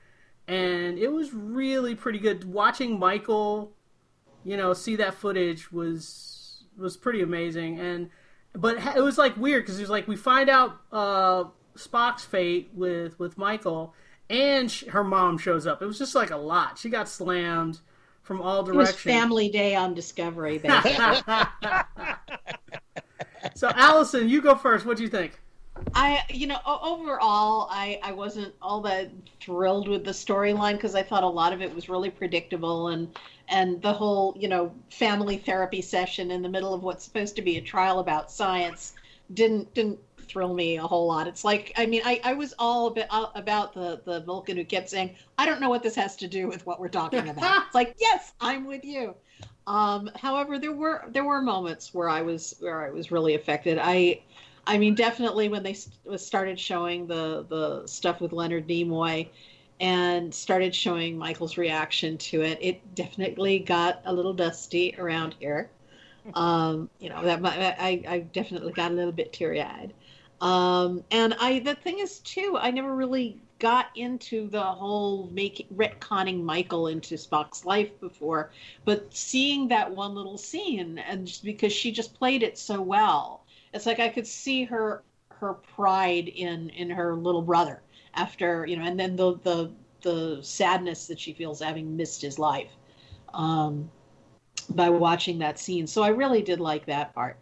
and 0.47 0.97
it 0.97 1.11
was 1.11 1.31
really 1.31 1.93
pretty 1.93 2.17
good. 2.17 2.43
Watching 2.43 2.97
Michael, 2.97 3.74
you 4.45 4.55
know, 4.55 4.73
see 4.73 4.95
that 4.97 5.15
footage 5.15 5.71
was 5.71 6.63
was 6.77 6.95
pretty 6.95 7.21
amazing. 7.21 7.79
And 7.79 8.09
but 8.53 8.77
it 8.95 9.01
was 9.01 9.17
like 9.17 9.35
weird 9.35 9.63
because 9.63 9.79
it 9.79 9.81
was 9.83 9.89
like 9.89 10.07
we 10.07 10.15
find 10.15 10.49
out 10.49 10.77
uh, 10.91 11.45
Spock's 11.75 12.23
fate 12.23 12.69
with 12.73 13.19
with 13.19 13.37
Michael, 13.37 13.93
and 14.29 14.71
sh- 14.71 14.85
her 14.85 15.03
mom 15.03 15.37
shows 15.37 15.67
up. 15.67 15.81
It 15.81 15.85
was 15.85 15.97
just 15.97 16.15
like 16.15 16.29
a 16.31 16.37
lot. 16.37 16.77
She 16.77 16.89
got 16.89 17.09
slammed 17.09 17.81
from 18.21 18.41
all 18.41 18.59
It 18.59 18.73
was 18.73 18.89
directions. 18.89 19.13
Family 19.13 19.49
Day 19.49 19.75
on 19.75 19.93
Discovery, 19.93 20.61
so 23.55 23.69
Allison, 23.75 24.29
you 24.29 24.41
go 24.41 24.55
first. 24.55 24.85
What 24.85 24.97
do 24.97 25.03
you 25.03 25.09
think? 25.09 25.41
I, 25.93 26.21
you 26.29 26.47
know, 26.47 26.59
overall, 26.65 27.67
I, 27.71 27.99
I 28.03 28.11
wasn't 28.11 28.53
all 28.61 28.81
that 28.81 29.11
thrilled 29.41 29.87
with 29.87 30.03
the 30.03 30.11
storyline 30.11 30.73
because 30.73 30.93
I 30.93 31.03
thought 31.03 31.23
a 31.23 31.27
lot 31.27 31.53
of 31.53 31.61
it 31.61 31.73
was 31.73 31.87
really 31.89 32.09
predictable 32.09 32.89
and 32.89 33.17
and 33.47 33.81
the 33.81 33.93
whole, 33.93 34.35
you 34.37 34.47
know, 34.47 34.73
family 34.89 35.37
therapy 35.37 35.81
session 35.81 36.31
in 36.31 36.41
the 36.41 36.49
middle 36.49 36.73
of 36.73 36.83
what's 36.83 37.05
supposed 37.05 37.35
to 37.35 37.41
be 37.41 37.57
a 37.57 37.61
trial 37.61 37.99
about 37.99 38.31
science 38.31 38.93
didn't 39.33 39.73
didn't 39.73 39.99
thrill 40.27 40.53
me 40.53 40.77
a 40.77 40.81
whole 40.81 41.07
lot. 41.07 41.27
It's 41.27 41.43
like, 41.43 41.71
I 41.77 41.85
mean, 41.85 42.01
I, 42.03 42.19
I 42.23 42.33
was 42.33 42.53
all 42.59 42.87
about, 42.87 43.31
about 43.35 43.73
the 43.73 44.01
the 44.05 44.21
Vulcan 44.21 44.57
who 44.57 44.65
kept 44.65 44.89
saying, 44.89 45.15
I 45.37 45.45
don't 45.45 45.61
know 45.61 45.69
what 45.69 45.83
this 45.83 45.95
has 45.95 46.15
to 46.17 46.27
do 46.27 46.47
with 46.47 46.65
what 46.65 46.79
we're 46.79 46.89
talking 46.89 47.29
about. 47.29 47.63
it's 47.65 47.75
like, 47.75 47.95
yes, 47.99 48.33
I'm 48.41 48.65
with 48.65 48.83
you. 48.83 49.15
Um, 49.67 50.09
however, 50.15 50.59
there 50.59 50.73
were 50.73 51.05
there 51.09 51.23
were 51.23 51.41
moments 51.41 51.93
where 51.93 52.09
I 52.09 52.21
was 52.21 52.55
where 52.59 52.85
I 52.85 52.91
was 52.91 53.11
really 53.11 53.35
affected. 53.35 53.79
I 53.81 54.21
I 54.67 54.77
mean, 54.77 54.95
definitely 54.95 55.49
when 55.49 55.63
they 55.63 55.73
st- 55.73 56.19
started 56.19 56.59
showing 56.59 57.07
the 57.07 57.45
the 57.47 57.87
stuff 57.87 58.21
with 58.21 58.33
Leonard 58.33 58.67
Nimoy 58.67 59.29
and 59.79 60.33
started 60.33 60.73
showing 60.75 61.17
Michael's 61.17 61.57
reaction 61.57 62.17
to 62.17 62.41
it, 62.41 62.57
it 62.61 62.95
definitely 62.95 63.59
got 63.59 64.01
a 64.05 64.13
little 64.13 64.33
dusty 64.33 64.95
around 64.97 65.35
here. 65.39 65.71
Um, 66.33 66.89
you 66.99 67.09
know, 67.09 67.23
that 67.23 67.45
I 67.45 68.03
I 68.07 68.19
definitely 68.19 68.73
got 68.73 68.91
a 68.91 68.95
little 68.95 69.11
bit 69.13 69.33
teary 69.33 69.61
eyed. 69.61 69.93
Um, 70.41 71.03
and 71.11 71.35
I 71.39 71.59
the 71.59 71.75
thing 71.75 71.99
is 71.99 72.19
too, 72.19 72.57
I 72.59 72.71
never 72.71 72.95
really 72.95 73.41
got 73.59 73.87
into 73.95 74.49
the 74.49 74.63
whole 74.63 75.29
making 75.31 75.67
retconning 75.75 76.43
Michael 76.43 76.87
into 76.87 77.15
Spock's 77.15 77.65
life 77.65 77.97
before, 78.01 78.51
but 78.83 79.13
seeing 79.13 79.69
that 79.69 79.91
one 79.95 80.13
little 80.15 80.37
scene 80.37 80.97
and 80.99 81.25
just 81.27 81.43
because 81.43 81.71
she 81.73 81.91
just 81.91 82.13
played 82.15 82.43
it 82.43 82.57
so 82.57 82.81
well 82.81 83.44
it's 83.75 83.85
like 83.85 83.99
I 83.99 84.09
could 84.09 84.25
see 84.25 84.63
her 84.63 85.03
her 85.29 85.53
pride 85.53 86.29
in 86.29 86.69
in 86.69 86.89
her 86.89 87.13
little 87.15 87.41
brother 87.41 87.81
after 88.13 88.65
you 88.65 88.77
know, 88.77 88.85
and 88.85 88.99
then 88.99 89.15
the 89.15 89.37
the 89.43 89.71
the 90.01 90.39
sadness 90.41 91.07
that 91.07 91.19
she 91.19 91.33
feels 91.33 91.61
having 91.61 91.97
missed 91.97 92.21
his 92.21 92.39
life 92.39 92.69
um, 93.33 93.89
by 94.69 94.89
watching 94.89 95.39
that 95.39 95.59
scene. 95.59 95.87
So 95.87 96.03
I 96.03 96.09
really 96.09 96.41
did 96.41 96.59
like 96.59 96.85
that 96.85 97.13
part. 97.13 97.37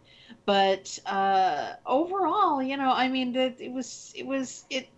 But 0.46 0.98
uh, 1.06 1.74
overall, 1.86 2.62
you 2.62 2.76
know, 2.76 2.90
I 2.90 3.08
mean, 3.08 3.32
that 3.34 3.60
it 3.60 3.70
was 3.70 4.12
it 4.16 4.26
was 4.26 4.64
it. 4.70 4.88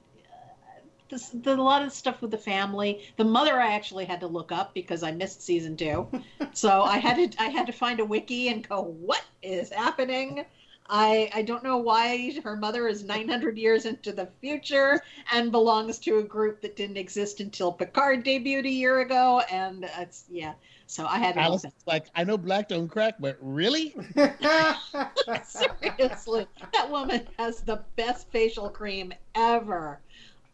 This, 1.08 1.28
the, 1.28 1.54
a 1.54 1.62
lot 1.62 1.82
of 1.82 1.92
stuff 1.92 2.20
with 2.20 2.32
the 2.32 2.38
family. 2.38 3.04
The 3.16 3.24
mother 3.24 3.60
I 3.60 3.74
actually 3.74 4.06
had 4.06 4.18
to 4.20 4.26
look 4.26 4.50
up 4.50 4.74
because 4.74 5.04
I 5.04 5.12
missed 5.12 5.42
season 5.42 5.76
two, 5.76 6.08
so 6.52 6.82
I 6.82 6.98
had 6.98 7.32
to 7.32 7.42
I 7.42 7.46
had 7.48 7.66
to 7.66 7.72
find 7.72 8.00
a 8.00 8.04
wiki 8.04 8.48
and 8.48 8.66
go, 8.66 8.82
what 8.82 9.24
is 9.42 9.70
happening? 9.70 10.44
I 10.88 11.30
I 11.34 11.42
don't 11.42 11.62
know 11.62 11.78
why 11.78 12.38
her 12.44 12.56
mother 12.56 12.88
is 12.88 13.04
900 13.04 13.58
years 13.58 13.86
into 13.86 14.12
the 14.12 14.28
future 14.40 15.00
and 15.32 15.50
belongs 15.50 15.98
to 16.00 16.18
a 16.18 16.22
group 16.22 16.60
that 16.62 16.76
didn't 16.76 16.96
exist 16.96 17.40
until 17.40 17.72
Picard 17.72 18.24
debuted 18.24 18.66
a 18.66 18.70
year 18.70 19.00
ago, 19.00 19.40
and 19.50 19.88
it's 19.98 20.24
yeah. 20.30 20.54
So 20.88 21.04
I 21.04 21.18
had 21.18 21.34
to 21.34 21.48
look 21.50 21.62
like, 21.86 22.06
I 22.14 22.22
know 22.22 22.38
black 22.38 22.68
don't 22.68 22.88
crack, 22.88 23.16
but 23.18 23.36
really? 23.40 23.92
Seriously, 25.44 26.46
that 26.72 26.90
woman 26.90 27.26
has 27.38 27.60
the 27.62 27.82
best 27.96 28.30
facial 28.30 28.68
cream 28.68 29.12
ever. 29.34 30.00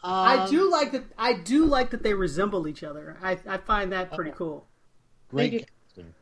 Um, 0.03 0.13
I 0.13 0.47
do 0.49 0.71
like 0.71 0.93
that. 0.93 1.05
I 1.19 1.35
do 1.35 1.67
like 1.67 1.91
that 1.91 2.03
they 2.03 2.15
resemble 2.15 2.67
each 2.67 2.83
other. 2.83 3.17
I, 3.23 3.39
I 3.47 3.59
find 3.59 3.93
that 3.93 4.13
pretty 4.13 4.33
cool. 4.33 4.67
Great 5.31 5.51
Thank 5.51 5.67
casting. 5.87 6.15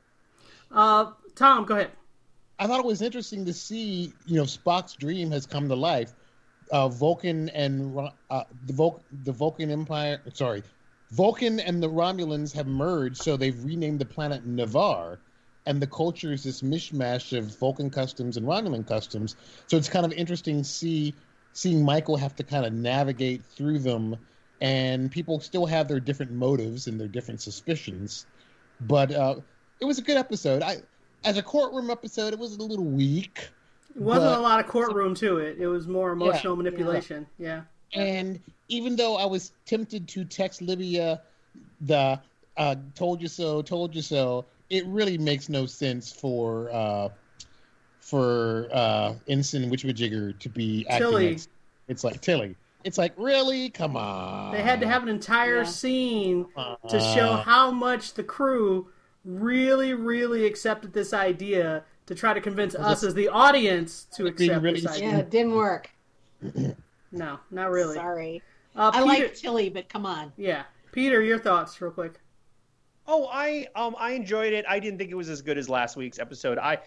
Uh, 0.71 1.13
Tom, 1.35 1.65
go 1.65 1.77
ahead. 1.77 1.91
I 2.61 2.67
thought 2.67 2.79
it 2.79 2.85
was 2.85 3.01
interesting 3.01 3.47
to 3.47 3.55
see, 3.55 4.13
you 4.27 4.37
know, 4.37 4.45
Spock's 4.45 4.93
dream 4.93 5.31
has 5.31 5.47
come 5.47 5.67
to 5.69 5.75
life. 5.75 6.13
Uh, 6.71 6.89
Vulcan 6.89 7.49
and 7.49 7.99
uh, 8.29 8.45
the 8.67 8.73
Vul- 8.75 9.03
the 9.25 9.33
Vulcan 9.33 9.71
Empire, 9.71 10.21
sorry, 10.35 10.63
Vulcan 11.11 11.59
and 11.59 11.83
the 11.83 11.89
Romulans 11.89 12.53
have 12.53 12.69
merged, 12.69 13.17
so 13.17 13.37
they've 13.37 13.65
renamed 13.65 13.99
the 13.99 14.05
planet 14.05 14.47
Ni'Var, 14.47 15.19
and 15.67 15.83
the 15.83 15.87
culture 15.87 16.33
is 16.33 16.45
this 16.45 16.63
mishmash 16.63 17.37
of 17.37 17.59
Vulcan 17.59 17.91
customs 17.91 18.37
and 18.37 18.47
Romulan 18.47 18.87
customs. 18.87 19.35
So 19.67 19.77
it's 19.77 19.89
kind 19.89 20.07
of 20.07 20.13
interesting 20.13 20.63
see 20.63 21.15
seeing 21.55 21.83
Michael 21.83 22.17
have 22.17 22.37
to 22.37 22.45
kind 22.45 22.65
of 22.65 22.73
navigate 22.73 23.43
through 23.45 23.81
them, 23.81 24.17
and 24.61 25.11
people 25.11 25.41
still 25.41 25.67
have 25.67 25.89
their 25.89 25.99
different 25.99 26.31
motives 26.31 26.87
and 26.87 27.01
their 27.01 27.09
different 27.09 27.41
suspicions. 27.41 28.27
But 28.81 29.11
uh, 29.11 29.37
it 29.81 29.87
was 29.87 29.99
a 29.99 30.03
good 30.03 30.19
episode. 30.19 30.63
I, 30.63 30.77
as 31.25 31.37
a 31.37 31.43
courtroom 31.43 31.91
episode, 31.91 32.33
it 32.33 32.39
was 32.39 32.57
a 32.57 32.63
little 32.63 32.85
weak. 32.85 33.49
It 33.95 34.01
wasn't 34.03 34.27
But- 34.31 34.39
a 34.39 34.43
lot 34.43 34.61
of 34.61 34.67
courtroom 34.67 35.15
to 35.17 35.39
it. 35.39 35.59
It 35.59 35.67
was 35.67 35.87
more 35.89 36.13
emotional 36.13 36.57
manipulation. 36.57 37.27
Yeah. 37.39 37.63
And 37.93 38.41
even 38.69 38.95
though 38.97 39.17
I 39.17 39.25
was 39.27 39.53
tempted 39.67 40.07
to 40.09 40.25
text 40.25 40.63
Libya 40.63 41.23
the 41.81 42.21
uh, 42.57 42.77
"told 42.95 43.21
you 43.21 43.27
so, 43.29 43.63
told 43.63 43.95
you 43.95 44.03
so," 44.03 44.45
it 44.69 44.87
really 44.87 45.19
makes 45.19 45.49
no 45.49 45.67
sense 45.67 46.13
for 46.13 46.71
uh, 46.71 47.09
for 48.01 48.69
uh, 48.73 49.15
Ensign 49.29 49.71
Witchwajigger 49.71 50.39
to 50.39 50.49
be 50.49 50.87
acting. 50.89 51.11
Tilly. 51.11 51.33
Like, 51.33 51.41
it's 51.89 52.05
like 52.05 52.21
Tilly. 52.21 52.57
It's 52.85 52.97
like 52.97 53.13
really, 53.17 53.71
come 53.71 53.97
on. 53.97 54.53
They 54.53 54.63
had 54.63 54.81
to 54.81 54.87
have 54.87 55.03
an 55.03 55.09
entire 55.09 55.59
Yeah. 55.59 55.65
scene 55.65 56.47
to 56.89 57.01
show 57.01 57.33
how 57.37 57.71
much 57.71 58.15
the 58.15 58.23
crew 58.23 58.89
really, 59.25 59.95
really 59.95 60.47
accepted 60.47 60.93
this 60.93 61.13
idea 61.13 61.85
to 62.07 62.15
try 62.15 62.35
to 62.35 62.41
convince 62.41 62.75
us 62.75 63.05
as 63.05 63.15
the 63.15 63.29
audience 63.29 64.07
to 64.17 64.27
accept 64.27 64.63
really 64.63 64.81
this 64.81 64.91
idea. 64.91 65.09
Yeah, 65.11 65.19
it 65.19 65.31
didn't 65.31 65.55
work. 65.55 65.91
No, 67.13 67.41
not 67.51 67.71
really. 67.71 67.97
Sorry. 67.97 68.41
Uh, 68.77 68.93
I 68.95 69.01
like 69.03 69.35
Tilly, 69.35 69.69
but 69.69 69.89
come 69.89 70.07
on. 70.07 70.33
yeah, 70.37 70.63
Peter, 70.93 71.21
your 71.21 71.41
thoughts, 71.41 71.81
real 71.81 71.91
quick. 71.91 72.21
Oh, 73.09 73.29
I 73.33 73.67
um 73.75 73.97
I 73.99 74.13
enjoyed 74.13 74.53
it. 74.53 74.65
I 74.69 74.79
didn't 74.79 74.99
think 74.99 75.11
it 75.11 75.17
was 75.17 75.29
as 75.29 75.43
good 75.43 75.59
as 75.59 75.69
last 75.69 75.97
week's 75.97 76.21
episode. 76.21 76.57
I 76.59 76.79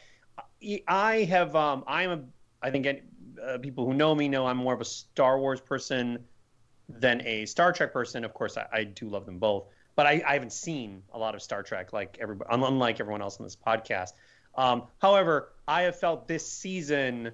I 0.88 1.26
have 1.26 1.55
um 1.58 1.84
I'm 1.88 2.12
a 2.12 2.22
I 2.62 2.72
think 2.72 2.88
uh, 3.45 3.58
people 3.58 3.86
who 3.86 3.93
know 3.93 4.16
me 4.16 4.30
know 4.30 4.47
I'm 4.47 4.55
more 4.55 4.74
of 4.74 4.80
a 4.80 4.86
Star 4.86 5.38
Wars 5.39 5.60
person 5.60 6.20
than 6.88 7.22
a 7.28 7.45
Star 7.45 7.74
Trek 7.74 7.91
person. 7.91 8.24
Of 8.24 8.34
course, 8.34 8.55
I, 8.55 8.66
I 8.72 8.84
do 8.86 9.10
love 9.10 9.26
them 9.26 9.39
both, 9.39 9.66
but 9.96 10.06
I, 10.06 10.24
I 10.26 10.34
haven't 10.34 10.54
seen 10.54 11.04
a 11.14 11.18
lot 11.18 11.36
of 11.36 11.41
Star 11.41 11.64
Trek 11.64 11.94
like 11.94 12.18
everybody, 12.20 12.50
unlike 12.52 13.00
everyone 13.00 13.22
else 13.22 13.39
on 13.39 13.46
this 13.46 13.56
podcast. 13.56 14.14
Um, 14.56 14.84
however, 15.00 15.54
I 15.68 15.84
have 15.84 16.00
felt 16.00 16.28
this 16.28 16.48
season. 16.50 17.32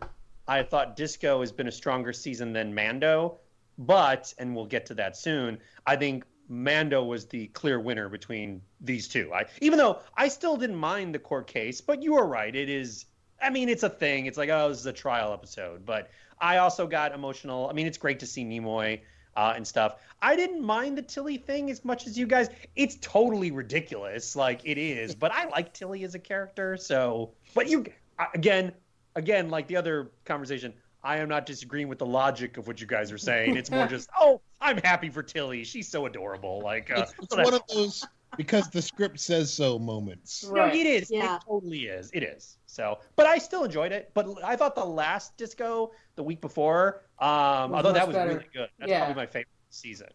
I 0.47 0.64
thought 0.64 0.95
Disco 0.95 1.41
has 1.41 1.51
been 1.51 1.68
a 1.68 1.72
stronger 1.72 2.14
season 2.14 2.53
than 2.53 2.74
Mando, 2.74 3.38
but 3.78 4.34
and 4.38 4.55
we'll 4.55 4.66
get 4.66 4.88
to 4.88 4.93
that 4.95 5.18
soon. 5.18 5.60
I 5.86 5.95
think 5.95 6.24
Mando 6.47 7.03
was 7.03 7.26
the 7.28 7.47
clear 7.47 7.80
winner 7.80 8.10
between 8.10 8.62
these 8.82 9.07
two. 9.07 9.32
I 9.34 9.45
even 9.62 9.78
though 9.78 9.99
I 10.18 10.28
still 10.28 10.57
didn't 10.57 10.78
mind 10.78 11.14
the 11.14 11.20
court 11.20 11.47
case, 11.47 11.82
but 11.82 12.01
you 12.01 12.16
are 12.16 12.28
right. 12.28 12.53
It 12.53 12.70
is. 12.70 13.05
I 13.41 13.51
mean, 13.51 13.70
it's 13.70 13.84
a 13.84 13.89
thing. 13.89 14.26
It's 14.26 14.38
like 14.38 14.49
oh, 14.49 14.70
this 14.70 14.80
is 14.80 14.86
a 14.86 14.93
trial 14.93 15.32
episode, 15.34 15.86
but 15.86 16.10
I 16.41 16.57
also 16.57 16.88
got 16.88 17.14
emotional. 17.14 17.70
I 17.70 17.74
mean, 17.74 17.88
it's 17.88 17.97
great 17.97 18.20
to 18.20 18.26
see 18.26 18.43
Nimoy. 18.43 19.01
Uh, 19.39 19.53
and 19.55 19.65
stuff. 19.65 19.95
I 20.21 20.35
didn't 20.35 20.61
mind 20.61 20.97
the 20.97 21.01
Tilly 21.01 21.37
thing 21.37 21.71
as 21.71 21.85
much 21.85 22.05
as 22.05 22.17
you 22.17 22.27
guys. 22.27 22.49
It's 22.75 22.97
totally 22.99 23.51
ridiculous, 23.51 24.35
like 24.35 24.59
it 24.65 24.77
is. 24.77 25.15
But 25.15 25.31
I 25.31 25.47
like 25.47 25.73
Tilly 25.73 26.03
as 26.03 26.13
a 26.13 26.19
character. 26.19 26.75
So, 26.75 27.31
but 27.55 27.69
you 27.69 27.85
again, 28.33 28.73
again, 29.15 29.49
like 29.49 29.67
the 29.67 29.77
other 29.77 30.11
conversation, 30.25 30.73
I 31.05 31.19
am 31.19 31.29
not 31.29 31.45
disagreeing 31.45 31.87
with 31.87 31.99
the 31.99 32.05
logic 32.05 32.57
of 32.57 32.67
what 32.67 32.81
you 32.81 32.87
guys 32.87 33.13
are 33.13 33.17
saying. 33.17 33.55
It's 33.55 33.71
more 33.71 33.87
just, 33.95 34.09
oh, 34.19 34.41
I'm 34.59 34.77
happy 34.79 35.09
for 35.09 35.23
Tilly. 35.23 35.63
She's 35.63 35.87
so 35.87 36.05
adorable. 36.05 36.59
Like 36.61 36.91
uh, 36.91 37.03
It's, 37.03 37.13
it's 37.21 37.35
one 37.37 37.53
of 37.53 37.61
those 37.67 38.05
because 38.38 38.69
the 38.69 38.82
script 38.82 39.19
says 39.19 39.51
so 39.53 39.80
moments. 39.80 40.49
No, 40.51 40.65
it 40.67 40.75
is. 40.75 41.09
Yeah. 41.11 41.36
It 41.38 41.41
totally 41.47 41.86
is. 41.86 42.11
It 42.13 42.23
is. 42.23 42.57
So, 42.65 42.99
but 43.15 43.25
I 43.25 43.38
still 43.38 43.63
enjoyed 43.63 43.91
it. 43.91 44.11
But 44.13 44.27
I 44.43 44.55
thought 44.55 44.75
the 44.75 44.86
last 44.86 45.36
disco, 45.38 45.91
the 46.15 46.23
week 46.23 46.41
before, 46.41 47.01
um, 47.19 47.73
although 47.73 47.91
that 47.91 48.07
was 48.07 48.15
better. 48.15 48.30
really 48.30 48.47
good. 48.53 48.69
That's 48.80 48.89
Yeah. 48.89 49.05
probably 49.05 49.15
my 49.23 49.25
favorite 49.27 49.47
season. 49.69 50.07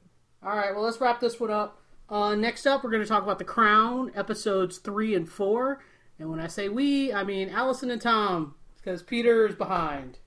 All 0.42 0.56
right, 0.56 0.74
well, 0.74 0.84
let's 0.84 1.00
wrap 1.00 1.20
this 1.20 1.40
one 1.40 1.50
up. 1.50 1.80
Uh, 2.08 2.34
next 2.34 2.66
up, 2.66 2.84
we're 2.84 2.90
going 2.90 3.02
to 3.02 3.08
talk 3.08 3.22
about 3.22 3.38
The 3.38 3.44
Crown, 3.44 4.12
episodes 4.14 4.78
three 4.78 5.14
and 5.14 5.28
four. 5.28 5.80
And 6.18 6.30
when 6.30 6.38
I 6.38 6.46
say 6.48 6.68
we, 6.68 7.12
I 7.12 7.24
mean 7.24 7.48
Allison 7.48 7.90
and 7.90 8.00
Tom, 8.00 8.54
because 8.76 9.02
Peter 9.02 9.46
is 9.46 9.54
behind. 9.54 10.18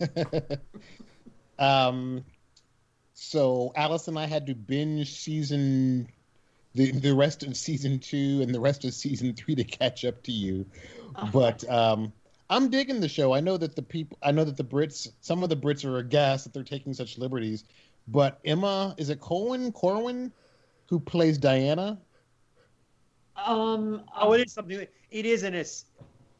Um, 1.58 2.24
so 3.12 3.72
Allison 3.76 4.16
and 4.16 4.24
I 4.24 4.26
had 4.26 4.46
to 4.46 4.54
binge 4.54 5.12
season 5.18 6.08
the 6.74 6.92
the 6.92 7.14
rest 7.14 7.42
of 7.42 7.56
season 7.56 7.98
two 7.98 8.40
and 8.42 8.54
the 8.54 8.60
rest 8.60 8.84
of 8.84 8.94
season 8.94 9.34
three 9.34 9.54
to 9.54 9.64
catch 9.64 10.04
up 10.04 10.22
to 10.24 10.32
you. 10.32 10.66
But 11.32 11.68
um, 11.68 12.12
I'm 12.48 12.70
digging 12.70 13.00
the 13.00 13.08
show. 13.08 13.32
I 13.34 13.40
know 13.40 13.56
that 13.56 13.74
the 13.76 13.82
people, 13.82 14.16
I 14.22 14.30
know 14.32 14.44
that 14.44 14.56
the 14.56 14.64
Brits, 14.64 15.08
some 15.20 15.42
of 15.42 15.48
the 15.48 15.56
Brits 15.56 15.84
are 15.84 15.98
aghast 15.98 16.44
that 16.44 16.52
they're 16.52 16.62
taking 16.62 16.94
such 16.94 17.18
liberties. 17.18 17.64
But 18.08 18.38
Emma, 18.44 18.94
is 18.98 19.10
it 19.10 19.20
Colwyn 19.20 19.72
Corwin, 19.72 20.32
who 20.88 20.98
plays 21.00 21.38
Diana? 21.38 21.98
Um, 23.36 24.02
Oh, 24.16 24.32
it 24.32 24.46
is 24.46 24.52
something. 24.52 24.86
It 25.10 25.26
is 25.26 25.42
in 25.42 25.54
a. 25.54 25.58
s- 25.60 25.86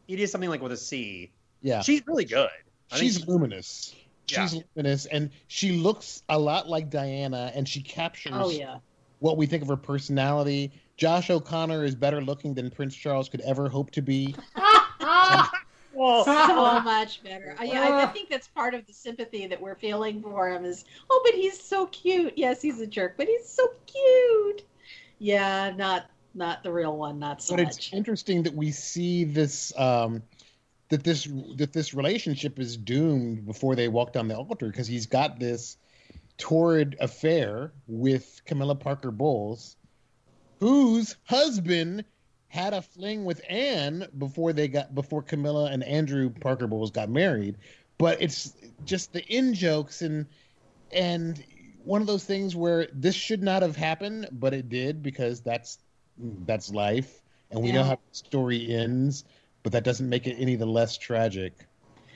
It 0.09 0.19
is 0.21 0.31
something 0.31 0.51
like 0.51 0.63
with 0.63 0.73
a 0.73 0.77
C. 0.77 1.31
Yeah, 1.63 1.83
She's 1.83 2.03
really 2.07 2.25
good. 2.25 2.49
I 2.93 2.97
she's 2.97 3.19
she- 3.19 3.25
luminous. 3.25 3.95
Yeah. 4.29 4.47
She's 4.47 4.63
luminous, 4.77 5.07
and 5.07 5.31
she 5.49 5.73
looks 5.73 6.23
a 6.29 6.39
lot 6.39 6.69
like 6.69 6.89
Diana, 6.91 7.51
and 7.55 7.69
she 7.69 7.83
captures 7.83 8.33
oh 8.35 8.51
yeah. 8.51 8.79
What 9.21 9.37
we 9.37 9.47
think 9.47 9.63
of 9.63 9.69
her 9.69 9.77
personality. 9.77 10.73
Josh 10.97 11.31
O'Connor 11.31 11.85
is 11.85 11.95
better 11.95 12.21
looking 12.21 12.53
than 12.53 12.71
Prince 12.71 12.95
Charles 12.95 13.29
could 13.29 13.41
ever 13.43 13.69
hope 13.69 13.91
to 13.93 14.03
be. 14.03 14.35
Well, 15.93 16.25
so 16.25 16.81
much 16.81 17.23
better. 17.23 17.55
I, 17.59 17.67
I, 17.67 18.03
I 18.05 18.07
think 18.07 18.31
that's 18.31 18.49
part 18.49 18.75
of 18.75 18.87
the 18.87 18.93
sympathy 18.93 19.47
that 19.47 19.61
we're 19.61 19.75
feeling 19.75 20.23
for 20.23 20.49
him 20.49 20.65
is, 20.65 20.85
oh, 21.11 21.21
but 21.25 21.35
he's 21.35 21.61
so 21.61 21.87
cute. 21.87 22.35
Yes, 22.37 22.63
he's 22.63 22.81
a 22.81 22.87
jerk, 22.87 23.19
but 23.19 23.27
he's 23.27 23.47
so 23.47 23.69
cute. 23.87 24.63
Yeah, 25.19 25.73
not 25.77 26.07
not 26.35 26.63
the 26.63 26.73
real 26.73 26.97
one, 26.97 27.19
not 27.19 27.43
so 27.43 27.57
but 27.57 27.67
it's 27.67 27.93
interesting 27.93 28.43
that 28.45 28.55
we 28.55 28.71
see 28.71 29.25
this 29.25 29.73
um, 29.77 30.23
that 30.89 31.05
this 31.05 31.29
that 31.57 31.73
this 31.73 31.93
relationship 31.93 32.59
is 32.59 32.77
doomed 32.77 33.45
before 33.45 33.75
they 33.75 33.89
walk 33.89 34.13
down 34.13 34.29
the 34.29 34.37
altar 34.37 34.69
because 34.69 34.87
he's 34.87 35.07
got 35.07 35.39
this 35.39 35.77
torrid 36.41 36.97
affair 36.99 37.73
with 37.87 38.41
Camilla 38.47 38.75
Parker 38.75 39.13
Bowles, 39.13 39.77
whose 40.59 41.17
husband 41.25 42.05
had 42.49 42.75
a 42.75 42.83
fling 42.83 43.25
with 43.25 43.41
Anne 43.49 44.09
before 44.19 44.53
they 44.53 44.67
got 44.67 44.93
before 44.93 45.23
Camilla 45.23 45.71
and 45.71 45.85
Andrew 45.85 46.31
Parker 46.31 46.67
Bowles 46.67 46.91
got 46.91 47.09
married. 47.09 47.57
But 47.99 48.21
it's 48.21 48.55
just 48.85 49.13
the 49.13 49.25
in 49.27 49.55
jokes 49.55 50.03
and 50.03 50.27
and 50.91 51.45
one 51.85 52.01
of 52.01 52.07
those 52.07 52.25
things 52.25 52.57
where 52.57 52.89
this 52.93 53.15
should 53.15 53.43
not 53.43 53.63
have 53.63 53.77
happened, 53.77 54.29
but 54.33 54.53
it 54.53 54.69
did 54.69 55.03
because 55.03 55.41
that's 55.41 55.79
that's 56.19 56.73
life, 56.73 57.23
and 57.51 57.63
we 57.63 57.71
know 57.73 57.85
how 57.85 57.95
the 57.95 58.15
story 58.15 58.75
ends. 58.75 59.25
But 59.63 59.73
that 59.73 59.85
doesn't 59.85 60.09
make 60.09 60.27
it 60.27 60.37
any 60.39 60.57
the 60.57 60.67
less 60.67 60.97
tragic. 60.97 61.67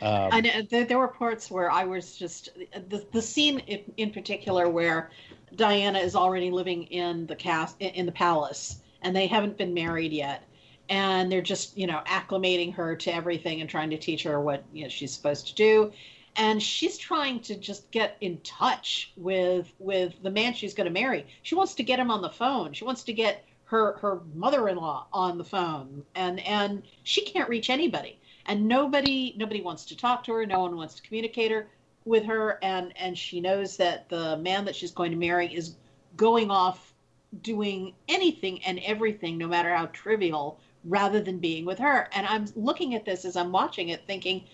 Um, 0.01 0.29
I 0.33 0.41
know 0.41 0.63
there, 0.63 0.85
there 0.85 0.99
were 0.99 1.09
parts 1.09 1.51
where 1.51 1.71
I 1.71 1.85
was 1.85 2.17
just 2.17 2.51
the 2.89 3.07
the 3.13 3.23
scene 3.23 3.61
in, 3.61 3.81
in 3.97 4.11
particular 4.11 4.69
where 4.69 5.11
Diana 5.55 5.99
is 5.99 6.17
already 6.17 6.51
living 6.51 6.85
in 6.85 7.27
the 7.27 7.37
cast 7.37 7.77
in, 7.81 7.91
in 7.91 8.07
the 8.07 8.13
palace 8.13 8.81
and 9.03 9.15
they 9.15 9.27
haven't 9.27 9.57
been 9.57 9.73
married 9.73 10.13
yet. 10.13 10.43
And 10.89 11.31
they're 11.31 11.41
just 11.41 11.79
you 11.79 11.87
know 11.87 12.03
acclimating 12.07 12.75
her 12.75 12.97
to 12.97 13.15
everything 13.15 13.61
and 13.61 13.71
trying 13.71 13.91
to 13.91 13.99
teach 13.99 14.25
her 14.25 14.41
what 14.41 14.65
you 14.73 14.83
know 14.83 14.89
she's 14.89 15.13
supposed 15.13 15.47
to 15.49 15.55
do. 15.55 15.93
And 16.37 16.61
she's 16.61 16.99
trying 16.99 17.41
to 17.41 17.55
just 17.55 17.89
get 17.93 18.17
in 18.21 18.39
touch 18.43 19.13
with 19.17 19.73
with 19.79 20.15
the 20.23 20.31
man 20.31 20.55
she's 20.55 20.75
going 20.75 20.87
to 20.87 20.93
marry. 20.93 21.27
She 21.43 21.55
wants 21.55 21.75
to 21.77 21.85
get 21.85 22.01
him 22.01 22.11
on 22.11 22.21
the 22.21 22.31
phone. 22.31 22.73
She 22.73 22.85
wants 22.85 23.05
to 23.05 23.13
get 23.13 23.45
her 23.67 23.97
her 23.99 24.21
mother-in-law 24.35 25.07
on 25.13 25.39
the 25.39 25.45
phone. 25.45 26.03
And 26.15 26.41
and 26.41 26.83
she 27.05 27.25
can't 27.25 27.49
reach 27.49 27.71
anybody 27.71 28.19
and 28.47 28.67
nobody 28.67 29.35
nobody 29.37 29.61
wants 29.61 29.85
to 29.87 29.97
talk 29.97 30.25
to 30.25 30.33
her. 30.33 30.47
No 30.47 30.61
one 30.61 30.77
wants 30.77 30.95
to 30.97 31.03
communicate 31.03 31.51
her 31.51 31.69
with 32.05 32.25
her. 32.25 32.59
And 32.63 32.93
and 32.99 33.17
she 33.17 33.41
knows 33.41 33.77
that 33.79 34.09
the 34.09 34.37
man 34.39 34.65
that 34.67 34.77
she's 34.77 34.93
going 34.93 35.11
to 35.11 35.17
marry 35.17 35.53
is 35.55 35.77
going 36.17 36.51
off 36.51 36.95
doing 37.43 37.95
anything 38.09 38.63
and 38.65 38.79
everything 38.85 39.37
no 39.39 39.49
matter 39.49 39.75
how 39.75 39.87
trivial 39.87 40.61
rather 40.85 41.21
than 41.21 41.39
being 41.39 41.65
with 41.65 41.79
her. 41.79 42.09
And 42.13 42.27
i'm 42.27 42.47
looking 42.55 42.95
at 42.95 43.05
this 43.05 43.25
as 43.25 43.37
i'm 43.37 43.51
watching 43.51 43.89
it 43.89 44.07
thinking 44.07 44.45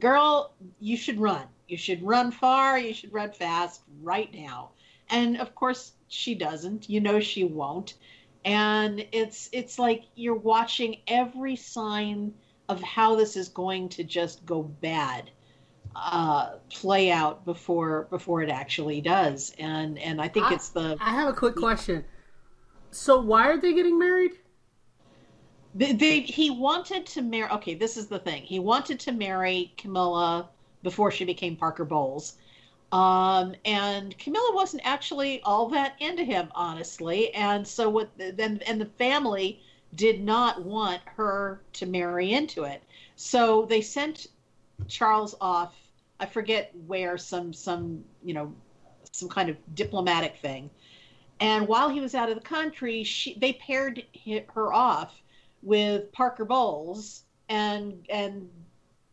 girl 0.00 0.52
you 0.80 0.96
should 0.96 1.20
run. 1.20 1.46
You 1.68 1.76
should 1.76 2.02
run 2.02 2.30
far. 2.30 2.78
You 2.78 2.94
should 2.94 3.12
run 3.12 3.32
fast 3.32 3.82
right 4.02 4.32
now. 4.32 4.70
And 5.10 5.38
of 5.38 5.54
course 5.54 5.92
she 6.08 6.34
doesn't. 6.34 6.88
You 6.88 7.00
know 7.00 7.20
she 7.20 7.44
won't. 7.44 7.94
And 8.44 9.06
it's 9.12 9.48
it's 9.52 9.78
like 9.78 10.04
you're 10.14 10.34
watching 10.34 10.98
every 11.06 11.56
sign 11.56 12.34
of 12.68 12.82
how 12.82 13.14
this 13.14 13.36
is 13.36 13.48
going 13.48 13.88
to 13.88 14.04
just 14.04 14.44
go 14.46 14.62
bad 14.62 15.30
uh, 15.94 16.56
play 16.68 17.10
out 17.10 17.44
before 17.44 18.06
before 18.10 18.42
it 18.42 18.50
actually 18.50 19.00
does 19.00 19.54
and 19.58 19.98
and 19.98 20.20
i 20.20 20.28
think 20.28 20.46
I- 20.46 20.54
it's 20.54 20.68
the 20.70 20.96
I 21.00 21.10
have 21.10 21.28
a 21.28 21.32
quick 21.32 21.56
question. 21.56 22.04
So 22.90 23.20
why 23.20 23.48
are 23.48 23.60
they 23.60 23.74
getting 23.74 23.98
married? 23.98 24.32
They, 25.74 25.92
they, 25.92 26.20
he 26.20 26.48
wanted 26.48 27.04
to 27.06 27.22
marry. 27.22 27.50
Okay, 27.50 27.74
this 27.74 27.98
is 27.98 28.06
the 28.06 28.18
thing. 28.18 28.42
He 28.42 28.58
wanted 28.58 28.98
to 29.00 29.12
marry 29.12 29.74
Camilla 29.76 30.48
before 30.82 31.10
she 31.10 31.26
became 31.26 31.56
Parker 31.56 31.84
Bowles, 31.84 32.36
um, 32.92 33.54
and 33.66 34.16
Camilla 34.18 34.52
wasn't 34.54 34.82
actually 34.86 35.42
all 35.42 35.68
that 35.68 35.94
into 36.00 36.24
him, 36.24 36.50
honestly. 36.54 37.34
And 37.34 37.66
so, 37.66 37.90
what 37.90 38.08
then? 38.16 38.62
And 38.66 38.80
the 38.80 38.86
family 38.86 39.60
did 39.96 40.22
not 40.22 40.64
want 40.64 41.00
her 41.16 41.62
to 41.74 41.86
marry 41.86 42.32
into 42.32 42.64
it. 42.64 42.82
So 43.16 43.64
they 43.66 43.80
sent 43.80 44.28
Charles 44.88 45.34
off. 45.40 45.74
I 46.20 46.26
forget 46.26 46.72
where. 46.86 47.18
Some 47.18 47.52
some 47.52 48.04
you 48.22 48.34
know 48.34 48.54
some 49.12 49.28
kind 49.28 49.48
of 49.48 49.56
diplomatic 49.74 50.36
thing. 50.36 50.70
And 51.40 51.68
while 51.68 51.88
he 51.88 52.00
was 52.00 52.14
out 52.14 52.30
of 52.30 52.34
the 52.34 52.40
country, 52.40 53.02
she, 53.04 53.38
they 53.38 53.54
paired 53.54 54.04
her 54.54 54.72
off 54.72 55.20
with 55.62 56.12
Parker 56.12 56.44
Bowles 56.44 57.24
and 57.48 58.06
and 58.08 58.48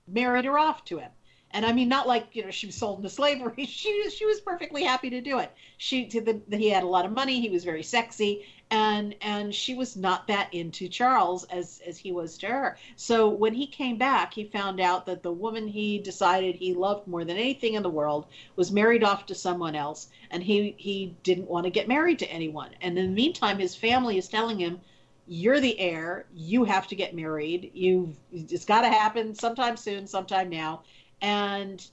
married 0.08 0.46
her 0.46 0.58
off 0.58 0.86
to 0.86 1.00
him. 1.00 1.12
And 1.52 1.66
I 1.66 1.72
mean, 1.72 1.88
not 1.88 2.08
like 2.08 2.28
you 2.34 2.44
know 2.44 2.52
she 2.52 2.66
was 2.66 2.76
sold 2.76 3.00
into 3.00 3.10
slavery. 3.10 3.66
She 3.66 4.10
she 4.10 4.26
was 4.26 4.42
perfectly 4.42 4.84
happy 4.84 5.10
to 5.10 5.22
do 5.22 5.40
it. 5.40 5.52
She 5.78 6.06
to 6.08 6.22
the, 6.22 6.42
he 6.58 6.70
had 6.70 6.84
a 6.84 6.88
lot 6.88 7.06
of 7.06 7.12
money. 7.12 7.40
He 7.40 7.50
was 7.50 7.64
very 7.64 7.84
sexy, 7.84 8.46
and 8.74 9.14
and 9.22 9.54
she 9.54 9.76
was 9.76 9.96
not 9.96 10.26
that 10.28 10.52
into 10.52 10.90
Charles 10.90 11.44
as 11.46 11.80
as 11.86 12.00
he 12.00 12.12
was 12.12 12.40
to 12.40 12.48
her. 12.48 12.78
So 12.96 13.30
when 13.30 13.54
he 13.54 13.68
came 13.68 13.98
back, 13.98 14.34
he 14.34 14.46
found 14.46 14.80
out 14.80 15.06
that 15.06 15.22
the 15.22 15.32
woman 15.32 15.68
he 15.68 16.00
decided 16.00 16.56
he 16.56 16.74
loved 16.74 17.08
more 17.08 17.24
than 17.24 17.38
anything 17.38 17.76
in 17.76 17.84
the 17.84 17.90
world 17.90 18.26
was 18.56 18.72
married 18.72 19.04
off 19.04 19.28
to 19.28 19.36
someone 19.36 19.76
else, 19.76 20.10
and 20.32 20.42
he 20.42 20.74
he 20.78 21.16
didn't 21.22 21.48
want 21.48 21.66
to 21.66 21.70
get 21.70 21.88
married 21.88 22.18
to 22.20 22.32
anyone. 22.32 22.72
And 22.82 22.98
in 22.98 23.06
the 23.06 23.16
meantime, 23.16 23.60
his 23.60 23.76
family 23.76 24.18
is 24.18 24.28
telling 24.28 24.58
him 24.58 24.82
you're 25.28 25.60
the 25.60 25.80
heir 25.80 26.26
you 26.36 26.66
have 26.66 26.86
to 26.86 26.96
get 26.96 27.16
married 27.16 27.72
you've 27.74 28.18
it's 28.34 28.66
got 28.66 28.82
to 28.82 28.90
happen 28.90 29.34
sometime 29.34 29.78
soon 29.78 30.06
sometime 30.06 30.50
now 30.50 30.82
and 31.22 31.88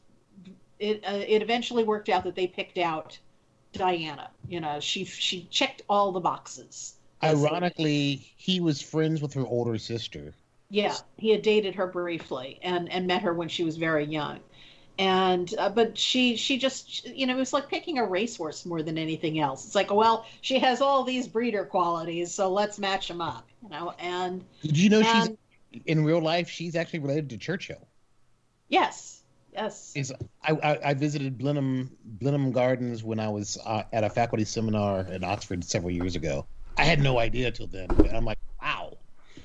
it 0.81 1.01
uh, 1.07 1.23
it 1.29 1.41
eventually 1.41 1.85
worked 1.85 2.09
out 2.09 2.25
that 2.25 2.35
they 2.35 2.49
picked 2.49 2.77
out 2.77 3.17
diana 3.73 4.31
you 4.49 4.61
know 4.61 4.81
she 4.81 5.05
she 5.05 5.47
checked 5.51 5.83
all 5.89 6.13
the 6.13 6.21
boxes 6.21 6.95
Ironically, 7.23 8.33
he 8.37 8.61
was 8.61 8.81
friends 8.81 9.21
with 9.21 9.35
her 9.35 9.45
older 9.47 9.77
sister. 9.77 10.33
yeah 10.71 10.97
he 11.19 11.31
had 11.31 11.43
dated 11.43 11.75
her 11.75 11.87
briefly 11.87 12.59
and 12.63 12.91
and 12.91 13.07
met 13.07 13.23
her 13.23 13.35
when 13.35 13.49
she 13.49 13.63
was 13.65 13.77
very 13.77 14.05
young 14.07 14.41
and 14.99 15.55
uh, 15.59 15.69
but 15.69 15.97
she 15.99 16.37
she 16.37 16.59
just 16.59 17.07
you 17.07 17.27
know 17.27 17.35
it 17.35 17.39
was 17.39 17.53
like 17.53 17.69
picking 17.69 17.99
a 17.99 18.05
racehorse 18.05 18.65
more 18.67 18.83
than 18.83 18.97
anything 18.99 19.39
else 19.39 19.65
it's 19.67 19.75
like 19.75 19.93
well 19.93 20.27
she 20.41 20.59
has 20.59 20.81
all 20.81 21.05
these 21.05 21.29
breeder 21.29 21.65
qualities 21.65 22.33
so 22.33 22.51
let's 22.51 22.79
match 22.79 23.09
them 23.09 23.21
up 23.21 23.47
you 23.63 23.69
know 23.69 23.93
and 23.99 24.45
Did 24.63 24.77
you 24.79 24.89
know 24.91 25.01
And- 25.01 25.37
she's 25.73 25.83
in 25.87 26.05
real 26.05 26.21
life? 26.21 26.49
She's 26.49 26.75
actually 26.75 26.99
related 26.99 27.31
to 27.31 27.39
Churchill. 27.39 27.87
Yes, 28.69 29.20
Yes. 29.53 29.93
is 29.97 30.13
I, 30.45 30.53
I, 30.53 30.79
I 30.91 30.95
visited 30.95 31.37
Blenheim 31.39 31.91
Blenheim 32.05 32.53
Gardens 32.53 33.03
when 33.03 33.19
I 33.19 33.29
was 33.29 33.59
uh, 33.65 33.83
at 33.93 34.05
a 34.05 34.11
faculty 34.11 34.45
seminar 34.45 35.01
at 35.01 35.25
Oxford 35.25 35.65
several 35.65 35.91
years 35.91 36.15
ago. 36.17 36.47
I 36.79 36.85
had 36.85 37.01
no 37.01 37.19
idea 37.19 37.51
till 37.51 37.67
then. 37.67 37.89
And 37.91 38.17
I'm 38.17 38.25
like, 38.25 38.39
wow. 38.63 38.97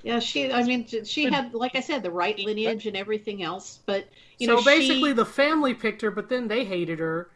Yeah, 0.03 0.19
she. 0.19 0.51
I 0.51 0.63
mean, 0.63 0.85
she 1.03 1.25
had, 1.25 1.53
like 1.55 1.75
I 1.75 1.79
said, 1.79 2.03
the 2.03 2.11
right 2.11 2.37
lineage 2.37 2.85
and 2.85 2.95
everything 2.95 3.41
else. 3.41 3.79
But 3.87 4.07
you 4.37 4.45
so 4.47 4.55
know, 4.55 4.61
basically, 4.63 5.09
she, 5.09 5.13
the 5.13 5.25
family 5.25 5.73
picked 5.73 6.01
her, 6.03 6.11
but 6.11 6.29
then 6.29 6.47
they 6.47 6.63
hated 6.63 6.99
her, 6.99 7.29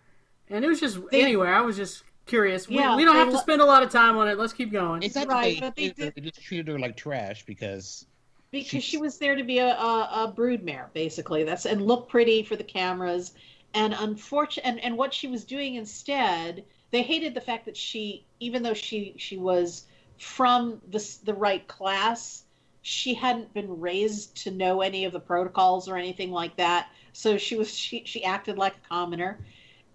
and 0.49 0.63
it 0.63 0.67
was 0.67 0.79
just 0.79 0.99
They- 1.09 1.23
anyway. 1.23 1.47
I 1.49 1.61
was 1.61 1.75
just 1.75 2.03
curious. 2.27 2.69
We, 2.69 2.75
Yeah, 2.75 2.95
we 2.95 3.03
don't 3.05 3.15
have 3.15 3.29
to 3.29 3.35
lo- 3.35 3.41
spend 3.41 3.61
a 3.61 3.65
lot 3.65 3.81
of 3.81 3.89
time 3.89 4.17
on 4.17 4.27
it. 4.27 4.37
Let's 4.37 4.53
keep 4.53 4.71
going. 4.71 5.01
It's 5.01 5.15
not 5.15 5.27
Right, 5.27 5.59
that 5.59 5.69
but 5.69 5.75
they, 5.75 5.87
they 5.87 5.93
did- 6.05 6.13
they 6.15 6.21
just 6.21 6.43
treated 6.43 6.67
her 6.67 6.77
like 6.77 6.95
trash 6.95 7.43
because 7.43 8.05
because 8.51 8.83
she's- 8.83 8.83
she 8.83 8.97
was 8.97 9.17
there 9.17 9.35
to 9.35 9.43
be 9.43 9.59
a, 9.59 9.67
a, 9.69 10.25
a 10.25 10.33
broodmare, 10.35 10.91
basically. 10.93 11.43
That's 11.43 11.65
and 11.65 11.85
look 11.85 12.09
pretty 12.09 12.43
for 12.43 12.55
the 12.55 12.63
cameras. 12.63 13.33
And 13.73 13.93
unfortunate, 13.97 14.65
and, 14.65 14.79
and 14.83 14.97
what 14.97 15.13
she 15.13 15.27
was 15.27 15.45
doing 15.45 15.75
instead, 15.75 16.65
they 16.91 17.03
hated 17.03 17.35
the 17.35 17.41
fact 17.41 17.65
that 17.65 17.77
she, 17.77 18.25
even 18.39 18.63
though 18.63 18.73
she 18.73 19.13
she 19.17 19.37
was 19.37 19.85
from 20.17 20.81
the 20.89 21.17
the 21.23 21.33
right 21.33 21.67
class, 21.67 22.43
she 22.81 23.13
hadn't 23.13 23.53
been 23.53 23.79
raised 23.79 24.35
to 24.43 24.51
know 24.51 24.81
any 24.81 25.05
of 25.05 25.13
the 25.13 25.19
protocols 25.19 25.87
or 25.87 25.97
anything 25.97 26.31
like 26.31 26.55
that. 26.57 26.89
So 27.13 27.37
she 27.37 27.55
was 27.55 27.71
she 27.75 28.03
she 28.05 28.23
acted 28.23 28.57
like 28.57 28.75
a 28.77 28.87
commoner. 28.87 29.39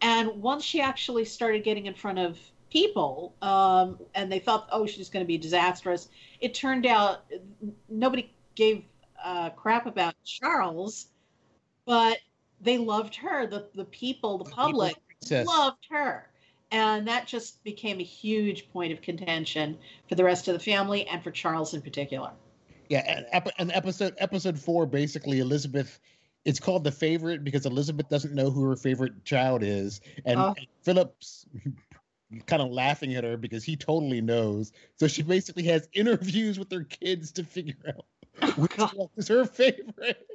And 0.01 0.43
once 0.43 0.65
she 0.65 0.81
actually 0.81 1.25
started 1.25 1.65
getting 1.65 1.87
in 1.87 1.95
front 1.95 2.19
of 2.19 2.39
people, 2.71 3.35
um, 3.43 3.99
and 4.15 4.31
they 4.31 4.39
thought, 4.39 4.69
oh, 4.73 4.87
she's 4.87 5.09
going 5.09 5.25
to 5.25 5.27
be 5.27 5.39
disastrous, 5.39 6.09
it 6.41 6.55
turned 6.55 6.85
out 6.87 7.25
nobody 7.89 8.31
gave 8.55 8.85
uh, 9.23 9.51
crap 9.51 9.87
about 9.87 10.15
Charles, 10.25 11.09
but 11.87 12.19
they 12.61 12.79
loved 12.79 13.15
her. 13.17 13.47
The 13.47 13.69
the 13.75 13.85
people, 13.87 14.39
the 14.39 14.51
public 14.51 14.97
princess. 15.07 15.47
loved 15.47 15.87
her. 15.91 16.29
And 16.71 17.07
that 17.07 17.27
just 17.29 17.63
became 17.63 18.01
a 18.01 18.05
huge 18.05 18.69
point 18.73 18.93
of 18.93 19.01
contention 19.01 19.79
for 20.09 20.17
the 20.17 20.25
rest 20.25 20.49
of 20.49 20.55
the 20.55 20.61
family 20.61 21.07
and 21.07 21.23
for 21.23 21.31
Charles 21.31 21.73
in 21.73 21.83
particular. 21.83 22.33
Yeah, 22.89 23.25
and, 23.33 23.53
and 23.59 23.73
episode 23.73 24.15
episode 24.19 24.59
four 24.59 24.87
basically 24.87 25.41
Elizabeth. 25.41 26.01
It's 26.45 26.61
called 26.61 26.85
the 26.85 26.93
favorite 26.93 27.43
because 27.43 27.65
Elizabeth 27.65 28.09
doesn't 28.11 28.35
know 28.35 28.51
who 28.51 28.65
her 28.65 28.77
favorite 28.77 29.25
child 29.25 29.63
is, 29.63 30.01
and, 30.27 30.39
Oh. 30.39 30.55
and 30.59 30.67
Philip's 30.83 31.47
kind 32.47 32.61
of 32.61 32.71
laughing 32.71 33.15
at 33.15 33.25
her 33.25 33.37
because 33.37 33.65
he 33.65 33.77
totally 33.77 34.21
knows. 34.21 34.73
So 34.97 35.07
she 35.07 35.23
basically 35.23 35.63
has 35.65 35.89
interviews 35.95 36.59
with 36.59 36.71
her 36.73 36.85
kids 36.85 37.33
to 37.33 37.45
figure 37.45 37.77
out 37.89 38.05
which 38.57 38.77
God. 38.77 38.93
one 38.95 39.09
is 39.17 39.29
her 39.29 39.45
favorite. 39.45 40.27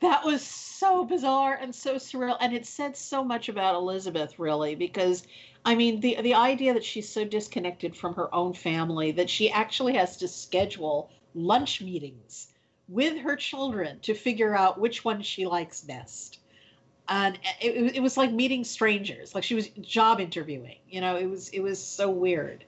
That 0.00 0.24
was 0.24 0.42
so 0.42 1.04
bizarre 1.04 1.58
and 1.60 1.74
so 1.74 1.96
surreal, 1.96 2.36
and 2.40 2.52
it 2.52 2.66
said 2.66 2.96
so 2.96 3.24
much 3.24 3.48
about 3.48 3.74
Elizabeth, 3.74 4.38
really, 4.38 4.74
because 4.74 5.26
I 5.64 5.74
mean, 5.74 6.00
the 6.00 6.18
the 6.22 6.34
idea 6.34 6.74
that 6.74 6.84
she's 6.84 7.08
so 7.08 7.24
disconnected 7.24 7.96
from 7.96 8.14
her 8.14 8.32
own 8.34 8.54
family 8.54 9.12
that 9.12 9.30
she 9.30 9.50
actually 9.50 9.94
has 9.94 10.16
to 10.18 10.28
schedule 10.28 11.10
lunch 11.34 11.80
meetings 11.82 12.48
with 12.88 13.18
her 13.18 13.36
children 13.36 13.98
to 14.00 14.14
figure 14.14 14.56
out 14.56 14.80
which 14.80 15.04
one 15.04 15.22
she 15.22 15.46
likes 15.46 15.80
best. 15.80 16.38
And 17.08 17.38
it, 17.60 17.96
it 17.96 18.02
was 18.02 18.16
like 18.16 18.32
meeting 18.32 18.64
strangers, 18.64 19.34
like 19.34 19.44
she 19.44 19.54
was 19.54 19.68
job 19.80 20.20
interviewing. 20.20 20.78
You 20.88 21.00
know, 21.00 21.16
it 21.16 21.26
was 21.26 21.48
it 21.50 21.60
was 21.60 21.84
so 21.84 22.10
weird. 22.10 22.64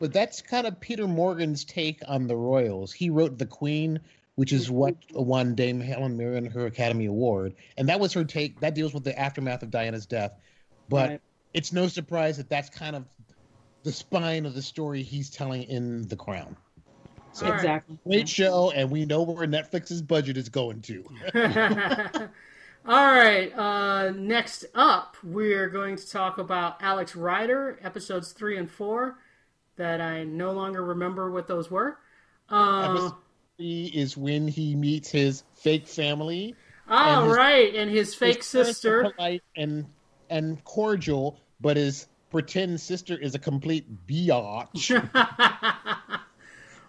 But 0.00 0.12
that's 0.14 0.40
kind 0.40 0.66
of 0.66 0.80
Peter 0.80 1.06
Morgan's 1.06 1.64
take 1.64 2.00
on 2.08 2.26
the 2.26 2.36
Royals. 2.36 2.90
He 2.92 3.10
wrote 3.10 3.38
The 3.38 3.46
Queen, 3.46 4.00
which 4.34 4.52
is 4.52 4.70
what 4.70 4.96
won 5.12 5.54
Dame 5.54 5.78
Helen 5.78 6.16
Mirren 6.16 6.46
her 6.46 6.64
Academy 6.66 7.04
Award, 7.06 7.54
and 7.76 7.88
that 7.90 8.00
was 8.00 8.14
her 8.14 8.24
take. 8.24 8.58
That 8.60 8.74
deals 8.74 8.94
with 8.94 9.04
the 9.04 9.16
aftermath 9.18 9.62
of 9.62 9.70
Diana's 9.70 10.06
death. 10.06 10.32
But 10.88 11.10
Right. 11.10 11.20
it's 11.52 11.72
no 11.72 11.86
surprise 11.86 12.38
that 12.38 12.48
that's 12.48 12.70
kind 12.70 12.96
of 12.96 13.04
the 13.82 13.92
spine 13.92 14.46
of 14.46 14.54
the 14.54 14.62
story 14.62 15.02
he's 15.02 15.30
telling 15.30 15.64
in 15.64 16.08
The 16.08 16.16
Crown. 16.16 16.56
So 17.32 17.52
Exactly. 17.52 17.98
great 18.06 18.28
show, 18.28 18.70
and 18.70 18.90
we 18.90 19.04
know 19.04 19.22
where 19.22 19.46
Netflix's 19.46 20.02
budget 20.02 20.36
is 20.36 20.48
going 20.48 20.80
to. 20.82 21.04
All 22.86 23.14
right. 23.14 23.52
Uh, 23.56 24.10
next 24.10 24.64
up, 24.74 25.16
we're 25.22 25.68
going 25.68 25.96
to 25.96 26.08
talk 26.08 26.38
about 26.38 26.82
Alex 26.82 27.14
Rider, 27.14 27.78
episodes 27.82 28.32
three 28.32 28.56
and 28.56 28.70
four. 28.70 29.18
That 29.80 30.02
I 30.02 30.24
no 30.24 30.52
longer 30.52 30.84
remember 30.84 31.30
what 31.30 31.48
those 31.48 31.70
were. 31.70 31.96
Uh, 32.50 32.90
Episode 32.90 33.14
three 33.56 33.86
is 33.94 34.14
when 34.14 34.46
he 34.46 34.76
meets 34.76 35.08
his 35.08 35.42
fake 35.54 35.88
family. 35.88 36.54
all 36.86 37.24
his- 37.28 37.34
right, 37.34 37.74
and 37.74 37.90
his 37.90 38.14
fake 38.14 38.36
His 38.36 38.46
sister. 38.46 39.10
polite 39.16 39.42
and 39.56 39.86
and 40.28 40.62
cordial, 40.64 41.40
but 41.62 41.78
his 41.78 42.08
pretend 42.28 42.78
sister 42.78 43.16
is 43.16 43.34
a 43.34 43.38
complete 43.38 43.86
biatch. 44.06 44.90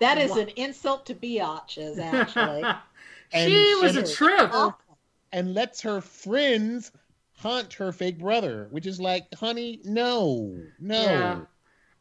That 0.02 0.18
is 0.18 0.36
an 0.36 0.50
insult 0.58 1.06
to 1.06 1.16
biatches, 1.16 1.98
actually. 2.00 2.64
And- 3.34 3.50
she 3.50 3.76
was 3.76 3.96
a 3.96 4.00
and- 4.00 4.10
trip. 4.12 4.50
Awful. 4.54 4.98
and 5.32 5.54
lets 5.54 5.80
her 5.84 6.02
friends 6.02 6.92
hunt 7.38 7.72
her 7.76 7.94
fake 7.94 8.20
brother, 8.20 8.68
which 8.72 8.86
is 8.86 9.00
like, 9.00 9.34
honey, 9.34 9.80
no, 9.86 10.58
no, 10.78 11.02
Yeah. 11.02 11.40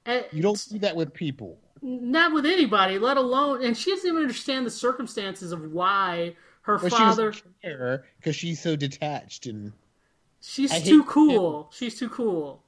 And 0.06 0.24
you 0.32 0.42
don't 0.42 0.58
see 0.58 0.78
that 0.78 0.96
with 0.96 1.12
people. 1.12 1.58
not 1.82 2.32
with 2.32 2.46
anybody, 2.46 2.98
let 2.98 3.16
alone. 3.16 3.64
And 3.64 3.76
she 3.76 3.90
doesn't 3.90 4.08
even 4.08 4.22
understand 4.22 4.66
the 4.66 4.70
circumstances 4.70 5.52
of 5.52 5.72
why 5.72 6.36
her 6.62 6.78
But 6.78 6.90
father. 6.90 7.32
she 7.32 7.42
because 7.62 8.36
she's 8.36 8.60
so 8.60 8.76
detached 8.76 9.46
and 9.46 9.72
She's 10.40 10.72
I 10.72 10.80
too 10.80 11.04
cool. 11.04 11.68
She's 11.72 11.98
too 11.98 12.08
cool. 12.08 12.62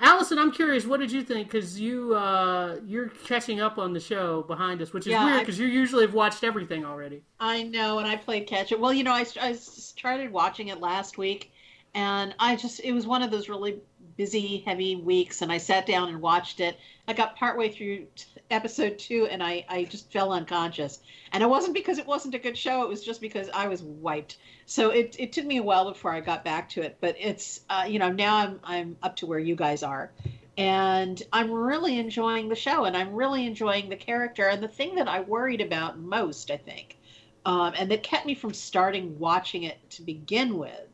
Allison, 0.00 0.38
I'm 0.38 0.52
curious. 0.52 0.86
What 0.86 1.00
did 1.00 1.10
you 1.10 1.22
think? 1.24 1.48
Because 1.48 1.80
you 1.80 2.14
uh, 2.14 2.78
you're 2.86 3.08
catching 3.08 3.60
up 3.60 3.78
on 3.78 3.92
the 3.92 4.00
show 4.00 4.42
behind 4.42 4.80
us, 4.80 4.92
which 4.92 5.06
is 5.08 5.10
Yeah, 5.12 5.24
weird 5.24 5.40
because 5.40 5.58
you 5.58 5.66
usually 5.66 6.04
have 6.04 6.14
watched 6.14 6.44
everything 6.44 6.84
already. 6.84 7.24
I 7.40 7.64
know, 7.64 7.98
and 7.98 8.06
I 8.06 8.16
played 8.16 8.46
catch 8.46 8.72
up. 8.72 8.78
Well, 8.80 8.92
you 8.92 9.02
know, 9.04 9.12
I, 9.12 9.26
I 9.40 9.52
started 9.54 10.30
watching 10.32 10.68
it 10.68 10.80
last 10.80 11.18
week, 11.18 11.52
and 11.94 12.34
I 12.38 12.56
just, 12.56 12.80
it 12.80 12.92
was 12.92 13.06
one 13.06 13.22
of 13.22 13.30
those 13.30 13.48
really 13.48 13.80
busy, 14.18 14.58
heavy 14.66 14.96
weeks, 14.96 15.40
and 15.42 15.50
I 15.50 15.58
sat 15.58 15.86
down 15.86 16.08
and 16.08 16.20
watched 16.20 16.58
it. 16.58 16.76
I 17.06 17.12
got 17.12 17.36
partway 17.36 17.70
through 17.70 18.08
episode 18.50 18.98
two, 18.98 19.28
and 19.30 19.40
I, 19.42 19.64
I 19.68 19.84
just 19.84 20.12
fell 20.12 20.32
unconscious. 20.32 20.98
And 21.32 21.42
it 21.42 21.48
wasn't 21.48 21.72
because 21.72 21.98
it 21.98 22.06
wasn't 22.06 22.34
a 22.34 22.38
good 22.38 22.58
show, 22.58 22.82
it 22.82 22.88
was 22.88 23.04
just 23.04 23.20
because 23.20 23.48
I 23.54 23.68
was 23.68 23.80
wiped. 23.80 24.38
So 24.66 24.90
it, 24.90 25.14
it 25.20 25.32
took 25.32 25.46
me 25.46 25.58
a 25.58 25.62
while 25.62 25.88
before 25.88 26.12
I 26.12 26.20
got 26.20 26.44
back 26.44 26.68
to 26.70 26.82
it, 26.82 26.98
but 27.00 27.14
it's, 27.18 27.60
uh, 27.70 27.86
you 27.88 28.00
know, 28.00 28.10
now 28.10 28.36
I'm, 28.36 28.60
I'm 28.64 28.96
up 29.04 29.14
to 29.16 29.26
where 29.26 29.38
you 29.38 29.54
guys 29.54 29.84
are. 29.84 30.10
And 30.58 31.22
I'm 31.32 31.52
really 31.52 32.00
enjoying 32.00 32.48
the 32.48 32.56
show, 32.56 32.86
and 32.86 32.96
I'm 32.96 33.14
really 33.14 33.46
enjoying 33.46 33.88
the 33.88 33.96
character. 33.96 34.48
And 34.48 34.60
the 34.60 34.68
thing 34.68 34.96
that 34.96 35.06
I 35.06 35.20
worried 35.20 35.60
about 35.60 36.00
most, 36.00 36.50
I 36.50 36.56
think, 36.56 36.98
um, 37.46 37.72
and 37.78 37.88
that 37.92 38.02
kept 38.02 38.26
me 38.26 38.34
from 38.34 38.52
starting 38.52 39.16
watching 39.20 39.62
it 39.62 39.78
to 39.90 40.02
begin 40.02 40.58
with 40.58 40.87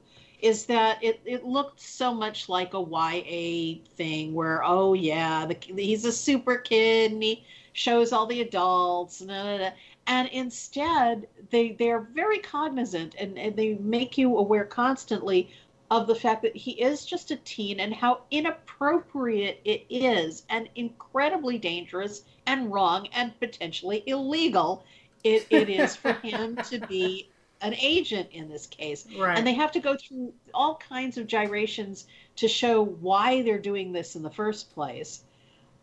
is 0.44 0.66
that 0.66 1.02
it, 1.02 1.22
it 1.24 1.42
looked 1.42 1.80
so 1.80 2.12
much 2.12 2.50
like 2.50 2.74
a 2.74 2.78
YA 2.78 3.80
thing 3.96 4.34
where, 4.34 4.62
oh, 4.62 4.92
yeah, 4.92 5.46
the, 5.46 5.56
he's 5.74 6.04
a 6.04 6.12
super 6.12 6.56
kid 6.56 7.12
and 7.12 7.22
he 7.22 7.42
shows 7.72 8.12
all 8.12 8.26
the 8.26 8.42
adults. 8.42 9.22
And, 9.22 9.30
da, 9.30 9.42
da, 9.42 9.58
da. 9.58 9.70
and 10.06 10.28
instead, 10.28 11.26
they, 11.48 11.72
they're 11.72 12.06
very 12.12 12.40
cognizant 12.40 13.14
and, 13.18 13.38
and 13.38 13.56
they 13.56 13.76
make 13.76 14.18
you 14.18 14.36
aware 14.36 14.66
constantly 14.66 15.50
of 15.90 16.06
the 16.06 16.14
fact 16.14 16.42
that 16.42 16.54
he 16.54 16.72
is 16.72 17.06
just 17.06 17.30
a 17.30 17.36
teen 17.36 17.80
and 17.80 17.94
how 17.94 18.20
inappropriate 18.30 19.62
it 19.64 19.86
is 19.88 20.42
and 20.50 20.68
incredibly 20.74 21.56
dangerous 21.56 22.22
and 22.44 22.70
wrong 22.70 23.08
and 23.14 23.38
potentially 23.40 24.02
illegal 24.06 24.84
it, 25.22 25.46
it 25.48 25.70
is 25.70 25.96
for 25.96 26.12
him 26.22 26.56
to 26.56 26.80
be 26.86 27.30
an 27.64 27.74
agent 27.74 28.28
in 28.30 28.48
this 28.48 28.66
case. 28.66 29.06
Right. 29.18 29.36
And 29.36 29.46
they 29.46 29.54
have 29.54 29.72
to 29.72 29.80
go 29.80 29.96
through 29.96 30.34
all 30.52 30.76
kinds 30.76 31.16
of 31.16 31.26
gyrations 31.26 32.06
to 32.36 32.46
show 32.46 32.84
why 32.84 33.42
they're 33.42 33.58
doing 33.58 33.90
this 33.92 34.16
in 34.16 34.22
the 34.22 34.30
first 34.30 34.72
place. 34.74 35.24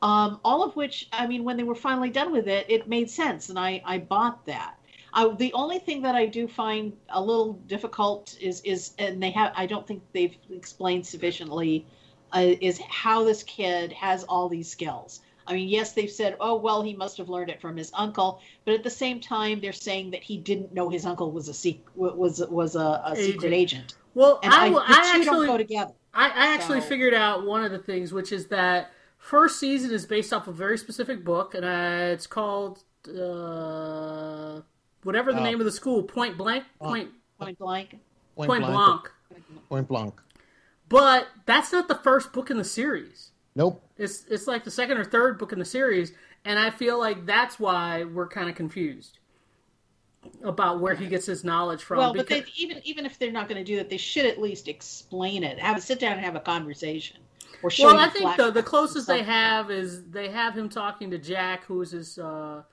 Um, 0.03 0.39
all 0.43 0.63
of 0.63 0.75
which, 0.75 1.09
I 1.11 1.27
mean, 1.27 1.43
when 1.43 1.57
they 1.57 1.63
were 1.63 1.75
finally 1.75 2.09
done 2.09 2.31
with 2.31 2.47
it, 2.47 2.65
it 2.69 2.87
made 2.87 3.09
sense, 3.09 3.49
and 3.49 3.59
I, 3.59 3.81
I 3.85 3.97
bought 3.99 4.45
that. 4.45 4.75
I, 5.13 5.27
the 5.37 5.53
only 5.53 5.79
thing 5.79 6.01
that 6.03 6.15
I 6.15 6.25
do 6.25 6.47
find 6.47 6.93
a 7.09 7.21
little 7.21 7.53
difficult 7.67 8.37
is 8.39 8.61
is, 8.61 8.93
and 8.97 9.21
they 9.21 9.31
have, 9.31 9.51
I 9.55 9.65
don't 9.65 9.85
think 9.85 10.01
they've 10.13 10.35
explained 10.51 11.05
sufficiently, 11.05 11.85
uh, 12.31 12.55
is 12.61 12.79
how 12.89 13.23
this 13.23 13.43
kid 13.43 13.91
has 13.91 14.23
all 14.23 14.49
these 14.49 14.69
skills. 14.69 15.21
I 15.47 15.53
mean, 15.53 15.67
yes, 15.69 15.93
they've 15.93 16.09
said, 16.11 16.37
oh 16.39 16.55
well, 16.55 16.81
he 16.81 16.95
must 16.95 17.17
have 17.17 17.29
learned 17.29 17.49
it 17.49 17.59
from 17.61 17.75
his 17.77 17.91
uncle, 17.93 18.41
but 18.65 18.73
at 18.73 18.83
the 18.83 18.89
same 18.89 19.19
time, 19.19 19.59
they're 19.59 19.73
saying 19.73 20.11
that 20.11 20.23
he 20.23 20.37
didn't 20.37 20.73
know 20.73 20.89
his 20.89 21.05
uncle 21.05 21.31
was 21.31 21.47
a 21.47 21.53
sec- 21.53 21.77
was 21.95 22.39
was 22.49 22.75
a, 22.75 23.01
a 23.05 23.15
secret 23.15 23.53
agent. 23.53 23.95
Well, 24.13 24.39
And 24.43 24.53
I, 24.53 24.65
I, 24.65 24.69
the 24.69 24.75
I 24.79 24.83
two 24.83 24.93
don't 24.93 25.21
actually 25.21 25.47
go 25.47 25.57
together. 25.57 25.93
I, 26.13 26.25
I 26.29 26.53
actually 26.53 26.81
So- 26.81 26.87
figured 26.87 27.13
out 27.13 27.45
one 27.45 27.63
of 27.63 27.71
the 27.71 27.79
things, 27.79 28.11
which 28.13 28.31
is 28.31 28.47
that 28.47 28.91
first 29.17 29.59
season 29.59 29.91
is 29.91 30.05
based 30.05 30.33
off 30.33 30.47
a 30.47 30.51
very 30.51 30.77
specific 30.77 31.23
book, 31.23 31.55
and 31.55 31.63
uh, 31.65 32.13
it's 32.13 32.27
called 32.27 32.83
uh, 33.07 34.61
whatever 35.03 35.31
the 35.31 35.39
Uh, 35.39 35.43
name 35.43 35.59
of 35.59 35.65
the 35.65 35.71
school, 35.71 36.03
Point 36.03 36.37
Blank, 36.37 36.65
Point 36.79 37.09
Point 37.39 37.57
blank. 37.57 37.95
Point 38.35 38.61
Blanc. 38.63 39.11
Point 39.69 39.87
blank. 39.87 40.13
But 40.89 41.27
that's 41.45 41.71
not 41.71 41.87
the 41.87 41.95
first 41.95 42.33
book 42.33 42.51
in 42.51 42.57
the 42.57 42.63
series. 42.65 43.30
Nope. 43.55 43.83
It's 43.97 44.25
it's 44.29 44.47
like 44.47 44.63
the 44.63 44.71
second 44.71 44.97
or 44.97 45.03
third 45.03 45.37
book 45.37 45.51
in 45.53 45.59
the 45.59 45.65
series, 45.65 46.13
and 46.45 46.57
I 46.57 46.69
feel 46.69 46.97
like 46.97 47.25
that's 47.25 47.59
why 47.59 48.03
we're 48.03 48.27
kind 48.27 48.49
of 48.49 48.55
confused 48.55 49.19
about 50.43 50.79
where 50.79 50.95
he 50.95 51.07
gets 51.07 51.25
his 51.25 51.43
knowledge 51.43 51.83
from. 51.83 51.97
Well, 51.97 52.13
but 52.13 52.27
they, 52.27 52.45
even 52.55 52.81
even 52.83 53.05
if 53.05 53.19
they're 53.19 53.31
not 53.31 53.49
going 53.49 53.63
to 53.63 53.63
do 53.63 53.77
that, 53.77 53.89
they 53.89 53.97
should 53.97 54.25
at 54.25 54.39
least 54.39 54.67
explain 54.67 55.43
it. 55.43 55.59
Have 55.59 55.77
a 55.77 55.81
sit 55.81 55.99
down 55.99 56.13
and 56.13 56.21
have 56.21 56.35
a 56.35 56.39
conversation. 56.39 57.17
Or 57.63 57.69
show 57.69 57.85
well, 57.85 57.97
I 57.97 58.09
think 58.09 58.37
the 58.37 58.51
the 58.51 58.63
closest 58.63 59.07
they 59.07 59.23
have 59.23 59.69
is 59.69 60.05
they 60.09 60.29
have 60.29 60.57
him 60.57 60.69
talking 60.69 61.11
to 61.11 61.17
Jack, 61.17 61.65
who 61.65 61.81
is 61.81 61.91
his 61.91 62.17
uh, 62.17 62.63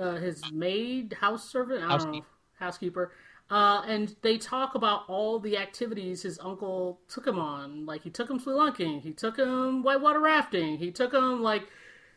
uh, 0.00 0.14
his 0.14 0.42
maid, 0.52 1.12
house 1.12 1.48
servant, 1.48 1.84
I 1.84 1.98
don't 1.98 2.12
know, 2.12 2.24
Housekeeper. 2.54 3.12
Uh, 3.50 3.82
and 3.88 4.14
they 4.22 4.38
talk 4.38 4.76
about 4.76 5.02
all 5.08 5.40
the 5.40 5.58
activities 5.58 6.22
his 6.22 6.38
uncle 6.38 7.00
took 7.08 7.26
him 7.26 7.38
on. 7.38 7.84
Like 7.84 8.02
he 8.02 8.10
took 8.10 8.30
him 8.30 8.38
spelunking, 8.38 9.02
he 9.02 9.12
took 9.12 9.36
him 9.36 9.82
whitewater 9.82 10.20
rafting, 10.20 10.78
he 10.78 10.92
took 10.92 11.12
him 11.12 11.42
like. 11.42 11.64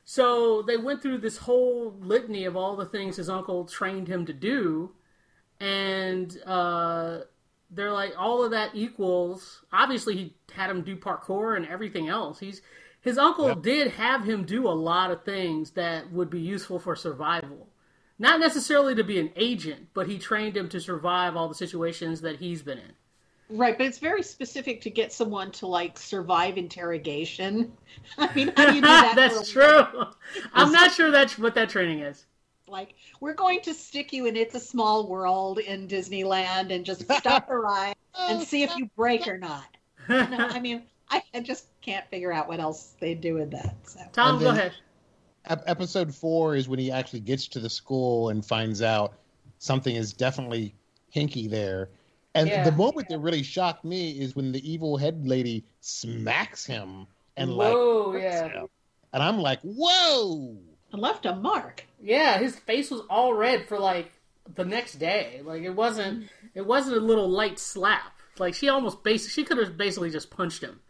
So 0.06 0.62
they 0.62 0.78
went 0.78 1.02
through 1.02 1.20
this 1.20 1.38
whole 1.38 1.96
litany 2.00 2.46
of 2.46 2.56
all 2.58 2.76
the 2.76 2.86
things 2.86 3.16
his 3.16 3.30
uncle 3.30 3.66
trained 3.66 4.08
him 4.08 4.26
to 4.26 4.34
do, 4.34 4.92
and 5.60 6.38
uh, 6.46 7.22
they're 7.72 7.94
like 7.94 8.14
all 8.18 8.44
of 8.44 8.52
that 8.52 8.72
equals. 8.76 9.64
Obviously, 9.72 10.16
he 10.16 10.36
had 10.54 10.70
him 10.70 10.84
do 10.84 10.96
parkour 10.98 11.56
and 11.56 11.66
everything 11.66 12.10
else. 12.10 12.40
He's 12.40 12.62
his 13.02 13.18
uncle 13.18 13.48
Yep. 13.48 13.62
did 13.62 13.88
have 13.92 14.24
him 14.24 14.46
do 14.46 14.68
a 14.68 14.72
lot 14.72 15.10
of 15.10 15.24
things 15.24 15.72
that 15.72 16.12
would 16.12 16.30
be 16.30 16.40
useful 16.40 16.80
for 16.80 16.96
survival. 16.96 17.68
Not 18.20 18.39
necessarily 18.39 18.95
to 18.95 19.03
be 19.03 19.20
an 19.20 19.32
agent, 19.36 19.88
but 19.93 20.07
he 20.07 20.18
trained 20.18 20.55
him 20.55 20.70
to 20.70 20.80
survive 20.80 21.36
all 21.36 21.47
the 21.47 21.55
situations 21.55 22.22
that 22.22 22.38
he's 22.38 22.61
been 22.61 22.78
in. 22.78 22.93
Right, 23.49 23.78
but 23.78 23.86
it's 23.86 23.99
very 23.99 24.24
specific 24.24 24.82
to 24.82 24.89
get 24.89 25.11
someone 25.11 25.51
to 25.51 25.68
like 25.68 25.97
survive 25.97 26.57
interrogation. 26.57 27.74
I 28.18 28.34
mean, 28.34 28.51
how 28.55 28.68
do 28.68 28.76
you 28.76 28.82
do 28.82 28.88
that? 28.88 29.14
That's 29.16 29.51
for 29.51 29.61
true. 29.61 30.03
I'm 30.53 30.72
not 30.72 30.91
sure 30.91 31.11
that's 31.11 31.38
what 31.38 31.55
that 31.55 31.70
training 31.70 31.99
is. 31.99 32.26
Like, 32.68 32.95
we're 33.20 33.34
going 33.34 33.61
to 33.61 33.74
stick 33.74 34.14
you 34.14 34.26
in 34.26 34.36
It's 34.36 34.55
a 34.55 34.59
Small 34.59 35.07
World 35.07 35.59
in 35.59 35.88
Disneyland 35.88 36.74
and 36.74 36.86
just 36.86 37.03
stop 37.03 37.47
the 37.47 37.55
ride 37.55 37.95
and 38.18 38.41
see 38.41 38.64
if 38.64 38.76
you 38.78 38.89
break 38.95 39.28
or 39.28 39.38
not. 39.38 39.66
No, 40.09 40.38
I 40.49 40.59
mean, 40.59 40.84
I, 41.09 41.22
I 41.34 41.41
just 41.41 41.68
can't 41.82 42.07
figure 42.09 42.34
out 42.34 42.47
what 42.47 42.59
else 42.59 42.95
they 42.99 43.14
do 43.14 43.36
with 43.36 43.51
that. 43.51 43.76
So. 43.84 43.99
Tom, 44.14 44.36
And 44.36 44.43
go 44.43 44.49
ahead. 44.49 44.74
Ep- 45.46 45.64
episode 45.68 46.14
four 46.14 46.56
is 46.56 46.68
when 46.70 46.80
he 46.80 46.91
actually 46.91 47.20
gets 47.20 47.48
to 47.50 47.60
the 47.60 47.70
school 47.70 48.30
and 48.30 48.46
finds 48.46 48.82
out 48.82 49.14
something 49.60 49.96
is 49.96 50.14
definitely 50.14 50.74
hinky 51.14 51.50
there. 51.50 51.89
And 52.36 52.48
Yeah. 52.50 52.64
the 52.64 52.72
moment 52.72 53.10
that 53.10 53.20
really 53.20 53.44
shocked 53.44 53.84
me 53.86 54.12
is 54.12 54.36
when 54.36 54.52
the 54.52 54.70
evil 54.72 54.98
head 54.98 55.28
lady 55.28 55.66
smacks 55.82 56.66
him 56.66 57.08
and 57.38 57.56
Whoa, 57.56 58.10
like, 58.14 58.24
yeah. 58.24 58.48
him. 58.50 58.68
and 59.14 59.22
I'm 59.24 59.39
like, 59.39 59.60
whoa. 59.62 60.58
And 60.91 61.02
left 61.02 61.26
a 61.26 61.36
mark. 61.36 61.86
Yeah, 62.02 62.38
his 62.39 62.56
face 62.58 62.89
was 62.91 63.02
all 63.10 63.34
red 63.34 63.68
for 63.68 63.78
like 63.80 64.12
the 64.56 64.66
next 64.66 64.96
day. 64.96 65.41
Like 65.44 65.64
it 65.64 65.72
wasn't 65.72 66.30
it 66.54 66.66
wasn't 66.66 66.98
a 66.98 67.00
little 67.00 67.30
light 67.30 67.60
slap. 67.60 68.20
Like 68.39 68.54
she 68.56 68.70
almost 68.70 69.04
basically, 69.04 69.32
she 69.32 69.44
could 69.44 69.58
have 69.58 69.78
basically 69.78 70.10
just 70.10 70.30
punched 70.32 70.62
him 70.64 70.82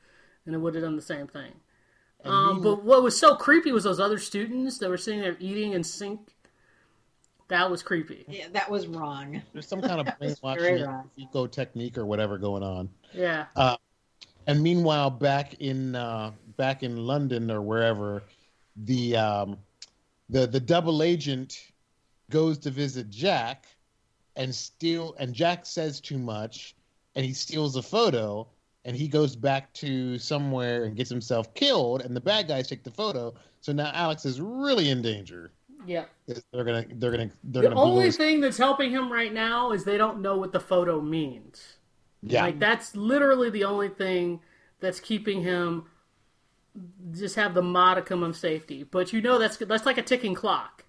and 0.46 0.56
it 0.56 0.58
would 0.60 0.76
have 0.76 0.84
done 0.84 0.96
the 0.96 1.02
same 1.02 1.28
thing. 1.28 1.52
And 2.24 2.34
Um, 2.34 2.56
he- 2.58 2.64
but 2.64 2.84
what 2.84 3.04
was 3.04 3.20
so 3.20 3.36
creepy 3.36 3.72
was 3.72 3.84
those 3.84 4.00
other 4.00 4.18
students 4.20 4.78
that 4.80 4.90
were 4.90 4.98
sitting 4.98 5.22
there 5.22 5.36
eating 5.40 5.74
in 5.74 5.84
sync. 5.84 6.34
That 7.50 7.70
was 7.70 7.84
creepy. 7.84 8.26
Yeah, 8.28 8.48
that 8.54 8.70
was 8.70 8.88
wrong. 8.88 9.42
there's 9.52 9.68
some 9.68 9.82
kind 9.82 10.00
of 10.00 10.06
very 10.20 10.34
brainwashing 10.42 11.10
eco 11.18 11.46
technique 11.48 11.98
or 11.98 12.06
whatever 12.06 12.38
going 12.38 12.64
on. 12.64 12.90
Yeah. 13.14 13.46
and 14.48 14.62
meanwhile 14.62 15.10
back 15.10 15.56
in 15.62 15.96
uh, 15.96 16.32
back 16.58 16.84
in 16.84 16.98
London 17.06 17.52
or 17.52 17.62
wherever 17.62 18.24
the 18.86 19.16
um, 19.18 19.58
the 20.30 20.48
the 20.48 20.60
double 20.60 21.04
agent 21.04 21.72
goes 22.30 22.58
to 22.60 22.72
visit 22.72 23.10
Jack 23.10 23.66
and 24.36 24.54
steal 24.56 25.16
and 25.20 25.34
Jack 25.34 25.66
says 25.66 26.00
too 26.02 26.18
much 26.18 26.76
and 27.16 27.24
he 27.26 27.34
steals 27.34 27.76
a 27.76 27.82
photo 27.84 28.48
and 28.86 28.96
he 28.96 29.08
goes 29.08 29.36
back 29.36 29.72
to 29.74 30.18
somewhere 30.20 30.84
and 30.86 30.96
gets 30.96 31.10
himself 31.10 31.54
killed 31.54 32.02
and 32.02 32.16
the 32.16 32.22
bad 32.22 32.48
guys 32.48 32.68
take 32.68 32.84
the 32.84 32.92
photo 32.92 33.34
so 33.62 33.72
now 33.72 33.92
Alex 33.94 34.26
is 34.26 34.42
really 34.42 34.90
in 34.90 35.02
danger 35.02 35.52
Yeah. 35.86 36.06
they're 36.28 36.64
gonna 36.64 36.86
they're 36.96 37.12
gonna 37.12 37.30
they're 37.46 37.62
The 37.64 37.70
gonna 37.70 37.76
blow 37.76 37.84
only 37.92 38.06
his- 38.06 38.18
thing 38.18 38.42
that's 38.42 38.58
helping 38.58 38.92
him 38.92 39.12
right 39.12 39.34
now 39.34 39.72
is 39.72 39.84
they 39.84 39.98
don't 39.98 40.22
know 40.22 40.38
what 40.38 40.52
the 40.52 40.60
photo 40.60 41.00
means. 41.02 41.78
yeah 42.22 42.44
Like 42.44 42.60
that's 42.60 42.96
literally 42.96 43.50
the 43.50 43.64
only 43.66 43.90
thing 43.90 44.42
that's 44.80 45.00
keeping 45.00 45.42
him 45.44 45.86
just 47.12 47.36
have 47.36 47.54
the 47.54 47.62
modicum 47.62 48.24
of 48.24 48.36
safety. 48.36 48.84
But 48.84 49.14
you 49.14 49.22
know 49.22 49.38
that's 49.38 49.58
that's 49.58 49.86
like 49.86 49.98
a 49.98 50.02
ticking 50.02 50.34
clock. 50.34 50.84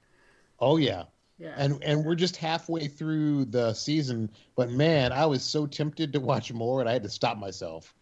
oh 0.60 0.76
yeah 0.78 1.04
Yeah. 1.38 1.54
and 1.56 1.82
and 1.82 2.04
we're 2.04 2.14
just 2.14 2.36
halfway 2.36 2.86
through 2.86 3.46
the 3.46 3.72
season 3.74 4.30
but 4.54 4.70
man 4.70 5.10
i 5.10 5.26
was 5.26 5.42
so 5.42 5.66
tempted 5.66 6.12
to 6.12 6.20
watch 6.20 6.52
more 6.52 6.78
and 6.80 6.88
i 6.88 6.92
had 6.92 7.02
to 7.02 7.08
stop 7.08 7.38
myself 7.38 7.92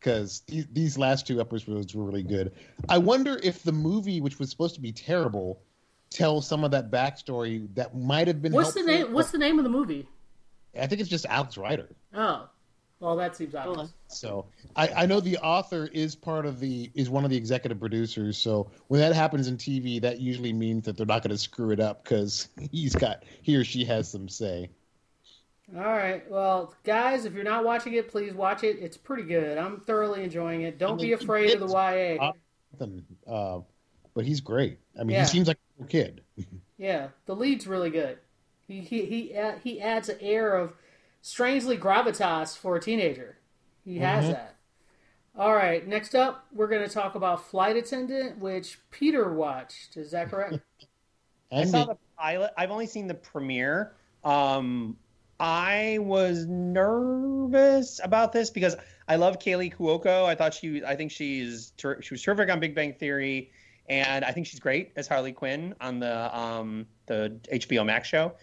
because 0.00 0.40
these, 0.46 0.66
these 0.72 0.96
last 0.96 1.26
two 1.26 1.38
episodes 1.38 1.94
were 1.94 2.04
really 2.04 2.22
good 2.22 2.52
i 2.88 2.96
wonder 2.96 3.38
if 3.42 3.62
the 3.62 3.72
movie 3.72 4.22
which 4.22 4.38
was 4.38 4.48
supposed 4.48 4.74
to 4.74 4.80
be 4.80 4.90
terrible 4.90 5.60
tells 6.08 6.48
some 6.48 6.64
of 6.64 6.70
that 6.70 6.90
backstory 6.90 7.68
that 7.74 7.94
might 7.94 8.26
have 8.26 8.40
been 8.40 8.52
what's 8.52 8.72
the 8.72 8.82
name 8.82 9.12
what's 9.12 9.32
the 9.32 9.38
name 9.38 9.58
of 9.58 9.64
the 9.64 9.70
movie? 9.70 10.08
i 10.80 10.86
think 10.86 11.00
it's 11.00 11.10
just 11.10 11.26
alex 11.26 11.58
rider 11.58 11.90
Oh. 12.14 12.48
Well 13.00 13.16
that 13.16 13.36
seems 13.36 13.54
obvious. 13.54 13.92
so 14.08 14.46
I, 14.74 14.88
I 14.88 15.06
know 15.06 15.20
the 15.20 15.38
author 15.38 15.88
is 15.92 16.16
part 16.16 16.46
of 16.46 16.58
the 16.60 16.90
is 16.94 17.08
one 17.08 17.24
of 17.24 17.30
the 17.30 17.36
executive 17.36 17.78
producers 17.78 18.36
so 18.38 18.70
when 18.88 19.00
that 19.00 19.14
happens 19.14 19.46
in 19.46 19.56
tv 19.56 20.00
that 20.02 20.20
usually 20.20 20.52
means 20.52 20.84
that 20.86 20.96
they're 20.96 21.06
not 21.06 21.22
going 21.22 21.30
to 21.30 21.38
screw 21.38 21.70
it 21.70 21.78
up 21.80 22.02
because 22.02 22.48
he's 22.72 22.94
got 22.96 23.22
he 23.42 23.54
or 23.56 23.62
she 23.64 23.84
has 23.84 24.08
some 24.10 24.28
say 24.28 24.68
All 25.76 25.82
right. 25.82 26.28
Well, 26.30 26.74
guys, 26.82 27.24
if 27.26 27.34
you're 27.34 27.44
not 27.44 27.62
watching 27.64 27.92
it, 27.92 28.08
please 28.08 28.32
watch 28.32 28.64
it. 28.64 28.78
It's 28.80 28.96
pretty 28.96 29.24
good. 29.24 29.58
I'm 29.58 29.80
thoroughly 29.80 30.24
enjoying 30.24 30.62
it. 30.62 30.78
Don't 30.78 30.92
I 30.92 30.96
mean, 30.96 31.06
be 31.08 31.12
afraid 31.12 31.52
of 31.54 31.60
the 31.60 31.68
YA. 31.68 32.32
Uh, 32.80 33.30
uh, 33.30 33.60
but 34.14 34.24
he's 34.24 34.40
great. 34.40 34.78
I 34.98 35.04
mean, 35.04 35.10
Yeah. 35.16 35.20
he 35.20 35.26
seems 35.28 35.46
like 35.46 35.58
a 35.58 35.82
little 35.82 35.90
kid. 35.90 36.22
Yeah, 36.78 37.08
the 37.26 37.34
lead's 37.34 37.66
really 37.66 37.90
good. 37.90 38.18
He 38.68 38.80
he 38.80 39.04
he 39.04 39.36
uh, 39.36 39.58
he 39.64 39.80
adds 39.80 40.08
an 40.08 40.18
air 40.20 40.54
of 40.56 40.72
strangely 41.20 41.76
gravitas 41.76 42.56
for 42.56 42.76
a 42.76 42.80
teenager. 42.80 43.38
He 43.84 43.98
has 43.98 44.24
Mhm. 44.26 44.32
that. 44.32 44.54
All 45.36 45.54
right, 45.54 45.86
next 45.86 46.14
up, 46.14 46.46
we're 46.52 46.66
going 46.66 46.82
to 46.86 46.92
talk 46.92 47.14
about 47.14 47.46
Flight 47.48 47.76
Attendant, 47.76 48.38
which 48.38 48.78
Peter 48.90 49.32
watched. 49.32 49.96
Is 49.96 50.10
that 50.10 50.30
correct? 50.30 50.58
I 51.52 51.64
saw 51.64 51.84
the 51.86 51.96
pilot. 52.18 52.52
I've 52.56 52.70
only 52.70 52.86
seen 52.86 53.06
the 53.06 53.14
premiere. 53.14 53.92
Um, 54.24 54.96
I 55.40 55.98
was 56.00 56.44
nervous 56.46 58.00
about 58.02 58.32
this 58.32 58.50
because 58.50 58.76
I 59.06 59.16
love 59.16 59.38
Kaley 59.38 59.72
Cuoco. 59.74 60.24
I 60.26 60.34
thought 60.34 60.52
she, 60.54 60.84
I 60.84 60.96
think 60.96 61.10
she's, 61.12 61.70
ter- 61.76 62.02
she 62.02 62.12
was 62.14 62.22
terrific 62.22 62.50
on 62.50 62.58
Big 62.60 62.74
Bang 62.74 62.92
Theory, 62.94 63.50
and 63.88 64.24
I 64.24 64.32
think 64.32 64.46
she's 64.46 64.60
great 64.60 64.92
as 64.96 65.06
Harley 65.06 65.32
Quinn 65.32 65.74
on 65.80 66.00
the 66.00 66.36
um 66.36 66.86
the 67.06 67.38
HBO 67.52 67.86
Max 67.86 68.08
show. 68.08 68.34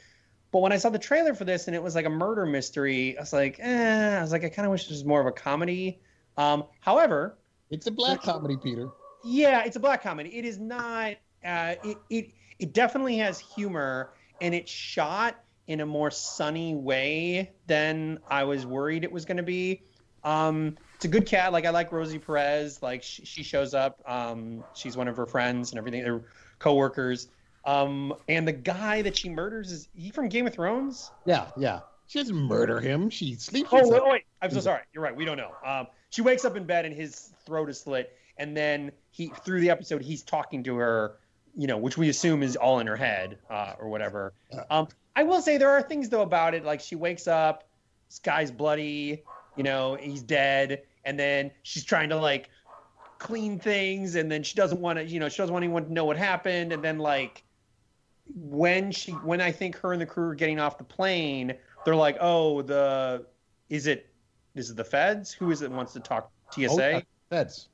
But 0.56 0.62
when 0.62 0.72
I 0.72 0.78
saw 0.78 0.90
the 0.90 0.98
trailer 0.98 1.34
for 1.34 1.44
this 1.44 1.68
and 1.68 1.76
it 1.76 1.84
was 1.84 1.96
like 1.96 2.06
a 2.06 2.10
murder 2.10 2.46
mystery, 2.46 3.18
I 3.18 3.20
was 3.20 3.34
like, 3.34 3.60
eh. 3.60 4.18
I 4.18 4.22
was 4.22 4.32
like, 4.32 4.46
I 4.46 4.48
kind 4.48 4.66
of 4.66 4.72
wish 4.72 4.84
this 4.84 4.92
was 4.92 5.04
more 5.04 5.20
of 5.20 5.28
a 5.28 5.32
comedy. 5.34 6.00
Um, 6.38 6.64
however, 6.80 7.38
it's 7.70 7.88
a 7.88 7.92
black 7.92 8.22
comedy, 8.22 8.56
Peter. 8.56 8.88
yeah, 9.26 9.66
it's 9.66 9.76
a 9.76 9.82
black 9.82 10.02
comedy. 10.02 10.30
It 10.38 10.46
is 10.46 10.58
not. 10.58 11.16
Uh, 11.44 11.76
it 11.84 11.98
it 12.10 12.30
it 12.58 12.72
definitely 12.72 13.18
has 13.18 13.38
humor, 13.38 14.12
and 14.40 14.56
it's 14.56 14.72
shot 14.72 15.36
in 15.68 15.82
a 15.82 15.86
more 15.86 16.10
sunny 16.10 16.74
way 16.74 17.52
than 17.68 18.20
I 18.30 18.46
was 18.46 18.66
worried 18.66 19.04
it 19.04 19.12
was 19.12 19.26
going 19.26 19.36
to 19.36 19.44
be. 19.44 19.84
Um, 20.24 20.78
it's 20.96 21.04
a 21.04 21.10
good 21.10 21.26
cat. 21.26 21.52
Like 21.52 21.66
I 21.66 21.72
like 21.72 21.92
Rosie 21.92 22.18
Perez. 22.18 22.82
Like 22.82 23.04
she, 23.04 23.26
she 23.26 23.44
shows 23.44 23.74
up. 23.74 24.00
Um, 24.06 24.64
she's 24.74 24.96
one 24.96 25.10
of 25.10 25.18
her 25.18 25.26
friends 25.26 25.72
and 25.72 25.80
everything. 25.80 26.02
They're 26.04 26.24
coworkers. 26.60 27.28
Um, 27.66 28.14
and 28.30 28.48
the 28.48 28.54
guy 28.54 29.02
that 29.02 29.18
she 29.18 29.30
murders 29.30 29.72
is 29.72 29.90
he 29.96 30.12
from 30.12 30.30
Game 30.30 30.46
of 30.46 30.54
Thrones? 30.54 31.12
Yeah, 31.26 31.48
yeah. 31.58 31.80
She 32.08 32.20
doesn't 32.20 32.36
murder 32.36 32.80
him. 32.80 33.10
She 33.10 33.34
sleeps 33.36 33.70
Oh 33.72 33.90
wait, 33.90 34.02
wait, 34.06 34.22
I'm 34.42 34.52
so 34.52 34.60
sorry. 34.60 34.84
You're 34.94 35.04
right. 35.04 35.16
We 35.16 35.26
don't 35.26 35.38
know. 35.38 35.52
Um, 35.66 35.88
she 36.12 36.22
wakes 36.22 36.46
up 36.46 36.56
in 36.56 36.66
bed 36.66 36.86
and 36.86 36.96
his 36.96 37.32
throat 37.46 37.70
is 37.70 37.80
slit, 37.80 38.16
and 38.38 38.56
then 38.56 38.92
he 39.10 39.32
through 39.44 39.62
the 39.62 39.72
episode 39.72 40.04
he's 40.04 40.22
talking 40.22 40.64
to 40.64 40.76
her, 40.76 41.18
you 41.56 41.66
know, 41.66 41.78
which 41.78 41.98
we 41.98 42.10
assume 42.10 42.44
is 42.44 42.56
all 42.56 42.80
in 42.80 42.86
her 42.86 42.96
head 42.96 43.40
uh, 43.50 43.74
or 43.80 43.90
whatever. 43.90 44.34
Um, 44.70 44.88
I 45.16 45.24
will 45.24 45.42
say 45.42 45.58
there 45.58 45.72
are 45.72 45.82
things 45.82 46.10
though 46.10 46.22
about 46.22 46.54
it, 46.54 46.64
like 46.64 46.82
she 46.82 46.96
wakes 46.96 47.28
up, 47.28 47.68
this 48.08 48.20
guy's 48.20 48.52
bloody, 48.52 49.24
you 49.56 49.64
know, 49.64 49.98
he's 50.00 50.22
dead, 50.22 50.84
and 51.06 51.20
then 51.20 51.50
she's 51.64 51.84
trying 51.84 52.10
to 52.10 52.18
like 52.18 52.50
clean 53.18 53.58
things, 53.58 54.14
and 54.14 54.32
then 54.32 54.44
she 54.44 54.54
doesn't 54.56 54.80
want 54.80 55.00
to, 55.00 55.06
you 55.06 55.20
know, 55.20 55.30
she 55.30 55.38
doesn't 55.38 55.54
want 55.54 55.64
anyone 55.64 55.86
to 55.86 55.94
know 55.94 56.06
what 56.06 56.18
happened, 56.18 56.72
and 56.72 56.84
then 56.84 57.00
like 57.00 57.44
when 58.34 58.92
she 58.92 59.12
when 59.12 59.42
I 59.42 59.52
think 59.52 59.78
her 59.78 59.94
and 59.94 60.02
the 60.02 60.06
crew 60.06 60.30
are 60.30 60.36
getting 60.36 60.60
off 60.60 60.78
the 60.78 60.84
plane, 60.84 61.54
they're 61.84 61.96
like, 61.96 62.18
"Oh, 62.20 62.62
the 62.62 63.26
is 63.70 63.88
it 63.88 64.10
is 64.56 64.70
it 64.72 64.78
the 64.78 64.84
feds? 64.84 65.34
Who 65.34 65.52
is 65.52 65.62
it 65.62 65.72
wants 65.72 65.94
to 65.94 66.00
talk? 66.00 66.32
To 66.52 66.68
TSA. 66.68 66.92
Oh, 66.94 66.98
uh, 66.98 67.02
Feds. 67.30 67.70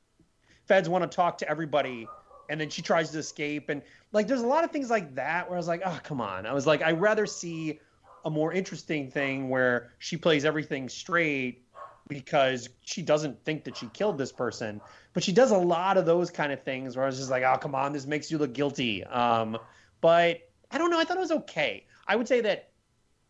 Feds 0.66 0.88
want 0.88 1.08
to 1.08 1.14
talk 1.14 1.38
to 1.38 1.48
everybody, 1.48 2.08
and 2.48 2.60
then 2.60 2.70
she 2.70 2.82
tries 2.82 3.10
to 3.10 3.18
escape, 3.18 3.68
and 3.68 3.82
like 4.12 4.26
there's 4.26 4.42
a 4.42 4.46
lot 4.46 4.64
of 4.64 4.70
things 4.70 4.90
like 4.90 5.14
that 5.14 5.48
where 5.48 5.56
I 5.56 5.58
was 5.58 5.68
like, 5.68 5.82
oh 5.84 5.98
come 6.02 6.20
on. 6.20 6.46
I 6.46 6.52
was 6.52 6.66
like, 6.66 6.82
I'd 6.82 7.00
rather 7.00 7.26
see 7.26 7.80
a 8.24 8.30
more 8.30 8.52
interesting 8.52 9.10
thing 9.10 9.48
where 9.48 9.92
she 9.98 10.16
plays 10.16 10.44
everything 10.44 10.88
straight 10.88 11.64
because 12.08 12.68
she 12.82 13.02
doesn't 13.02 13.42
think 13.44 13.64
that 13.64 13.76
she 13.76 13.86
killed 13.88 14.18
this 14.18 14.32
person, 14.32 14.80
but 15.12 15.22
she 15.22 15.32
does 15.32 15.50
a 15.50 15.56
lot 15.56 15.96
of 15.96 16.06
those 16.06 16.30
kind 16.30 16.52
of 16.52 16.62
things 16.62 16.96
where 16.96 17.04
I 17.04 17.06
was 17.06 17.18
just 17.18 17.30
like, 17.30 17.42
oh 17.42 17.56
come 17.58 17.74
on, 17.74 17.92
this 17.92 18.06
makes 18.06 18.30
you 18.30 18.38
look 18.38 18.52
guilty. 18.52 19.04
Um, 19.04 19.58
but 20.02 20.40
I 20.70 20.76
don't 20.76 20.90
know. 20.90 20.98
I 20.98 21.04
thought 21.04 21.16
it 21.16 21.20
was 21.20 21.32
okay. 21.32 21.86
I 22.06 22.16
would 22.16 22.28
say 22.28 22.42
that 22.42 22.68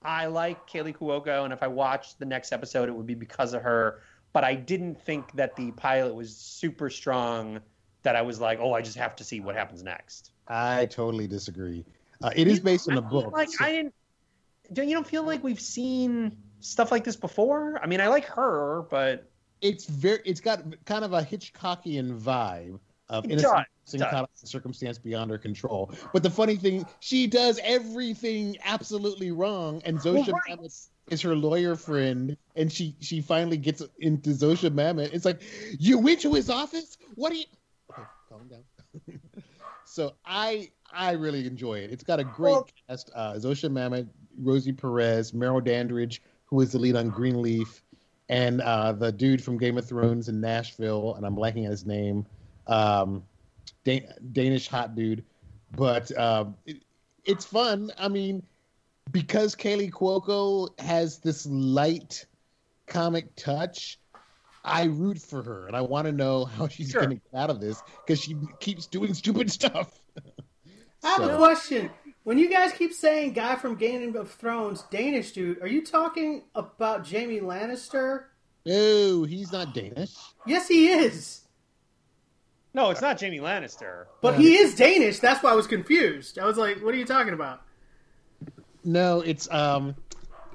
I 0.02 0.26
like 0.26 0.68
Kaley 0.68 0.96
Cuoco, 0.96 1.44
and 1.44 1.52
if 1.52 1.62
I 1.62 1.68
watched 1.68 2.18
the 2.18 2.24
next 2.24 2.50
episode, 2.50 2.88
it 2.88 2.92
would 2.92 3.06
be 3.06 3.14
because 3.14 3.54
of 3.54 3.62
her. 3.62 4.02
But 4.32 4.42
I 4.42 4.54
didn't 4.54 5.00
think 5.00 5.30
that 5.34 5.54
the 5.54 5.70
pilot 5.72 6.14
was 6.14 6.34
super 6.36 6.90
strong. 6.90 7.60
That 8.02 8.16
I 8.16 8.22
was 8.22 8.40
like, 8.40 8.58
oh, 8.60 8.72
I 8.72 8.82
just 8.82 8.96
have 8.96 9.14
to 9.16 9.24
see 9.24 9.38
what 9.38 9.54
happens 9.54 9.84
next. 9.84 10.32
I 10.48 10.86
totally 10.86 11.28
disagree. 11.28 11.84
Uh, 12.20 12.30
it 12.34 12.48
is 12.48 12.58
based 12.58 12.90
on 12.90 12.98
a 12.98 13.02
book. 13.02 13.32
Like 13.32 13.50
so- 13.50 13.64
I 13.64 13.70
didn't. 13.70 13.94
Don't 14.72 14.88
you 14.88 14.94
don't 14.94 15.06
feel 15.06 15.22
like 15.22 15.44
we've 15.44 15.60
seen 15.60 16.36
stuff 16.60 16.90
like 16.90 17.04
this 17.04 17.16
before? 17.16 17.78
I 17.82 17.86
mean, 17.86 18.00
I 18.00 18.08
like 18.08 18.24
her, 18.24 18.86
but 18.90 19.30
it's 19.60 19.84
very 19.84 20.20
it's 20.24 20.40
got 20.40 20.62
kind 20.86 21.04
of 21.04 21.12
a 21.12 21.22
Hitchcockian 21.22 22.18
vibe 22.18 22.78
of 23.12 23.24
innocent 23.26 23.66
does, 23.90 24.00
caught 24.00 24.24
up 24.24 24.30
in 24.40 24.46
circumstance 24.46 24.98
beyond 24.98 25.30
her 25.30 25.38
control. 25.38 25.92
But 26.12 26.22
the 26.22 26.30
funny 26.30 26.56
thing, 26.56 26.86
she 27.00 27.26
does 27.26 27.60
everything 27.62 28.56
absolutely 28.64 29.30
wrong, 29.30 29.82
and 29.84 29.98
Zosia 29.98 30.32
right. 30.32 30.58
Mamet 30.58 30.88
is 31.10 31.22
her 31.22 31.36
lawyer 31.36 31.76
friend, 31.76 32.36
and 32.56 32.72
she 32.72 32.96
she 33.00 33.20
finally 33.20 33.56
gets 33.56 33.82
into 34.00 34.30
Zosia 34.30 34.70
Mamet. 34.70 35.12
It's 35.12 35.24
like, 35.24 35.42
you 35.78 35.98
went 35.98 36.20
to 36.20 36.32
his 36.34 36.50
office? 36.50 36.96
What 37.14 37.32
are 37.32 37.36
you? 37.36 37.44
Okay, 37.90 38.02
calm 38.28 38.48
down. 38.48 39.20
so 39.84 40.14
I 40.24 40.70
I 40.92 41.12
really 41.12 41.46
enjoy 41.46 41.80
it. 41.80 41.92
It's 41.92 42.04
got 42.04 42.18
a 42.20 42.24
great 42.24 42.52
Well- 42.52 42.68
cast: 42.88 43.10
uh, 43.14 43.34
Zosia 43.34 43.70
Mamet, 43.70 44.08
Rosie 44.38 44.72
Perez, 44.72 45.34
Merle 45.34 45.60
Dandridge, 45.60 46.22
who 46.46 46.60
is 46.60 46.72
the 46.72 46.78
lead 46.78 46.96
on 46.96 47.10
Greenleaf 47.10 47.82
and 48.28 48.62
uh, 48.62 48.92
the 48.92 49.12
dude 49.12 49.44
from 49.44 49.58
Game 49.58 49.76
of 49.76 49.86
Thrones 49.86 50.28
in 50.28 50.40
Nashville, 50.40 51.14
and 51.16 51.26
I'm 51.26 51.36
blanking 51.36 51.64
on 51.64 51.70
his 51.70 51.84
name, 51.84 52.24
um, 52.66 53.24
Dan- 53.84 54.12
Danish 54.32 54.68
hot 54.68 54.94
dude. 54.94 55.24
But 55.76 56.16
um, 56.18 56.56
it, 56.66 56.82
it's 57.24 57.44
fun. 57.44 57.90
I 57.98 58.08
mean, 58.08 58.42
because 59.10 59.54
Kaley 59.56 59.90
Cuoco 59.90 60.78
has 60.80 61.18
this 61.18 61.46
light 61.46 62.26
comic 62.86 63.34
touch, 63.36 63.98
I 64.64 64.84
root 64.84 65.18
for 65.18 65.42
her, 65.42 65.66
and 65.66 65.74
I 65.76 65.80
want 65.80 66.06
to 66.06 66.12
know 66.12 66.44
how 66.44 66.68
she's 66.68 66.90
Sure. 66.90 67.00
going 67.02 67.16
to 67.18 67.22
get 67.32 67.38
out 67.40 67.50
of 67.50 67.60
this 67.60 67.82
because 68.04 68.20
she 68.20 68.36
keeps 68.60 68.86
doing 68.86 69.14
stupid 69.14 69.50
stuff. 69.50 69.98
I 71.04 71.08
have 71.14 71.30
a 71.30 71.36
question. 71.36 71.90
When 72.24 72.38
you 72.38 72.48
guys 72.48 72.72
keep 72.72 72.92
saying 72.92 73.32
guy 73.32 73.56
from 73.56 73.74
Game 73.74 74.14
of 74.14 74.30
Thrones, 74.30 74.84
Danish 74.90 75.32
dude, 75.32 75.60
are 75.60 75.66
you 75.66 75.84
talking 75.84 76.42
about 76.54 77.04
Jamie 77.04 77.40
Lannister? 77.40 78.26
No, 78.64 79.24
he's 79.24 79.50
not 79.50 79.74
Danish. 79.74 80.14
Yes, 80.46 80.68
he 80.68 80.88
is. 80.88 81.40
No, 82.74 82.90
it's 82.90 83.00
not 83.00 83.18
Jamie 83.18 83.40
Lannister. 83.40 84.06
But 84.20 84.36
he 84.36 84.56
is 84.56 84.74
Danish. 84.74 85.18
That's 85.18 85.42
why 85.42 85.52
I 85.52 85.54
was 85.54 85.66
confused. 85.66 86.38
I 86.38 86.46
was 86.46 86.56
like, 86.56 86.82
what 86.82 86.94
are 86.94 86.98
you 86.98 87.04
talking 87.04 87.34
about? 87.34 87.62
No, 88.84 89.20
it's 89.20 89.50
um, 89.50 89.94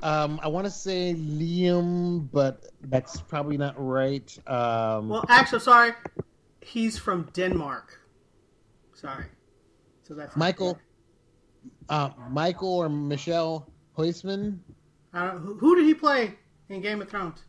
um, 0.03 0.39
I 0.43 0.47
want 0.47 0.65
to 0.65 0.71
say 0.71 1.13
Liam, 1.13 2.29
but 2.31 2.65
that's 2.81 3.21
probably 3.21 3.57
not 3.57 3.75
right. 3.77 4.37
Um, 4.47 5.09
Well, 5.09 5.25
actually, 5.29 5.59
sorry. 5.59 5.93
He's 6.61 6.97
from 6.97 7.29
Denmark. 7.33 7.99
Sorry. 8.93 9.25
So 10.03 10.13
that's 10.13 10.35
Michael, 10.35 10.77
uh, 11.89 12.09
Michael 12.29 12.73
or 12.73 12.89
Michelle 12.89 13.71
Huisman 13.97 14.59
I 15.13 15.27
don't, 15.27 15.39
who, 15.39 15.55
who 15.55 15.75
did 15.75 15.85
he 15.85 15.93
play 15.93 16.35
in 16.69 16.81
Game 16.81 17.01
of 17.01 17.09
Thrones? 17.09 17.43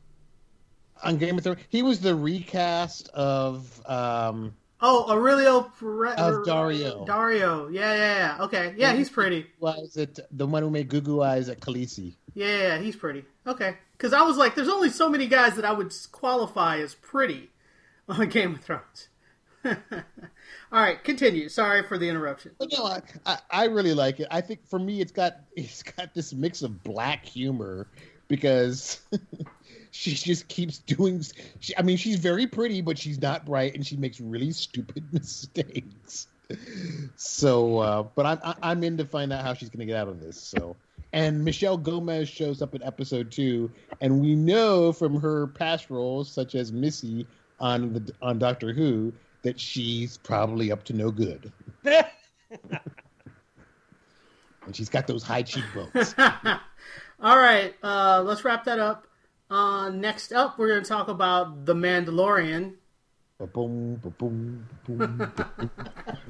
On 1.04 1.16
Game 1.16 1.38
of 1.38 1.44
Thrones. 1.44 1.60
He 1.68 1.82
was 1.82 2.00
the 2.00 2.14
recast 2.14 3.08
of 3.10 3.80
um, 3.86 4.54
Oh, 4.80 5.10
Aurelio 5.12 5.62
Pere- 5.78 6.08
Of 6.14 6.44
Daario. 6.46 7.06
Daario. 7.06 7.72
Yeah, 7.72 7.94
yeah, 7.94 8.36
yeah. 8.38 8.44
Okay. 8.44 8.74
Yeah, 8.76 8.92
he's 8.94 9.10
pretty. 9.10 9.46
was 9.58 9.96
it 9.96 10.18
the 10.30 10.46
one 10.46 10.62
who 10.62 10.70
made 10.70 10.88
Goo 10.88 11.00
Goo 11.00 11.22
Eyes 11.22 11.48
at 11.48 11.60
Khaleesi? 11.60 12.14
Yeah, 12.34 12.46
yeah, 12.46 12.56
yeah, 12.62 12.78
he's 12.78 12.94
pretty. 12.96 13.24
Okay. 13.46 13.76
Because 13.96 14.12
I 14.12 14.22
was 14.22 14.36
like, 14.36 14.54
there's 14.54 14.68
only 14.68 14.90
so 14.90 15.08
many 15.08 15.26
guys 15.26 15.56
that 15.56 15.64
I 15.64 15.72
would 15.72 15.92
qualify 16.12 16.78
as 16.78 16.94
pretty 16.94 17.50
on 18.08 18.28
Game 18.30 18.54
of 18.54 18.60
Thrones. 18.60 19.08
All 19.64 19.74
right, 20.80 21.02
continue. 21.02 21.48
Sorry 21.48 21.82
for 21.82 21.98
the 21.98 22.08
interruption. 22.08 22.52
But 22.58 22.72
no, 22.76 22.84
I, 22.84 23.02
I, 23.26 23.38
I 23.50 23.64
really 23.66 23.94
like 23.94 24.20
it. 24.20 24.28
I 24.30 24.40
think 24.40 24.66
for 24.68 24.78
me, 24.78 25.00
it's 25.00 25.12
got 25.12 25.40
it's 25.56 25.82
got 25.82 26.14
this 26.14 26.32
mix 26.32 26.62
of 26.62 26.84
black 26.84 27.24
humor 27.24 27.88
because 28.28 29.00
she 29.98 30.14
just 30.14 30.46
keeps 30.46 30.78
doing. 30.78 31.24
She, 31.58 31.76
I 31.76 31.82
mean, 31.82 31.96
she's 31.96 32.20
very 32.20 32.46
pretty, 32.46 32.80
but 32.82 32.96
she's 32.96 33.20
not 33.20 33.44
bright, 33.44 33.74
and 33.74 33.84
she 33.84 33.96
makes 33.96 34.20
really 34.20 34.52
stupid 34.52 35.02
mistakes. 35.12 36.28
So, 37.16 37.78
uh, 37.78 38.02
but 38.14 38.24
I'm 38.24 38.38
I- 38.44 38.70
I'm 38.70 38.84
in 38.84 38.96
to 38.98 39.04
find 39.04 39.32
out 39.32 39.42
how 39.44 39.54
she's 39.54 39.68
going 39.70 39.80
to 39.80 39.86
get 39.86 39.96
out 39.96 40.06
of 40.06 40.20
this. 40.20 40.40
So, 40.40 40.76
and 41.12 41.44
Michelle 41.44 41.76
Gomez 41.76 42.28
shows 42.28 42.62
up 42.62 42.76
in 42.76 42.82
episode 42.84 43.32
two, 43.32 43.72
and 44.00 44.20
we 44.20 44.36
know 44.36 44.92
from 44.92 45.20
her 45.20 45.48
past 45.48 45.90
roles, 45.90 46.30
such 46.30 46.54
as 46.54 46.70
Missy 46.70 47.26
on 47.58 47.92
the 47.92 48.12
on 48.22 48.38
Doctor 48.38 48.72
Who, 48.72 49.12
that 49.42 49.58
she's 49.58 50.16
probably 50.16 50.70
up 50.70 50.84
to 50.84 50.92
no 50.92 51.10
good. 51.10 51.52
and 51.84 52.06
she's 54.72 54.88
got 54.88 55.08
those 55.08 55.24
high 55.24 55.42
cheekbones. 55.42 56.14
All 57.20 57.36
right, 57.36 57.74
uh, 57.82 58.22
let's 58.24 58.44
wrap 58.44 58.62
that 58.66 58.78
up. 58.78 59.07
Uh, 59.50 59.90
next 59.90 60.32
up, 60.32 60.58
we're 60.58 60.68
going 60.68 60.82
to 60.82 60.88
talk 60.88 61.08
about 61.08 61.64
The 61.64 61.74
Mandalorian. 61.74 62.74
Ba-boom, 63.38 63.96
ba-boom, 63.96 64.66
ba-boom. 64.86 65.32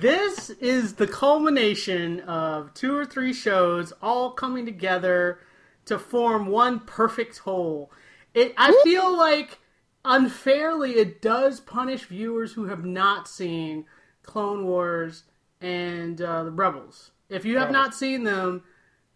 This 0.00 0.50
is 0.50 0.94
the 0.94 1.06
culmination 1.06 2.20
of 2.20 2.74
two 2.74 2.96
or 2.96 3.06
three 3.06 3.32
shows 3.32 3.92
all 4.02 4.32
coming 4.32 4.66
together 4.66 5.38
to 5.84 5.98
form 5.98 6.46
one 6.46 6.80
perfect 6.80 7.38
whole. 7.38 7.92
It, 8.34 8.54
I 8.56 8.78
feel 8.82 9.16
like 9.16 9.60
unfairly 10.04 10.96
it 10.96 11.22
does 11.22 11.60
punish 11.60 12.04
viewers 12.04 12.52
who 12.52 12.66
have 12.66 12.84
not 12.84 13.28
seen 13.28 13.86
Clone 14.22 14.64
Wars 14.64 15.24
and 15.60 16.20
uh, 16.20 16.44
the 16.44 16.50
Rebels. 16.50 17.12
If 17.28 17.44
you 17.44 17.58
have 17.58 17.70
not 17.70 17.94
seen 17.94 18.24
them, 18.24 18.64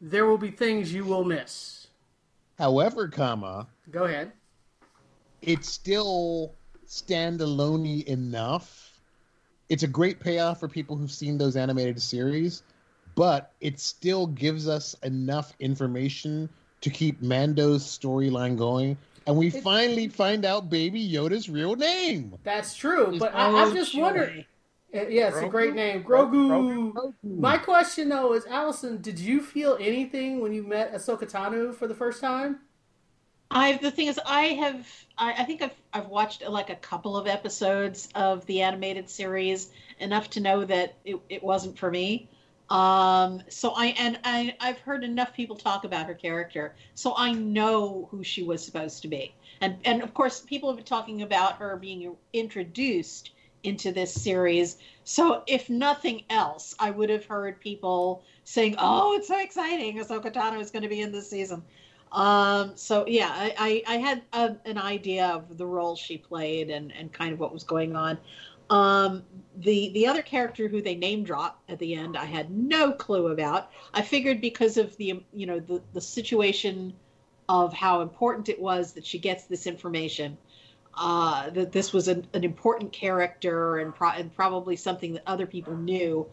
there 0.01 0.27
will 0.27 0.39
be 0.39 0.51
things 0.51 0.95
you 0.95 1.05
will 1.05 1.25
miss. 1.25 1.78
However, 2.59 3.09
comma, 3.09 3.67
Go 3.91 4.05
ahead. 4.05 4.33
it's 5.43 5.69
still 5.69 6.55
standalone 6.87 8.05
enough. 8.05 8.99
It's 9.69 9.83
a 9.83 9.87
great 9.87 10.19
payoff 10.19 10.61
for 10.61 10.69
people 10.69 10.97
who've 10.97 11.11
seen 11.13 11.39
those 11.39 11.57
animated 11.57 12.01
series, 12.03 12.63
but 13.15 13.53
it 13.61 13.79
still 13.79 14.27
gives 14.27 14.67
us 14.69 14.95
enough 15.03 15.53
information 15.61 16.49
to 16.81 16.91
keep 16.91 17.21
Mando's 17.23 17.85
storyline 17.85 18.57
going. 18.57 18.97
And 19.27 19.37
we 19.37 19.51
finally 19.51 20.09
find 20.09 20.45
out 20.45 20.71
Baby 20.71 21.07
Yoda's 21.07 21.49
real 21.51 21.77
name. 21.77 22.35
That's 22.45 22.75
true, 22.75 23.17
but 23.19 23.35
I, 23.35 23.63
I'm 23.63 23.75
just 23.75 23.93
joy. 23.93 24.01
wondering. 24.01 24.45
Uh, 24.95 25.07
Yeah, 25.09 25.29
it's 25.29 25.43
a 25.43 25.49
great 25.49 25.75
name, 25.75 26.03
Gro- 26.03 26.27
Grogu. 26.27 26.93
Grogu? 26.93 27.15
My 27.41 27.59
question 27.59 28.09
though 28.09 28.33
is, 28.33 28.47
Allison, 28.47 29.01
did 29.01 29.19
you 29.19 29.41
feel 29.41 29.77
anything 29.81 30.41
when 30.41 30.53
you 30.53 30.63
met 30.63 30.93
Ahsoka 30.93 31.31
Tano 31.31 31.75
for 31.75 31.87
the 31.87 31.95
first 31.95 32.21
time? 32.21 32.61
I 33.51 33.75
the 33.79 33.91
thing 33.91 34.09
is, 34.09 34.19
I 34.27 34.43
have 34.65 35.07
I, 35.19 35.33
I 35.33 35.45
think 35.45 35.63
I've 35.63 35.75
I've 35.93 36.09
watched 36.09 36.43
like 36.49 36.71
a 36.71 36.77
couple 36.77 37.17
of 37.17 37.27
episodes 37.27 38.09
of 38.15 38.45
the 38.47 38.63
animated 38.63 39.09
series 39.09 39.71
enough 39.99 40.31
to 40.31 40.41
know 40.41 40.65
that 40.65 40.95
it, 41.05 41.17
it 41.29 41.43
wasn't 41.43 41.79
for 41.79 41.91
me. 41.91 42.29
Um, 42.71 43.43
so 43.49 43.71
I 43.75 43.87
and 43.99 44.19
I 44.25 44.55
I've 44.61 44.79
heard 44.81 45.03
enough 45.05 45.33
people 45.35 45.57
talk 45.57 45.85
about 45.85 46.07
her 46.07 46.15
character, 46.15 46.75
so 46.95 47.15
I 47.17 47.33
know 47.33 48.09
who 48.11 48.23
she 48.23 48.43
was 48.43 48.65
supposed 48.65 49.03
to 49.03 49.09
be. 49.09 49.35
And 49.63 49.79
and 49.85 50.03
of 50.03 50.13
course, 50.15 50.41
people 50.41 50.69
have 50.69 50.77
been 50.77 50.85
talking 50.85 51.23
about 51.23 51.57
her 51.59 51.77
being 51.77 52.17
introduced 52.35 53.31
into 53.63 53.93
this 53.93 54.13
series. 54.13 54.79
So 55.05 55.43
if 55.47 55.69
nothing 55.71 56.25
else, 56.31 56.75
I 56.79 56.91
would 56.91 57.11
have 57.11 57.25
heard 57.25 57.61
people 57.61 58.23
saying, 58.45 58.77
"Oh, 58.79 59.15
it's 59.15 59.29
so 59.29 59.41
exciting! 59.41 59.99
Ahsoka 59.99 60.33
Tano 60.33 60.61
is 60.61 60.71
going 60.71 60.83
to 60.83 60.89
be 60.89 61.01
in 61.01 61.13
this 61.13 61.29
season." 61.31 61.63
Um, 62.13 62.73
so 62.75 63.07
yeah, 63.07 63.31
I, 63.31 63.83
I, 63.87 63.95
I 63.95 63.97
had 63.99 64.23
a, 64.33 64.57
an 64.65 64.79
idea 64.79 65.27
of 65.27 65.59
the 65.59 65.67
role 65.67 65.95
she 65.95 66.17
played 66.17 66.71
and, 66.71 66.93
and 66.93 67.13
kind 67.13 67.33
of 67.33 67.39
what 67.39 67.53
was 67.53 67.65
going 67.65 67.97
on. 67.97 68.19
Um, 68.71 69.25
the 69.57 69.91
the 69.91 70.07
other 70.07 70.23
character 70.23 70.69
who 70.69 70.83
they 70.83 70.95
name 70.95 71.25
drop 71.25 71.63
at 71.69 71.79
the 71.79 71.95
end, 71.95 72.17
I 72.17 72.27
had 72.27 72.51
no 72.51 72.93
clue 72.93 73.29
about. 73.29 73.71
I 73.95 74.03
figured 74.03 74.41
because 74.41 74.77
of 74.77 74.97
the 74.97 75.23
you 75.33 75.47
know 75.47 75.59
the 75.59 75.83
the 75.95 76.01
situation 76.01 76.95
of 77.49 77.73
how 77.73 78.03
important 78.03 78.49
it 78.51 78.61
was 78.61 78.93
that 78.93 79.07
she 79.07 79.19
gets 79.19 79.45
this 79.45 79.67
information. 79.67 80.37
Uh, 81.01 81.51
that 81.51 81.71
this 81.71 81.93
was 81.93 82.09
an, 82.09 82.27
an 82.35 82.43
important 82.43 82.93
character 82.93 83.79
and, 83.79 83.95
pro- 83.95 84.11
and 84.11 84.35
probably 84.35 84.75
something 84.75 85.13
that 85.13 85.23
other 85.27 85.47
people 85.47 85.77
knew. 85.77 86.27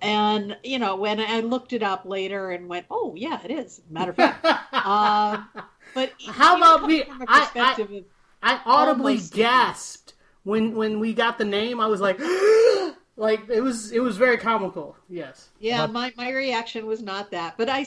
And 0.00 0.56
you 0.64 0.78
know, 0.78 0.96
when 0.96 1.20
I 1.20 1.40
looked 1.40 1.74
it 1.74 1.82
up 1.82 2.06
later 2.06 2.50
and 2.50 2.66
went, 2.68 2.86
"Oh 2.90 3.14
yeah, 3.16 3.40
it 3.44 3.50
is." 3.50 3.82
Matter 3.90 4.12
of 4.12 4.16
fact, 4.16 4.42
um, 4.86 5.46
but 5.94 6.12
How 6.26 6.56
about 6.56 6.86
me? 6.86 7.02
From 7.02 7.20
a 7.20 7.24
I- 7.28 7.50
I- 7.54 8.04
I 8.42 8.60
audibly 8.64 9.18
gasped 9.18 10.14
when 10.44 10.74
when 10.74 10.98
we 11.00 11.12
got 11.12 11.36
the 11.36 11.44
name. 11.44 11.80
I 11.80 11.86
was 11.88 12.00
like, 12.00 12.18
like 13.16 13.50
it 13.50 13.60
was 13.60 13.92
it 13.92 14.00
was 14.00 14.16
very 14.16 14.38
comical. 14.38 14.96
Yes. 15.10 15.50
Yeah, 15.60 15.86
my, 15.86 16.12
my 16.16 16.30
reaction 16.30 16.86
was 16.86 17.02
not 17.02 17.30
that, 17.32 17.58
but 17.58 17.68
I 17.68 17.84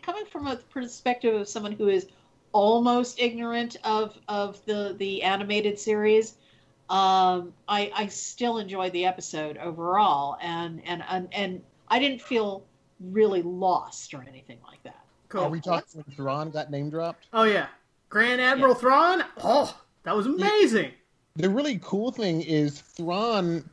coming 0.00 0.24
from 0.24 0.46
a 0.46 0.56
perspective 0.56 1.34
of 1.34 1.48
someone 1.48 1.72
who 1.72 1.88
is 1.88 2.06
almost 2.52 3.18
ignorant 3.20 3.76
of 3.84 4.18
of 4.28 4.64
the 4.66 4.94
the 4.98 5.22
animated 5.22 5.78
series, 5.78 6.36
um, 6.88 7.52
I 7.68 7.90
I 7.94 8.06
still 8.08 8.58
enjoyed 8.58 8.92
the 8.92 9.06
episode 9.06 9.56
overall, 9.58 10.36
and 10.40 10.82
and 10.84 11.02
and 11.08 11.28
and 11.32 11.62
I 11.88 11.98
didn't 11.98 12.22
feel 12.22 12.64
really 13.00 13.42
lost 13.42 14.12
or 14.14 14.24
anything 14.28 14.58
like 14.66 14.82
that. 14.82 15.04
Cool. 15.28 15.42
Are 15.42 15.50
we 15.50 15.60
talking 15.60 16.02
when 16.04 16.16
Thrawn 16.16 16.50
got 16.50 16.70
name 16.70 16.90
dropped? 16.90 17.26
Oh 17.32 17.44
yeah, 17.44 17.68
Grand 18.08 18.40
Admiral 18.40 18.74
Thrawn. 18.74 19.24
Oh, 19.42 19.80
that 20.04 20.16
was 20.16 20.26
amazing. 20.26 20.92
The 21.36 21.48
really 21.48 21.78
cool 21.82 22.10
thing 22.10 22.42
is 22.42 22.80
Thrawn 22.80 23.68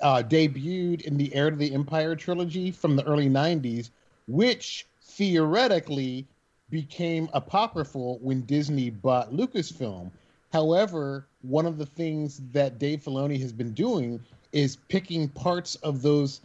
uh, 0.00 0.22
debuted 0.26 1.02
in 1.02 1.16
the 1.16 1.34
Heir 1.34 1.50
to 1.50 1.56
the 1.56 1.74
Empire 1.74 2.14
trilogy 2.14 2.70
from 2.70 2.96
the 2.96 3.04
early 3.04 3.28
90s, 3.28 3.90
which 4.26 4.86
theoretically 5.02 6.26
became 6.70 7.28
apocryphal 7.32 8.18
when 8.20 8.42
Disney 8.42 8.90
bought 8.90 9.32
Lucasfilm. 9.32 10.10
However, 10.52 11.26
one 11.42 11.66
of 11.66 11.78
the 11.78 11.86
things 11.86 12.40
that 12.52 12.78
Dave 12.78 13.02
Filoni 13.02 13.40
has 13.40 13.52
been 13.52 13.72
doing 13.72 14.20
is 14.52 14.76
picking 14.76 15.28
parts 15.28 15.74
of 15.76 16.02
those 16.02 16.40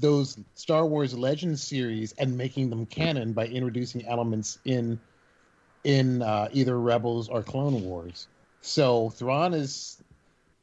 those 0.00 0.38
Star 0.54 0.86
Wars 0.86 1.16
Legends 1.16 1.62
series 1.62 2.12
and 2.18 2.36
making 2.38 2.70
them 2.70 2.86
canon 2.86 3.32
by 3.32 3.46
introducing 3.46 4.06
elements 4.06 4.58
in 4.64 5.00
in 5.84 6.22
uh, 6.22 6.48
either 6.52 6.78
Rebels 6.78 7.28
or 7.28 7.42
Clone 7.42 7.82
Wars. 7.82 8.28
So 8.60 9.10
Thrawn 9.10 9.54
is 9.54 10.02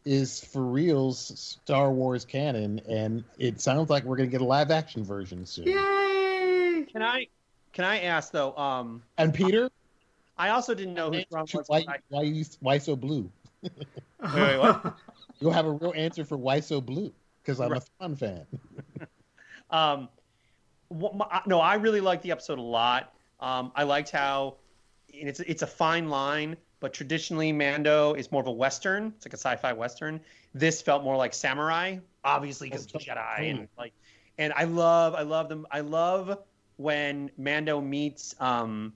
is 0.06 0.44
for 0.44 0.62
reals 0.62 1.58
Star 1.64 1.92
Wars 1.92 2.26
canon, 2.26 2.80
and 2.88 3.24
it 3.38 3.60
sounds 3.60 3.90
like 3.90 4.04
we're 4.04 4.16
gonna 4.16 4.30
get 4.30 4.42
a 4.42 4.46
live 4.46 4.72
action 4.72 5.04
version 5.04 5.46
soon. 5.46 5.68
Yay! 5.68 6.86
Can 6.92 7.02
I 7.02 7.28
can 7.76 7.86
I 7.86 8.00
ask 8.02 8.32
though? 8.32 8.56
Um, 8.58 9.04
And 9.20 9.34
Peter, 9.34 9.70
I 10.38 10.50
also 10.50 10.74
didn't 10.74 10.96
know 10.96 11.12
who 11.12 11.22
Thrawn 11.30 11.46
was. 11.54 11.68
why 11.68 11.84
I- 11.88 11.98
why 12.10 12.22
you, 12.24 12.44
why 12.62 12.78
so 12.80 12.96
blue? 12.96 13.30
wait, 13.64 14.58
what? 14.58 14.96
You'll 15.40 15.52
have 15.52 15.66
a 15.66 15.72
real 15.72 15.94
answer 15.96 16.24
for 16.26 16.38
why 16.38 16.62
so 16.62 16.80
blue 16.82 17.14
because 17.44 17.60
I'm 17.60 17.72
Right. 17.72 17.82
a 17.82 17.86
Thrawn 18.00 18.16
fan. 18.16 18.46
Um, 19.70 20.10
wh- 20.90 21.14
my- 21.16 21.42
no, 21.48 21.60
I 21.60 21.76
really 21.76 22.00
liked 22.02 22.22
the 22.24 22.32
episode 22.32 22.60
a 22.60 22.62
lot. 22.62 23.14
Um, 23.40 23.72
I 23.76 23.84
liked 23.84 24.12
how 24.12 24.58
and 25.20 25.28
it's 25.28 25.40
it's 25.40 25.64
a 25.64 25.68
fine 25.68 26.08
line, 26.10 26.56
but 26.80 26.94
traditionally 26.94 27.52
Mando 27.52 28.14
is 28.14 28.32
more 28.32 28.42
of 28.42 28.48
a 28.48 28.52
western. 28.52 29.14
It's 29.18 29.26
like 29.26 29.34
a 29.34 29.38
sci-fi 29.38 29.74
western. 29.74 30.22
This 30.54 30.82
felt 30.84 31.04
more 31.04 31.18
like 31.18 31.34
samurai, 31.34 31.98
obviously 32.24 32.70
because 32.70 32.88
Oh, 32.94 33.00
Jedi 33.00 33.16
totally. 33.38 33.50
and 33.50 33.68
like. 33.78 33.94
And 34.38 34.52
I 34.54 34.66
love, 34.66 35.16
I 35.16 35.22
love 35.24 35.48
them. 35.50 35.66
I 35.72 35.80
love 35.80 36.38
when 36.78 37.32
Mando 37.38 37.82
meets 37.82 38.36
um, 38.40 38.94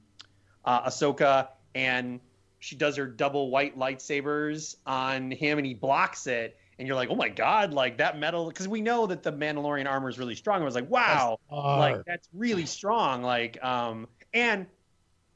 uh, 0.65 0.89
Ahsoka 0.89 1.49
and 1.75 2.19
she 2.59 2.75
does 2.75 2.97
her 2.97 3.07
double 3.07 3.49
white 3.49 3.77
lightsabers 3.77 4.75
on 4.85 5.31
him 5.31 5.57
and 5.57 5.65
he 5.65 5.73
blocks 5.73 6.27
it 6.27 6.57
and 6.77 6.87
you're 6.87 6.95
like 6.95 7.09
oh 7.09 7.15
my 7.15 7.29
god 7.29 7.73
like 7.73 7.97
that 7.97 8.19
metal 8.19 8.47
because 8.47 8.67
we 8.67 8.81
know 8.81 9.07
that 9.07 9.23
the 9.23 9.31
mandalorian 9.31 9.87
armor 9.87 10.09
is 10.09 10.19
really 10.19 10.35
strong. 10.35 10.61
I 10.61 10.65
was 10.65 10.75
like 10.75 10.89
wow 10.89 11.39
like 11.51 12.05
that's 12.05 12.27
really 12.33 12.65
strong 12.65 13.23
like 13.23 13.63
um 13.63 14.07
and 14.33 14.67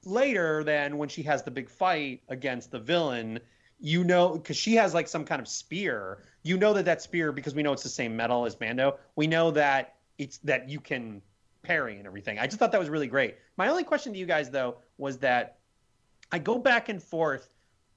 later 0.06 0.64
then 0.64 0.98
when 0.98 1.10
she 1.10 1.24
has 1.24 1.44
the 1.44 1.52
big 1.52 1.70
fight 1.70 2.22
against 2.28 2.72
the 2.72 2.80
villain 2.80 3.40
you 3.80 4.04
know 4.04 4.30
because 4.30 4.58
she 4.58 4.76
has 4.76 4.94
like 4.94 5.08
some 5.08 5.26
kind 5.26 5.42
of 5.42 5.48
spear. 5.48 6.24
You 6.46 6.58
know 6.58 6.74
that 6.74 6.86
that 6.86 7.02
spear 7.02 7.32
because 7.32 7.56
we 7.56 7.64
know 7.64 7.72
it's 7.72 7.84
the 7.84 7.90
same 7.90 8.18
metal 8.18 8.46
as 8.46 8.60
mando 8.60 8.98
we 9.16 9.28
know 9.28 9.52
that 9.52 9.96
it's 10.18 10.40
that 10.40 10.70
you 10.70 10.80
can 10.80 11.22
parry 11.64 11.98
and 11.98 12.06
everything. 12.06 12.38
I 12.38 12.46
just 12.46 12.60
thought 12.60 12.72
that 12.74 12.80
was 12.80 12.90
really 12.90 13.08
great. 13.08 13.38
My 13.58 13.70
only 13.70 13.84
question 13.84 14.14
to 14.14 14.20
you 14.20 14.26
guys 14.26 14.50
though 14.50 14.78
was 14.98 15.18
that 15.20 15.58
i 16.32 16.38
go 16.40 16.58
back 16.58 16.90
and 16.90 17.02
forth 17.02 17.50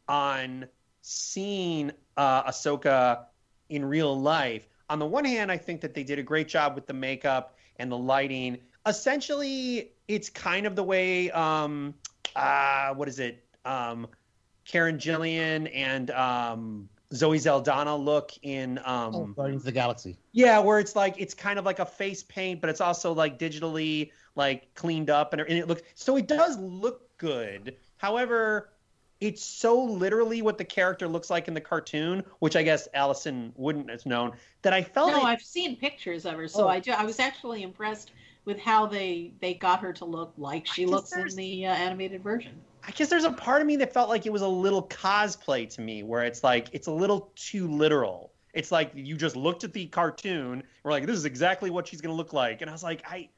on 0.09 0.67
seeing 1.03 1.91
uh, 2.17 2.45
ahsoka 2.45 3.25
in 3.69 3.85
real 3.85 4.19
life. 4.19 4.69
On 4.89 4.99
the 4.99 5.07
one 5.07 5.25
hand 5.25 5.51
i 5.53 5.57
think 5.57 5.81
that 5.81 5.95
they 5.95 6.05
did 6.05 6.19
a 6.19 6.23
great 6.23 6.49
job 6.49 6.75
with 6.75 6.87
the 6.87 6.95
makeup 6.95 7.57
and 7.79 7.91
the 7.91 7.99
lighting. 7.99 8.59
Essentially 8.87 9.93
it's 10.09 10.31
kind 10.31 10.67
of 10.67 10.77
the 10.77 10.85
way 10.85 11.31
um 11.33 11.95
uh 12.37 12.95
what 12.95 13.09
is 13.09 13.19
it? 13.19 13.45
Um 13.65 14.07
karen 14.65 14.97
gillan 14.99 15.71
and 15.75 16.11
um 16.13 16.89
zoe 17.15 17.39
saldana 17.39 17.95
look 17.97 18.33
in 18.43 18.79
um 18.85 19.15
Oh, 19.15 19.27
Guardians 19.27 19.63
of 19.63 19.67
the 19.67 19.73
Galaxy. 19.73 20.17
yeah, 20.33 20.59
where 20.59 20.79
it's 20.81 20.97
like 20.97 21.15
it's 21.19 21.35
kind 21.35 21.59
of 21.59 21.65
like 21.65 21.79
a 21.79 21.87
face 21.87 22.23
paint, 22.23 22.61
but 22.61 22.71
it's 22.71 22.81
also 22.81 23.13
like 23.13 23.39
digitally 23.39 24.11
like 24.35 24.75
cleaned 24.75 25.11
up, 25.11 25.33
and, 25.33 25.41
and 25.43 25.53
it 25.59 25.69
looks 25.69 25.83
so 25.95 26.17
it 26.17 26.27
does 26.27 26.59
look 26.59 27.17
good. 27.19 27.77
However, 27.99 28.71
it's 29.21 29.43
so 29.43 29.83
literally 29.83 30.43
what 30.43 30.59
the 30.59 30.65
character 30.65 31.09
looks 31.09 31.31
like 31.31 31.49
in 31.49 31.55
the 31.55 31.61
cartoon, 31.61 32.23
which 32.41 32.55
I 32.57 32.63
guess 32.63 32.87
Allison 32.93 33.53
wouldn't 33.57 33.89
have 33.89 34.05
known. 34.05 34.33
That 34.63 34.75
I 34.75 34.83
felt 34.83 35.13
No, 35.13 35.19
like 35.19 35.25
I've 35.39 35.43
seen 35.43 35.77
pictures 35.77 36.27
of 36.27 36.35
her, 36.35 36.49
so 36.49 36.65
Oh. 36.65 36.69
I 36.69 36.81
do. 36.81 36.91
I 36.91 37.05
was 37.05 37.19
actually 37.19 37.63
impressed 37.63 38.11
with 38.45 38.59
how 38.59 38.87
they 38.87 39.33
they 39.41 39.55
got 39.55 39.81
her 39.81 39.93
to 39.95 40.05
look 40.05 40.35
like 40.37 40.67
she 40.67 40.85
looks 40.87 41.13
in 41.17 41.29
the 41.37 41.67
uh, 41.67 41.75
animated 41.75 42.23
version. 42.23 42.61
I 42.87 42.93
guess 42.93 43.09
there's 43.09 43.25
a 43.25 43.33
part 43.33 43.61
of 43.61 43.67
me 43.67 43.77
that 43.77 43.93
felt 43.93 44.09
like 44.09 44.27
it 44.27 44.33
was 44.33 44.43
a 44.43 44.49
little 44.49 44.87
cosplay 44.87 45.69
to 45.75 45.81
me, 45.81 46.03
where 46.03 46.25
it's 46.25 46.45
like 46.45 46.69
it's 46.73 46.87
a 46.87 46.93
little 46.93 47.33
too 47.35 47.69
literal. 47.69 48.33
It's 48.55 48.71
like 48.71 48.93
you 48.95 49.17
just 49.17 49.37
looked 49.37 49.65
at 49.65 49.73
the 49.73 49.87
cartoon, 49.87 50.63
we're 50.83 50.93
like, 50.93 51.05
this 51.05 51.17
is 51.17 51.25
exactly 51.25 51.69
what 51.69 51.89
she's 51.89 52.01
gonna 52.01 52.15
look 52.15 52.33
like, 52.33 52.63
and 52.63 52.71
I 52.71 52.73
was 52.73 52.83
like, 52.83 53.03
I. 53.09 53.29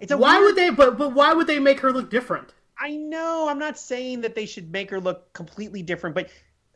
It's 0.00 0.12
a 0.12 0.16
why 0.16 0.38
weird 0.38 0.44
would 0.44 0.56
they? 0.56 0.70
But 0.70 0.98
but 0.98 1.14
why 1.14 1.32
would 1.32 1.46
they 1.46 1.58
make 1.58 1.80
her 1.80 1.92
look 1.92 2.10
different? 2.10 2.52
I 2.78 2.96
know. 2.96 3.48
I'm 3.48 3.58
not 3.58 3.78
saying 3.78 4.22
that 4.22 4.34
they 4.34 4.46
should 4.46 4.70
make 4.72 4.90
her 4.90 5.00
look 5.00 5.32
completely 5.32 5.82
different, 5.82 6.14
but 6.14 6.28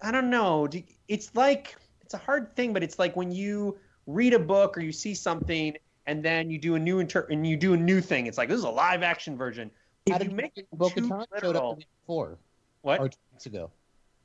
I 0.02 0.12
don't 0.12 0.30
know. 0.30 0.68
It's 1.08 1.34
like 1.34 1.76
it's 2.02 2.14
a 2.14 2.18
hard 2.18 2.54
thing, 2.56 2.72
but 2.72 2.82
it's 2.82 2.98
like 2.98 3.16
when 3.16 3.30
you 3.30 3.78
read 4.06 4.34
a 4.34 4.38
book 4.38 4.76
or 4.76 4.80
you 4.80 4.92
see 4.92 5.14
something 5.14 5.76
and 6.06 6.24
then 6.24 6.50
you 6.50 6.58
do 6.58 6.74
a 6.74 6.78
new 6.78 7.00
inter- 7.00 7.26
and 7.30 7.46
you 7.46 7.56
do 7.56 7.74
a 7.74 7.76
new 7.76 8.00
thing. 8.00 8.26
It's 8.26 8.38
like 8.38 8.48
this 8.48 8.58
is 8.58 8.64
a 8.64 8.70
live 8.70 9.02
action 9.02 9.36
version. 9.36 9.70
How 10.10 10.16
If 10.16 10.22
did 10.22 10.30
you 10.30 10.36
make 10.36 10.52
it 10.56 10.66
Bo 10.72 10.88
too 10.88 11.02
Katan 11.02 11.08
showed 11.08 11.20
up 11.20 11.30
literal, 11.42 11.74
the 11.76 11.84
before 12.02 12.38
what? 12.82 13.00
or 13.00 13.08
two 13.08 13.18
weeks 13.32 13.46
ago? 13.46 13.70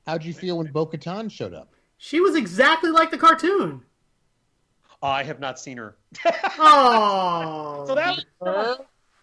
How'd 0.06 0.24
you 0.24 0.34
feel 0.34 0.58
when 0.58 0.72
Bo 0.72 0.86
Katan 0.86 1.32
showed 1.32 1.54
up? 1.54 1.74
She 1.98 2.20
was 2.20 2.36
exactly 2.36 2.92
like 2.92 3.12
the 3.12 3.18
cartoon. 3.18 3.84
Oh, 5.02 5.08
I 5.08 5.24
have 5.24 5.40
not 5.40 5.60
seen 5.60 5.78
her. 5.78 5.98
Oh, 6.60 7.84
So 7.88 7.96
that 7.96 8.24
was, 8.40 8.80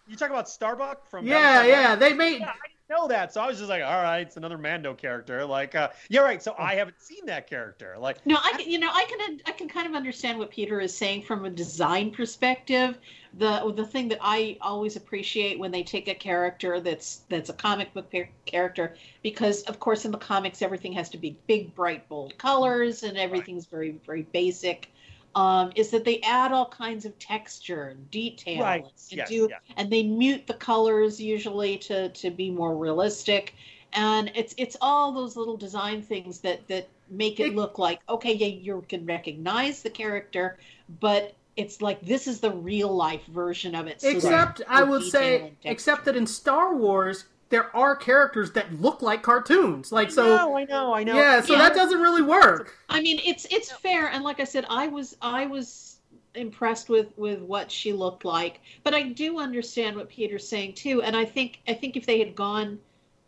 you 0.07 0.15
talk 0.15 0.29
about 0.29 0.49
Starbuck 0.49 1.07
from 1.09 1.25
yeah, 1.25 1.63
Battlestar 1.63 1.67
yeah. 1.67 1.95
They 1.95 2.13
made 2.13 2.39
Yeah, 2.41 2.49
I 2.49 2.67
didn't 2.67 2.80
know 2.91 3.07
that, 3.07 3.33
so 3.33 3.41
I 3.41 3.47
was 3.47 3.57
just 3.57 3.69
like, 3.69 3.81
all 3.81 4.03
right, 4.03 4.19
it's 4.19 4.37
another 4.37 4.57
Mando 4.57 4.93
character. 4.93 5.45
Like, 5.45 5.73
uh, 5.73 5.89
yeah, 6.09 6.21
right. 6.21 6.43
So 6.43 6.53
I 6.59 6.75
haven't 6.75 7.01
seen 7.01 7.25
that 7.25 7.47
character. 7.47 7.95
Like, 7.97 8.23
No, 8.25 8.37
I 8.43 8.51
can, 8.57 8.69
you 8.69 8.77
know 8.77 8.89
I 8.91 9.05
can 9.05 9.41
I 9.45 9.51
can 9.51 9.67
kind 9.67 9.87
of 9.87 9.95
understand 9.95 10.37
what 10.37 10.51
Peter 10.51 10.79
is 10.79 10.95
saying 10.95 11.23
from 11.23 11.45
a 11.45 11.49
design 11.49 12.11
perspective. 12.11 12.97
The 13.33 13.71
the 13.75 13.85
thing 13.85 14.09
that 14.09 14.19
I 14.21 14.57
always 14.61 14.95
appreciate 14.97 15.57
when 15.57 15.71
they 15.71 15.83
take 15.83 16.07
a 16.07 16.15
character 16.15 16.79
that's 16.79 17.21
that's 17.29 17.49
a 17.49 17.53
comic 17.53 17.93
book 17.93 18.11
par- 18.11 18.29
character 18.45 18.95
because 19.23 19.63
of 19.63 19.79
course 19.79 20.05
in 20.05 20.11
the 20.11 20.17
comics 20.17 20.61
everything 20.61 20.93
has 20.93 21.09
to 21.11 21.17
be 21.17 21.37
big 21.47 21.73
bright 21.73 22.07
bold 22.09 22.37
colors 22.37 23.03
and 23.03 23.17
everything's 23.17 23.65
very 23.65 23.91
very 24.05 24.23
basic. 24.23 24.91
Um, 25.33 25.71
is 25.75 25.89
that 25.91 26.03
they 26.03 26.19
add 26.21 26.51
all 26.51 26.65
kinds 26.67 27.05
of 27.05 27.17
texture 27.17 27.89
and 27.89 28.11
detail 28.11 28.61
Right. 28.61 28.83
and 28.83 29.17
Yes, 29.17 29.29
do 29.29 29.47
yes. 29.49 29.61
and 29.77 29.89
they 29.89 30.03
mute 30.03 30.45
the 30.45 30.55
colors 30.55 31.21
usually 31.21 31.77
to 31.79 32.09
to 32.09 32.29
be 32.29 32.49
more 32.51 32.75
realistic 32.75 33.53
and 33.93 34.29
it's 34.35 34.53
it's 34.57 34.75
all 34.81 35.13
those 35.13 35.37
little 35.37 35.55
design 35.55 36.01
things 36.01 36.39
that 36.39 36.67
that 36.67 36.89
make 37.09 37.39
it 37.39 37.47
It- 37.47 37.55
look 37.55 37.79
like 37.79 38.01
okay 38.09 38.33
yeah 38.33 38.47
you 38.47 38.83
can 38.89 39.05
recognize 39.05 39.81
the 39.81 39.89
character 39.89 40.57
but 40.99 41.33
it's 41.55 41.81
like 41.81 42.01
this 42.01 42.27
is 42.27 42.39
the 42.41 42.51
real 42.51 42.93
life 42.93 43.25
version 43.27 43.73
of 43.75 43.87
it 43.87 44.01
so 44.01 44.09
Except 44.09 44.61
I 44.67 44.81
more 44.81 44.89
would 44.99 45.03
say, 45.11 45.53
except 45.63 46.05
that 46.05 46.15
in 46.17 46.27
Star 46.27 46.75
Wars 46.75 47.25
there 47.51 47.75
are 47.75 47.95
characters 47.95 48.51
that 48.53 48.81
look 48.81 49.01
like 49.03 49.21
cartoons. 49.21 49.91
Like 49.91 50.09
so. 50.09 50.23
I 50.23 50.25
so, 50.25 50.35
know, 50.47 50.57
I 50.57 50.63
know, 50.65 50.93
I 50.93 51.03
know. 51.03 51.15
yeah. 51.15 51.41
So 51.41 51.53
Yeah. 51.53 51.59
that 51.59 51.75
doesn't 51.75 51.99
really 52.01 52.23
work. 52.23 52.75
I 52.89 53.01
mean, 53.01 53.19
it's 53.23 53.45
it's 53.51 53.71
fair, 53.71 54.07
and 54.07 54.23
like 54.23 54.39
I 54.39 54.45
said, 54.45 54.65
I 54.69 54.87
was 54.87 55.15
I 55.21 55.45
was 55.45 55.97
impressed 56.33 56.87
with 56.89 57.15
with 57.17 57.41
what 57.41 57.69
she 57.69 57.93
looked 57.93 58.25
like, 58.25 58.61
but 58.83 58.93
I 58.93 59.03
do 59.03 59.37
understand 59.39 59.95
what 59.97 60.09
Peter's 60.09 60.47
saying 60.47 60.73
too, 60.73 61.01
and 61.03 61.15
I 61.15 61.25
think 61.25 61.59
I 61.67 61.73
think 61.73 61.95
if 61.97 62.05
they 62.05 62.17
had 62.19 62.35
gone 62.35 62.79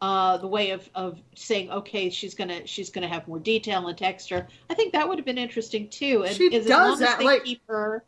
uh, 0.01 0.35
the 0.37 0.47
way 0.47 0.71
of, 0.71 0.89
of 0.95 1.17
saying, 1.33 1.71
okay, 1.71 2.09
she's 2.09 2.33
gonna 2.33 2.65
she's 2.67 2.89
gonna 2.89 3.07
have 3.07 3.25
more 3.27 3.39
detail 3.39 3.87
and 3.87 3.97
texture. 3.97 4.47
I 4.69 4.73
think 4.73 4.91
that 4.93 5.07
would 5.07 5.17
have 5.17 5.25
been 5.25 5.37
interesting 5.37 5.87
too. 5.89 6.23
And 6.25 6.35
She 6.35 6.47
as 6.55 6.65
does 6.65 6.91
long 6.91 6.99
that, 6.99 7.11
as 7.13 7.17
they 7.19 7.23
like- 7.25 7.43
keep 7.45 7.61
her 7.67 8.03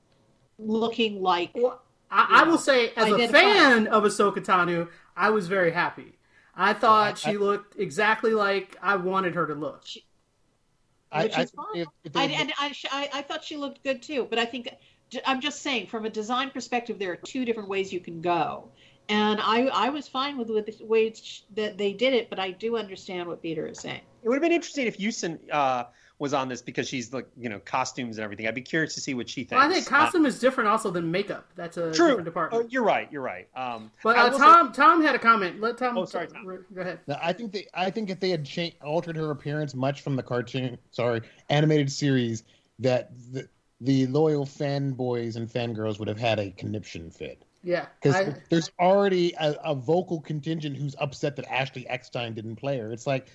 looking 0.60 1.22
like 1.22 1.52
Well, 1.56 1.82
I, 2.12 2.42
I 2.44 2.48
will 2.48 2.58
say, 2.58 2.92
as 2.96 3.10
a 3.12 3.28
fan 3.28 3.88
of 3.88 4.04
Ahsoka 4.04 4.38
Tano, 4.38 4.88
I 5.16 5.30
was 5.30 5.48
very 5.48 5.72
happy. 5.72 6.18
I 6.56 6.74
thought 6.74 7.14
I- 7.26 7.32
she 7.32 7.38
looked 7.38 7.80
exactly 7.80 8.34
like 8.34 8.78
I 8.82 8.96
wanted 8.96 9.36
her 9.36 9.48
to 9.48 9.56
look. 9.56 9.84
I, 11.12 11.24
Which 11.24 11.38
I 11.38 11.46
fine. 11.46 11.66
if- 11.76 11.88
if 12.04 12.16
I, 12.16 12.28
had- 12.28 12.42
and 12.42 12.54
I, 12.60 12.76
I, 12.92 13.10
I 13.20 13.22
thought 13.22 13.44
she 13.44 13.58
looked 13.58 13.84
good 13.84 14.02
too, 14.02 14.28
but 14.30 14.40
I 14.40 14.46
think 14.46 14.70
I'm 15.26 15.40
just 15.40 15.62
saying 15.62 15.88
from 15.88 16.06
a 16.06 16.10
design 16.10 16.50
perspective, 16.50 17.00
there 17.00 17.12
are 17.12 17.16
two 17.18 17.46
different 17.46 17.70
ways 17.70 17.94
you 17.94 18.00
can 18.00 18.22
go, 18.22 18.70
and 19.08 19.40
I 19.42 19.68
I 19.68 19.90
was 19.90 20.08
fine 20.08 20.38
with 20.38 20.50
with 20.50 20.66
the 20.66 20.84
way 20.84 21.14
that 21.54 21.78
they 21.78 21.94
did 21.94 22.14
it, 22.14 22.30
but 22.30 22.40
I 22.40 22.52
do 22.52 22.76
understand 22.76 23.28
what 23.30 23.42
Peter 23.42 23.68
is 23.68 23.80
saying. 23.80 24.02
It 24.24 24.28
would 24.30 24.36
have 24.36 24.42
been 24.42 24.52
interesting 24.52 24.88
if 24.88 24.96
Houston 24.96 25.40
uh, 25.52 25.86
was 26.18 26.34
on 26.34 26.48
this 26.48 26.62
because 26.62 26.88
she's 26.88 27.14
like 27.14 27.28
you 27.38 27.50
know 27.50 27.60
costumes 27.60 28.18
and 28.18 28.24
everything. 28.24 28.48
I'd 28.48 28.56
be 28.56 28.62
curious 28.62 28.94
to 28.96 29.02
see 29.02 29.14
what 29.14 29.30
she 29.30 29.42
thinks. 29.42 29.52
Well, 29.54 29.70
I 29.70 29.74
think 29.74 29.86
costume 29.86 30.26
is 30.26 30.40
different 30.40 30.70
also 30.70 30.90
than 30.92 31.12
makeup. 31.12 31.46
That's 31.56 31.78
a 31.78 31.92
true. 31.92 32.22
different 32.22 32.54
Oh, 32.54 32.66
you're 32.70 32.84
right. 32.84 33.12
You're 33.12 33.22
right. 33.22 33.48
Um, 33.56 33.92
but 34.04 34.18
uh, 34.18 34.30
will 34.30 34.38
say- 34.38 34.44
Tom 34.46 34.72
Tom 34.72 35.02
had 35.02 35.16
a 35.16 35.20
comment. 35.20 35.60
Let 35.60 35.78
Tom. 35.78 35.98
Oh, 35.98 36.06
sorry, 36.06 36.28
Tom. 36.28 36.46
Go 36.74 36.82
ahead. 36.82 37.00
No, 37.08 37.18
I 37.22 37.34
think 37.34 37.52
they. 37.52 37.68
I 37.74 37.90
think 37.90 38.10
if 38.10 38.20
they 38.20 38.30
had 38.30 38.46
cha- 38.46 38.72
altered 38.84 39.16
her 39.18 39.32
appearance 39.32 39.76
much 39.76 40.02
from 40.02 40.16
the 40.16 40.24
cartoon, 40.24 40.78
sorry, 40.92 41.22
animated 41.50 41.92
series, 41.92 42.44
that 42.80 43.12
the, 43.32 43.48
the 43.82 44.08
loyal 44.08 44.46
fanboys 44.46 45.36
and 45.36 45.50
fangirls 45.50 46.00
would 46.00 46.08
have 46.08 46.20
had 46.20 46.40
a 46.40 46.52
conniption 46.52 47.12
fit. 47.12 47.44
Yeah, 47.64 47.88
Because 48.00 48.36
there's 48.52 48.70
already 48.80 49.34
a, 49.40 49.56
a 49.64 49.74
vocal 49.74 50.22
contingent 50.22 50.78
who's 50.78 50.96
upset 51.00 51.36
that 51.38 51.52
Ashley 51.52 51.90
Eckstein 51.90 52.36
didn't 52.36 52.58
play 52.58 52.78
her. 52.78 52.92
It's 52.92 53.08
like 53.08 53.26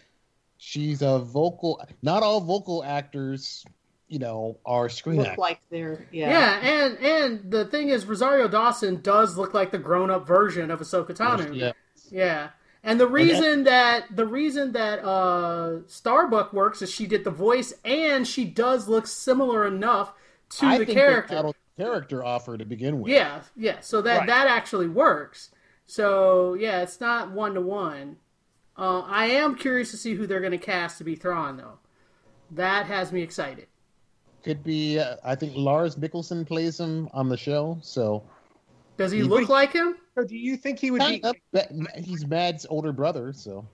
she's 0.61 1.03
a 1.03 1.19
vocal. 1.19 1.83
Not 2.03 2.23
all 2.23 2.41
vocal 2.41 2.85
actors, 2.85 3.65
you 4.09 4.19
know, 4.19 4.59
are 4.67 4.89
screen 4.89 5.17
Look 5.17 5.27
actors. 5.29 5.39
like 5.39 5.61
they're 5.71 6.07
yeah. 6.13 6.31
yeah, 6.31 6.69
and 6.85 6.99
and 6.99 7.51
the 7.51 7.65
thing 7.65 7.89
is, 7.89 8.05
Rosario 8.07 8.47
Dawson 8.47 9.01
does 9.01 9.37
look 9.37 9.55
like 9.55 9.73
the 9.73 9.79
grown 9.79 10.11
up 10.11 10.27
version 10.27 10.71
of 10.71 10.81
Ahsoka 10.81 11.11
Tano. 11.17 11.53
Yeah. 11.57 11.73
Yeah. 12.11 12.51
And 12.83 12.99
the 12.99 13.07
reason 13.07 13.65
that 13.65 14.05
the 14.15 14.27
reason 14.27 14.73
that 14.73 15.05
uh, 15.05 15.87
Starbuck 15.87 16.53
works 16.53 16.81
is 16.83 16.91
she 16.91 17.07
did 17.07 17.25
the 17.25 17.31
voice 17.31 17.73
and 17.85 18.27
she 18.27 18.45
does 18.45 18.89
look 18.89 19.07
similar 19.07 19.67
enough 19.67 20.13
to 20.59 20.67
I 20.67 20.79
the 20.79 20.87
think 20.87 20.99
character. 20.99 21.35
That 21.43 21.55
character 21.77 22.25
offer 22.25 22.57
to 22.59 22.65
begin 22.65 23.01
with. 23.01 23.13
Yeah, 23.13 23.43
yeah. 23.57 23.81
So 23.81 24.01
that 24.03 24.19
Right. 24.21 24.27
that 24.29 24.47
actually 24.49 24.89
works. 24.89 25.51
So 25.87 26.55
yeah, 26.55 26.81
it's 26.83 27.01
not 27.01 27.31
one 27.33 27.55
to 27.55 27.61
one. 27.61 28.17
Uh, 28.81 29.01
I 29.01 29.26
am 29.26 29.57
curious 29.57 29.91
to 29.91 29.99
see 29.99 30.14
who 30.14 30.26
they're 30.26 30.41
going 30.41 30.53
to 30.53 30.59
cast 30.59 30.97
to 30.99 31.05
be 31.05 31.14
Thrawn, 31.14 31.59
though. 31.59 31.78
That 32.53 32.87
has 32.87 33.12
me 33.12 33.20
excited. 33.20 33.66
Could 34.43 34.64
be. 34.64 34.99
Uh, 34.99 35.16
I 35.22 35.35
think 35.35 35.53
Lars 35.55 35.97
Mikkelsen 35.97 36.47
plays 36.47 36.81
him 36.81 37.07
on 37.12 37.28
the 37.28 37.37
show, 37.37 37.78
so 37.83 38.22
Does 38.97 39.12
he 39.12 39.18
He- 39.18 39.24
look 39.24 39.51
like 39.51 39.72
him? 39.72 39.97
So 40.14 40.24
do 40.24 40.35
you 40.37 40.57
think 40.57 40.78
he 40.78 40.91
would 40.91 41.01
be? 41.01 41.20
Kind 41.20 41.37
of, 41.53 41.76
he's 42.03 42.26
Mads' 42.26 42.66
older 42.70 42.93
brother, 42.93 43.33
so 43.35 43.66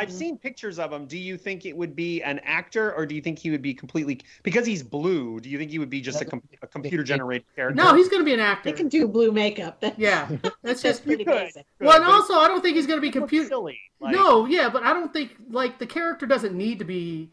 I've 0.00 0.08
mm-hmm. 0.08 0.16
seen 0.16 0.38
pictures 0.38 0.78
of 0.78 0.92
him. 0.92 1.06
Do 1.06 1.18
you 1.18 1.36
think 1.36 1.66
it 1.66 1.76
would 1.76 1.94
be 1.94 2.22
an 2.22 2.38
actor, 2.40 2.94
or 2.94 3.04
do 3.04 3.14
you 3.14 3.20
think 3.20 3.38
he 3.38 3.50
would 3.50 3.60
be 3.60 3.74
completely 3.74 4.20
because 4.42 4.64
he's 4.64 4.82
blue? 4.82 5.40
Do 5.40 5.50
you 5.50 5.58
think 5.58 5.70
he 5.70 5.78
would 5.78 5.90
be 5.90 6.00
just 6.00 6.22
a, 6.22 6.24
com- 6.24 6.42
a 6.62 6.66
computer 6.66 7.02
generated 7.02 7.44
character? 7.54 7.74
No, 7.74 7.94
he's 7.94 8.08
going 8.08 8.22
to 8.22 8.24
be 8.24 8.32
an 8.32 8.40
actor. 8.40 8.70
They 8.70 8.76
can 8.76 8.88
do 8.88 9.06
blue 9.06 9.30
makeup. 9.30 9.80
That's, 9.80 9.98
Yeah, 9.98 10.26
that's 10.42 10.56
that's 10.62 10.82
just. 10.82 11.04
pretty 11.04 11.24
could. 11.24 11.34
basic. 11.34 11.66
Well, 11.80 11.96
and 11.96 12.04
also, 12.04 12.34
I 12.34 12.48
don't 12.48 12.62
think 12.62 12.76
he's 12.76 12.86
going 12.86 12.96
to 12.96 13.02
be 13.02 13.08
looks 13.08 13.18
computer. 13.18 13.48
silly. 13.48 13.78
Like, 14.00 14.14
No, 14.14 14.46
yeah, 14.46 14.70
but 14.70 14.82
I 14.82 14.94
don't 14.94 15.12
think 15.12 15.36
like 15.50 15.78
the 15.78 15.86
character 15.86 16.24
doesn't 16.24 16.54
need 16.54 16.78
to 16.78 16.86
be 16.86 17.28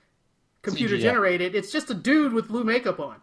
computer 0.61 0.97
CGI. 0.97 1.01
generated. 1.01 1.55
It's 1.55 1.71
just 1.71 1.89
a 1.89 1.93
dude 1.93 2.33
with 2.33 2.49
blue 2.49 2.63
makeup 2.63 2.99
on. 2.99 3.15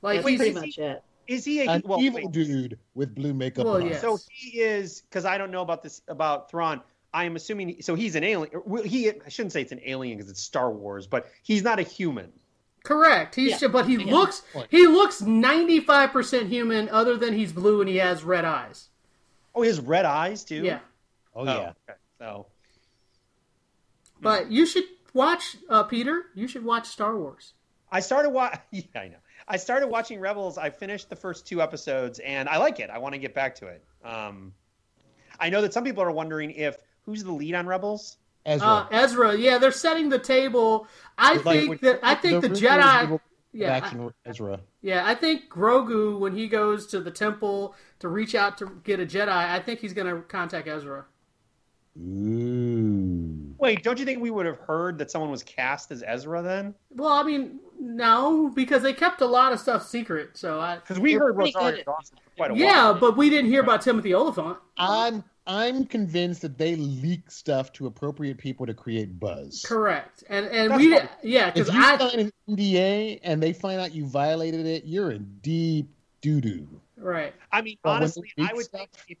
Like 0.00 0.22
That's 0.22 0.36
pretty 0.36 0.52
much 0.52 0.78
it. 0.78 1.02
is 1.26 1.44
he 1.44 1.60
a 1.60 1.70
an 1.70 1.82
well, 1.84 2.00
evil 2.00 2.20
wait, 2.22 2.32
dude 2.32 2.78
with 2.94 3.14
blue 3.14 3.34
makeup 3.34 3.66
Well, 3.66 3.76
on. 3.76 3.86
yes. 3.86 4.00
So 4.00 4.18
he 4.30 4.60
is 4.60 5.02
because 5.02 5.24
I 5.24 5.36
don't 5.36 5.50
know 5.50 5.62
about 5.62 5.82
this 5.82 6.02
about 6.08 6.50
Thrawn. 6.50 6.80
I 7.12 7.24
am 7.24 7.36
assuming 7.36 7.80
so. 7.80 7.94
He's 7.94 8.14
an 8.16 8.24
alien. 8.24 8.50
He 8.84 9.08
I 9.10 9.28
shouldn't 9.28 9.52
say 9.52 9.62
it's 9.62 9.72
an 9.72 9.80
alien 9.84 10.18
because 10.18 10.30
it's 10.30 10.42
Star 10.42 10.70
Wars, 10.70 11.06
but 11.06 11.26
he's 11.42 11.62
not 11.62 11.78
a 11.78 11.82
human. 11.82 12.32
correct. 12.84 13.34
He's 13.34 13.60
Yeah. 13.62 13.68
but 13.68 13.86
he 13.86 13.96
Yeah. 13.96 14.12
looks 14.14 14.42
he 14.70 14.86
looks 14.86 15.20
ninety 15.22 15.80
five 15.80 16.10
percent 16.12 16.48
human, 16.48 16.88
other 16.90 17.16
than 17.16 17.32
he's 17.34 17.52
blue 17.52 17.80
and 17.80 17.88
he 17.88 17.96
has 17.96 18.22
red 18.24 18.44
eyes. 18.44 18.88
Oh, 19.54 19.62
he 19.62 19.68
has 19.68 19.80
red 19.80 20.04
eyes 20.04 20.44
too. 20.44 20.62
Yeah, 20.62 20.80
Oh 21.34 21.44
yeah. 21.44 21.72
Okay. 21.88 21.98
So 22.18 22.46
but 24.20 24.50
you 24.50 24.66
should 24.66 24.84
watch 25.14 25.56
uh, 25.68 25.84
Peter. 25.84 26.24
You 26.34 26.48
should 26.48 26.64
watch 26.64 26.86
Star 26.88 27.16
Wars. 27.16 27.52
I 27.90 28.00
started 28.00 28.30
wa- 28.30 28.54
Yeah, 28.70 28.82
I 28.94 29.08
know. 29.08 29.16
I 29.46 29.56
started 29.56 29.86
watching 29.88 30.20
Rebels. 30.20 30.58
I 30.58 30.68
finished 30.70 31.08
the 31.08 31.16
first 31.16 31.46
two 31.46 31.62
episodes, 31.62 32.18
and 32.18 32.48
I 32.48 32.58
like 32.58 32.80
it. 32.80 32.90
I 32.90 32.98
want 32.98 33.14
to 33.14 33.18
get 33.18 33.34
back 33.34 33.54
to 33.56 33.68
it. 33.68 33.82
Um, 34.04 34.52
I 35.40 35.48
know 35.48 35.62
that 35.62 35.72
some 35.72 35.84
people 35.84 36.02
are 36.02 36.10
wondering 36.10 36.50
if 36.50 36.76
who's 37.08 37.24
the 37.24 37.32
lead 37.32 37.54
on 37.54 37.66
Rebels. 37.66 38.18
Ezra. 38.44 38.66
Uh, 38.66 38.86
Ezra, 38.90 39.34
yeah, 39.34 39.56
they're 39.56 39.72
setting 39.72 40.10
the 40.10 40.18
table. 40.18 40.86
I 41.16 41.34
Like, 41.36 41.42
think 41.42 41.70
which- 41.70 41.80
that 41.80 42.00
I 42.02 42.14
think 42.14 42.42
the, 42.42 42.48
rumors 42.48 42.60
Jedi. 42.60 43.20
Yeah, 43.52 43.72
I- 43.72 43.76
action 43.78 44.10
Ezra. 44.26 44.60
Yeah, 44.82 45.06
I 45.06 45.14
think 45.14 45.48
Grogu 45.50 46.18
when 46.18 46.36
he 46.36 46.48
goes 46.48 46.86
to 46.88 47.00
the 47.00 47.10
temple 47.10 47.74
to 48.00 48.08
reach 48.08 48.34
out 48.34 48.58
to 48.58 48.80
get 48.84 49.00
a 49.00 49.06
Jedi, 49.06 49.28
I 49.28 49.58
think 49.60 49.80
he's 49.80 49.94
going 49.94 50.06
to 50.14 50.20
contact 50.22 50.68
Ezra. 50.68 51.06
Ooh. 51.98 53.54
Wait, 53.58 53.82
don't 53.82 53.98
you 53.98 54.04
think 54.04 54.20
we 54.22 54.30
would 54.30 54.46
have 54.46 54.58
heard 54.58 54.98
that 54.98 55.10
someone 55.10 55.30
was 55.30 55.42
cast 55.42 55.90
as 55.90 56.04
Ezra 56.06 56.42
then? 56.42 56.74
Well, 56.90 57.08
I 57.12 57.22
mean, 57.24 57.58
no, 57.80 58.50
because 58.54 58.82
they 58.82 58.92
kept 58.92 59.20
a 59.20 59.26
lot 59.26 59.52
of 59.52 59.58
stuff 59.58 59.84
secret. 59.86 60.36
So 60.36 60.60
I, 60.60 60.76
Because 60.76 61.00
we 61.00 61.14
heard 61.14 61.36
Rosario 61.36 61.82
Dawson 61.84 62.18
for 62.22 62.30
quite 62.36 62.50
a 62.52 62.54
yeah, 62.56 62.66
while. 62.84 62.94
Yeah, 62.94 63.00
but 63.00 63.16
we 63.16 63.30
didn't 63.30 63.50
hear 63.50 63.62
about 63.62 63.82
Timothy 63.82 64.14
Olyphant. 64.14 64.58
I'm 64.76 65.24
I'm 65.48 65.86
convinced 65.86 66.42
that 66.42 66.58
they 66.58 66.76
leak 66.76 67.30
stuff 67.30 67.72
to 67.74 67.86
appropriate 67.86 68.36
people 68.36 68.66
to 68.66 68.74
create 68.74 69.18
buzz. 69.18 69.64
Correct, 69.66 70.22
and 70.28 70.46
and 70.46 70.70
That's 70.70 70.78
we, 70.78 70.90
fine. 70.96 71.08
yeah, 71.22 71.50
because 71.50 71.72
you 71.72 71.80
I, 71.80 71.96
sign 71.96 72.20
an 72.20 72.32
NDA 72.50 73.20
and 73.22 73.42
they 73.42 73.54
find 73.54 73.80
out 73.80 73.94
you 73.94 74.04
violated 74.06 74.66
it, 74.66 74.84
you're 74.84 75.10
in 75.10 75.38
deep 75.40 75.88
doo 76.20 76.42
doo. 76.42 76.68
right, 76.98 77.34
I 77.50 77.62
mean, 77.62 77.78
uh, 77.84 77.88
But 77.88 77.90
honestly, 77.92 78.30
I 78.38 78.42
leak 78.42 78.56
would 78.56 78.66
think 78.66 78.90
if 79.08 79.18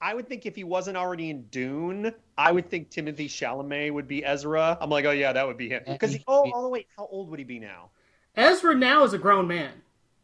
I 0.00 0.14
would 0.14 0.28
think 0.28 0.46
if 0.46 0.56
he 0.56 0.64
wasn't 0.64 0.96
already 0.96 1.28
in 1.28 1.42
Dune, 1.44 2.12
I 2.38 2.52
would 2.52 2.70
think 2.70 2.90
Timothée 2.90 3.26
Chalamet 3.26 3.92
would 3.92 4.08
be 4.08 4.24
Ezra. 4.24 4.78
I'm 4.80 4.90
like, 4.90 5.04
oh 5.04 5.10
yeah, 5.10 5.32
that 5.32 5.46
would 5.46 5.58
be 5.58 5.68
him. 5.68 5.82
Because 5.86 6.14
he- 6.14 6.24
oh, 6.26 6.50
oh 6.54 6.68
wait, 6.70 6.86
how 6.96 7.06
old 7.10 7.28
would 7.30 7.38
he 7.38 7.44
be 7.44 7.58
now? 7.58 7.90
Ezra 8.34 8.74
now 8.74 9.04
is 9.04 9.12
a 9.12 9.18
grown 9.18 9.46
man. 9.46 9.72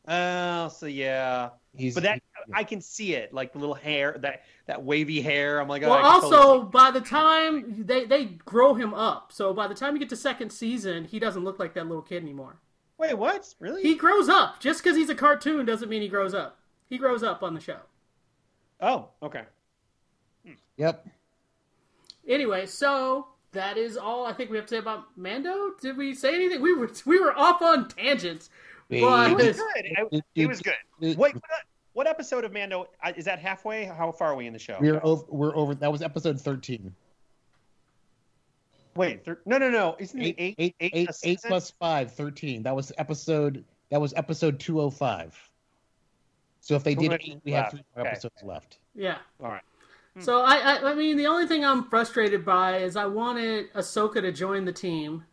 Oh, 0.09 0.68
so 0.68 0.86
yeah. 0.86 1.50
He's, 1.75 1.95
But 1.95 2.03
that 2.03 2.23
I 2.53 2.64
can 2.64 2.81
see 2.83 3.14
it, 3.14 3.33
like 3.33 3.53
the 3.55 3.59
little 3.59 3.75
hair, 3.75 4.16
that 4.20 4.43
that 4.66 4.83
wavy 4.85 5.23
hair. 5.23 5.59
I'm 5.59 5.68
like, 5.68 5.83
oh, 5.83 5.89
Well, 5.91 6.05
also 6.05 6.31
totally- 6.31 6.70
by 6.70 6.91
the 6.91 7.01
time 7.01 7.85
they 7.87 8.05
they 8.05 8.25
grow 8.27 8.75
him 8.75 8.93
up, 8.93 9.33
so 9.33 9.55
by 9.55 9.66
the 9.68 9.75
time 9.75 9.95
you 9.95 9.99
get 10.01 10.11
to 10.11 10.16
second 10.16 10.51
season, 10.51 11.05
he 11.05 11.18
doesn't 11.18 11.45
look 11.45 11.59
like 11.59 11.73
that 11.75 11.87
little 11.87 12.03
kid 12.03 12.23
anymore. 12.23 12.59
wait, 12.99 13.14
what? 13.14 13.53
Really? 13.59 13.83
He 13.83 13.95
grows 13.97 14.29
up. 14.29 14.61
Just 14.61 14.83
because 14.83 14.97
he's 14.97 15.09
a 15.11 15.14
cartoon 15.14 15.64
doesn't 15.66 15.89
mean 15.89 16.03
he 16.03 16.09
grows 16.09 16.35
up. 16.35 16.59
He 16.89 16.99
grows 16.99 17.23
up 17.23 17.43
on 17.43 17.55
the 17.55 17.61
show. 17.61 17.79
Oh, 18.81 19.09
okay. 19.23 19.45
Yep. 20.77 21.07
Anyway, 22.29 22.66
so 22.66 23.29
that 23.53 23.77
is 23.77 23.97
all 23.97 24.27
I 24.27 24.33
think 24.33 24.51
we 24.51 24.57
have 24.57 24.66
to 24.66 24.75
say 24.75 24.79
about 24.79 25.16
Mando. 25.16 25.73
Did 25.81 25.97
we 25.97 26.14
say 26.14 26.35
anything? 26.35 26.61
We 26.61 26.75
were 26.75 26.91
we 27.07 27.18
were 27.18 27.37
off 27.37 27.62
on 27.62 27.89
tangents. 27.89 28.51
It 28.93 29.03
was 29.36 29.57
good. 29.57 29.84
It, 30.12 30.24
it 30.34 30.47
was 30.47 30.61
good. 30.61 30.74
Wait, 31.01 31.16
what, 31.16 31.32
what 31.95 32.07
episode 32.07 32.45
of 32.45 32.53
Mando 32.53 32.88
uh, 33.05 33.12
is 33.16 33.24
that? 33.24 33.38
Halfway? 33.38 33.84
How 33.84 34.12
far 34.12 34.32
are 34.32 34.36
we 34.36 34.47
in 34.47 34.53
the 34.53 34.59
show? 34.59 34.76
We're 34.80 35.01
over. 35.03 35.24
We're 35.28 35.57
over. 35.57 35.74
That 35.74 35.90
was 35.90 36.03
episode 36.03 36.40
thirteen. 36.40 36.95
Wait, 38.95 39.24
thir- 39.24 39.40
no, 39.47 39.57
no, 39.59 39.70
no. 39.70 39.97
Isn't 39.99 40.20
Eight, 40.20 40.34
it 40.38 40.43
eight, 40.43 40.55
eight, 40.59 40.74
eight, 40.80 40.93
eight, 40.95 41.11
eight 41.24 41.40
plus 41.47 41.70
five, 41.80 42.12
13. 42.12 42.62
That 42.62 42.76
was 42.76 42.93
episode. 42.99 43.64
That 43.90 44.01
was 44.01 44.12
episode 44.14 44.61
two 44.61 44.80
oh 44.80 44.90
five. 44.90 45.36
So 46.61 46.74
if 46.76 46.84
they 46.84 46.95
did 46.95 47.09
Correct. 47.09 47.24
eight, 47.26 47.40
we 47.45 47.53
have 47.53 47.64
Left. 47.64 47.70
three 47.72 47.84
more 47.97 48.03
Okay. 48.03 48.11
episodes 48.11 48.43
left. 48.43 48.78
yeah. 48.95 49.18
All 49.43 49.49
right. 49.51 49.62
So 50.18 50.43
I, 50.43 50.57
I 50.57 50.90
I 50.90 50.95
mean 50.95 51.16
the 51.16 51.26
only 51.26 51.47
thing 51.47 51.64
I'm 51.64 51.88
frustrated 51.88 52.45
by 52.45 52.78
is 52.78 52.97
I 52.97 53.07
wanted 53.07 53.72
Ahsoka 53.72 54.20
to 54.20 54.30
join 54.30 54.66
the 54.66 54.72
team, 54.72 55.24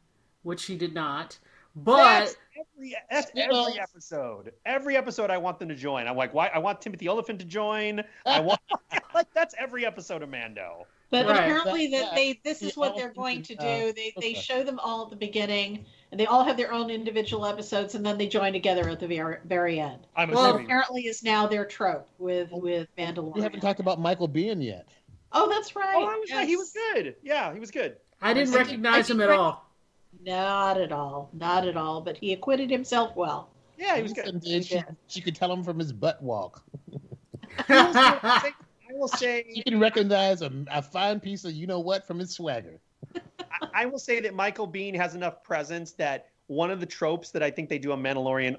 which 0.44 0.62
she 0.62 0.78
did 0.78 0.94
not. 0.94 1.38
But 1.76 1.98
That's 1.98 2.36
every, 2.60 2.96
that's 3.10 3.32
every 3.36 3.80
episode. 3.80 4.52
Every 4.66 4.96
episode, 4.98 5.30
I 5.30 5.38
want 5.38 5.60
them 5.60 5.70
to 5.70 5.76
join. 5.76 6.08
I'm 6.08 6.18
like, 6.18 6.34
why? 6.34 6.48
I 6.48 6.60
want 6.60 6.82
Timothy 6.82 7.08
Olyphant 7.10 7.40
to 7.40 7.46
join. 7.46 8.04
I 8.26 8.40
want 8.42 8.60
like 9.14 9.34
that's 9.34 9.56
every 9.58 9.86
episode 9.86 10.22
of 10.22 10.30
Mando. 10.30 10.86
But 11.12 11.26
Right. 11.26 11.38
apparently 11.40 11.88
That- 11.88 12.02
that 12.12 12.16
they 12.16 12.40
this 12.44 12.62
is 12.62 12.74
the 12.76 12.80
what 12.80 12.96
they're 12.96 13.14
going 13.14 13.38
in, 13.38 13.44
to 13.44 13.56
uh, 13.58 13.62
do. 13.88 13.94
They 13.94 14.14
they 14.20 14.32
okay. 14.32 14.34
show 14.36 14.64
them 14.64 14.78
all 14.80 15.06
at 15.06 15.10
the 15.10 15.16
beginning, 15.16 15.86
and 16.12 16.20
they 16.20 16.28
all 16.28 16.44
have 16.44 16.56
their 16.56 16.72
own 16.72 16.90
individual 16.92 17.46
episodes, 17.48 17.96
and 17.96 18.06
then 18.06 18.18
they 18.20 18.28
join 18.28 18.54
together 18.54 18.88
at 18.90 19.00
the 19.00 19.08
very, 19.08 19.38
very 19.46 19.80
end. 19.80 20.06
I'm 20.16 20.30
Well, 20.32 20.46
assuming. 20.46 20.66
apparently 20.66 21.02
is 21.08 21.24
now 21.24 21.48
their 21.48 21.66
trope 21.66 22.08
with 22.20 22.50
with 22.52 22.88
We 22.96 23.42
haven't 23.42 23.62
talked 23.62 23.80
about 23.80 24.00
Michael 24.00 24.30
Biehn 24.30 24.64
yet. 24.64 24.88
Oh, 25.32 25.50
that's 25.50 25.76
right. 25.76 25.96
Oh, 25.96 26.06
I 26.08 26.16
was 26.18 26.32
right. 26.32 26.48
He 26.48 26.56
was 26.56 26.72
good. 26.72 27.16
Yeah, 27.24 27.54
he 27.54 27.60
was 27.60 27.72
good. 27.72 27.98
I 28.22 28.34
didn't 28.34 28.54
I 28.54 28.58
recognize 28.58 29.08
think 29.08 29.18
him 29.18 29.22
at 29.22 29.30
Rick- 29.30 29.40
all. 29.40 29.69
Not 30.26 30.80
at 30.80 30.92
all. 30.92 31.30
Not 31.34 31.68
at 31.68 31.78
all. 31.78 32.02
But 32.02 32.18
he 32.18 32.34
acquitted 32.34 32.70
himself 32.70 33.16
well. 33.16 33.50
Yeah, 33.78 33.96
he 33.96 34.04
was 34.04 34.14
good. 34.14 34.28
And 34.28 34.66
she, 34.66 34.82
she 35.08 35.22
could 35.22 35.36
tell 35.36 35.52
him 35.52 35.64
from 35.64 35.80
his 35.80 35.94
butt 35.94 36.22
walk. 36.22 36.64
I 37.70 38.54
will 38.92 39.08
say 39.08 39.46
you 39.48 39.64
can 39.68 39.80
recognize 39.80 40.42
a, 40.42 40.52
a 40.70 40.82
fine 40.82 41.20
piece 41.20 41.46
of 41.46 41.54
you 41.54 41.68
know 41.68 41.80
what 41.80 42.06
from 42.06 42.20
his 42.20 42.32
swagger. 42.32 42.80
I 43.74 43.86
will 43.86 44.00
say 44.00 44.20
that 44.22 44.34
Michael 44.34 44.68
Biehn 44.68 44.96
has 44.96 45.16
enough 45.16 45.44
presence 45.44 45.94
that 45.94 46.28
one 46.48 46.72
of 46.72 46.80
the 46.80 46.86
tropes 46.86 47.32
that 47.32 47.44
I 47.44 47.52
think 47.52 47.70
they 47.70 47.80
do 47.80 47.92
on 47.92 48.02
Mandalorian 48.02 48.58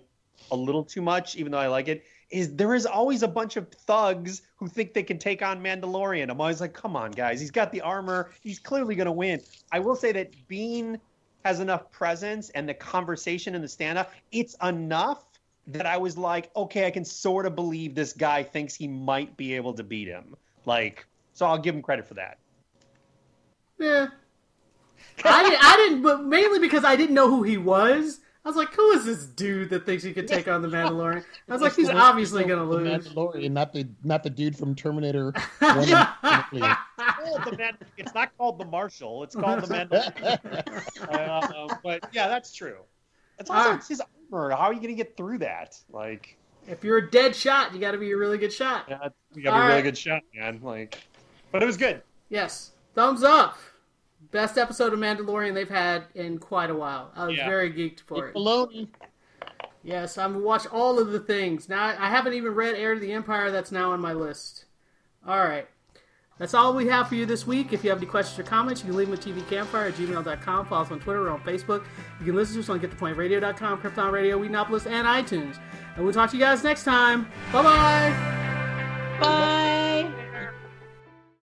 a 0.51 0.57
little 0.57 0.85
too 0.85 1.03
much, 1.03 1.37
even 1.37 1.53
though 1.53 1.59
I 1.59 1.67
like 1.67 1.89
it, 1.89 2.05
is 2.31 2.55
there 2.55 2.75
is 2.75 2.87
always 2.87 3.23
a 3.23 3.29
bunch 3.29 3.57
of 3.57 3.69
thugs 3.69 4.43
who 4.57 4.69
think 4.69 4.95
they 4.95 5.03
can 5.03 5.19
take 5.19 5.43
on 5.43 5.61
Mandalorian. 5.61 6.31
I'm 6.31 6.41
always 6.41 6.61
like, 6.61 6.73
come 6.73 6.97
on, 6.97 7.11
guys. 7.11 7.41
He's 7.41 7.51
got 7.51 7.73
the 7.73 7.81
armor. 7.81 8.31
He's 8.41 8.59
clearly 8.59 8.95
going 8.95 9.07
to 9.07 9.13
win. 9.13 9.41
I 9.73 9.81
will 9.81 9.97
say 9.97 10.13
that 10.13 10.33
Biehn 10.49 10.99
has 11.45 11.61
enough 11.61 11.91
presence 11.91 12.51
and 12.51 12.69
the 12.69 12.75
conversation 12.75 13.55
and 13.55 13.65
the 13.65 13.69
stand 13.69 13.99
up, 13.99 14.13
it's 14.33 14.57
enough 14.63 15.25
that 15.67 15.87
I 15.87 15.97
was 15.97 16.19
like, 16.19 16.51
okay, 16.57 16.87
I 16.87 16.91
can 16.91 17.05
sort 17.05 17.47
of 17.47 17.55
believe 17.55 17.95
this 17.95 18.13
guy 18.13 18.43
thinks 18.43 18.75
he 18.75 18.89
might 18.89 19.37
be 19.37 19.55
able 19.55 19.73
to 19.75 19.83
beat 19.83 20.09
him. 20.09 20.37
Like, 20.67 21.07
so 21.33 21.47
I'll 21.47 21.59
give 21.59 21.75
him 21.75 21.83
credit 21.83 22.07
for 22.07 22.15
that. 22.15 22.39
Yeah. 23.79 24.09
I, 25.25 25.43
didn't, 25.43 25.65
I 25.65 25.77
didn't, 25.77 26.03
but 26.03 26.25
mainly 26.25 26.59
because 26.59 26.85
I 26.85 26.97
didn't 26.97 27.15
know 27.15 27.29
who 27.29 27.43
he 27.43 27.57
was. 27.57 28.21
I 28.43 28.49
was 28.49 28.57
like, 28.57 28.73
who 28.73 28.91
is 28.93 29.05
this 29.05 29.27
dude 29.27 29.69
that 29.71 29.85
thinks 29.85 30.03
he 30.03 30.13
could 30.15 30.27
take 30.27 30.49
on 30.49 30.63
the 30.63 30.69
Mandalorian? 30.77 31.23
I 31.49 31.53
was 31.53 31.61
like, 31.61 31.75
he's 31.77 31.91
obviously 31.91 32.45
going 32.45 32.59
to 32.61 32.65
The 32.65 32.83
lose. 32.83 33.09
Mandalorian, 33.09 33.51
not 33.53 33.73
the 33.73 33.87
not 34.03 34.23
the 34.23 34.31
dude 34.31 34.57
from 34.57 34.75
Terminator. 34.75 35.33
One 35.59 35.79
and- 35.79 35.89
called 36.97 37.45
the 37.45 37.57
Man- 37.59 37.77
it's 37.99 38.15
not 38.15 38.37
called 38.39 38.59
the 38.59 38.65
Marshal. 38.65 39.23
It's 39.25 39.35
called 39.35 39.61
the 39.63 39.67
Mandalorian. 39.75 41.69
uh, 41.71 41.75
but 41.83 42.01
yeah, 42.13 42.29
that's 42.29 42.53
true. 42.55 42.79
It's 43.39 43.51
also 43.51 43.71
Ah. 43.71 43.75
it's 43.77 43.89
his 43.89 44.03
armor. 44.33 44.51
How 44.51 44.65
are 44.65 44.73
you 44.73 44.81
going 44.81 44.95
to 44.97 45.03
get 45.03 45.17
through 45.17 45.39
that? 45.39 45.79
Like, 45.91 46.37
If 46.69 46.85
you're 46.85 46.99
a 46.99 47.11
dead 47.11 47.35
shot, 47.37 47.73
you 47.75 47.81
got 47.81 47.93
to 47.93 47.99
be 47.99 48.11
a 48.13 48.17
really 48.17 48.39
good 48.39 48.53
shot. 48.53 48.85
yeah, 48.89 49.09
you 49.35 49.43
got 49.43 49.51
a 49.51 49.55
All 49.57 49.63
really 49.63 49.75
right. 49.77 49.83
good 49.85 49.99
shot, 49.99 50.23
man. 50.35 50.61
Like, 50.63 50.99
but 51.53 51.63
it 51.63 51.67
was 51.67 51.77
good. 51.77 52.03
Yes. 52.29 52.73
Thumbs 52.95 53.23
up. 53.23 53.57
Best 54.31 54.57
episode 54.59 54.93
of 54.93 54.99
Mandalorian 54.99 55.55
they've 55.55 55.69
had 55.69 56.05
in 56.15 56.39
quite 56.39 56.71
a 56.71 56.75
while. 56.75 57.11
I 57.17 57.27
was 57.27 57.37
Yeah. 57.37 57.49
very 57.49 57.73
geeked 57.73 58.01
for 58.01 58.29
it. 58.29 58.35
Baloney. 58.35 58.89
Yes, 59.83 60.19
I'm 60.19 60.43
watch 60.43 60.67
all 60.67 60.99
of 60.99 61.11
the 61.11 61.21
things. 61.21 61.69
Now 61.69 61.85
I 61.99 62.09
haven't 62.09 62.35
even 62.35 62.55
read 62.55 62.75
Heir 62.77 62.95
to 62.95 63.01
the 63.01 63.13
Empire. 63.13 63.51
That's 63.51 63.73
now 63.73 63.93
on 63.93 64.01
my 64.01 64.13
list. 64.13 64.67
All 65.27 65.39
right. 65.41 65.67
That's 66.39 66.55
all 66.55 66.75
we 66.75 66.87
have 66.89 67.09
for 67.09 67.17
you 67.17 67.27
this 67.27 67.47
week. 67.47 67.73
If 67.73 67.85
you 67.85 67.91
have 67.91 67.99
any 67.99 68.07
questions 68.07 68.39
or 68.39 68.49
comments, 68.49 68.81
you 68.83 68.87
can 68.89 68.97
leave 68.97 69.09
them 69.11 69.19
at 69.19 69.23
tvcampfire 69.25 69.89
at 69.89 69.95
gmail.com. 69.95 70.67
Follow 70.67 70.83
us 70.83 70.91
on 70.91 70.99
Twitter 71.01 71.27
or 71.27 71.31
on 71.31 71.41
Facebook. 71.41 71.85
You 72.19 72.27
can 72.27 72.35
listen 72.35 72.55
to 72.55 72.61
us 72.61 72.69
on 72.71 72.81
getthepointradio.com, 72.81 73.83
Krypton 73.83 74.11
Radio, 74.11 74.39
Whedonopolis, 74.39 74.87
and 74.87 75.07
iTunes. 75.07 75.59
And 75.97 76.05
we'll 76.05 76.15
talk 76.15 76.31
to 76.31 76.37
you 76.39 76.43
guys 76.43 76.65
next 76.65 76.85
time. 76.85 77.27
Bye-bye. 77.53 79.19
Bye. 79.21 80.20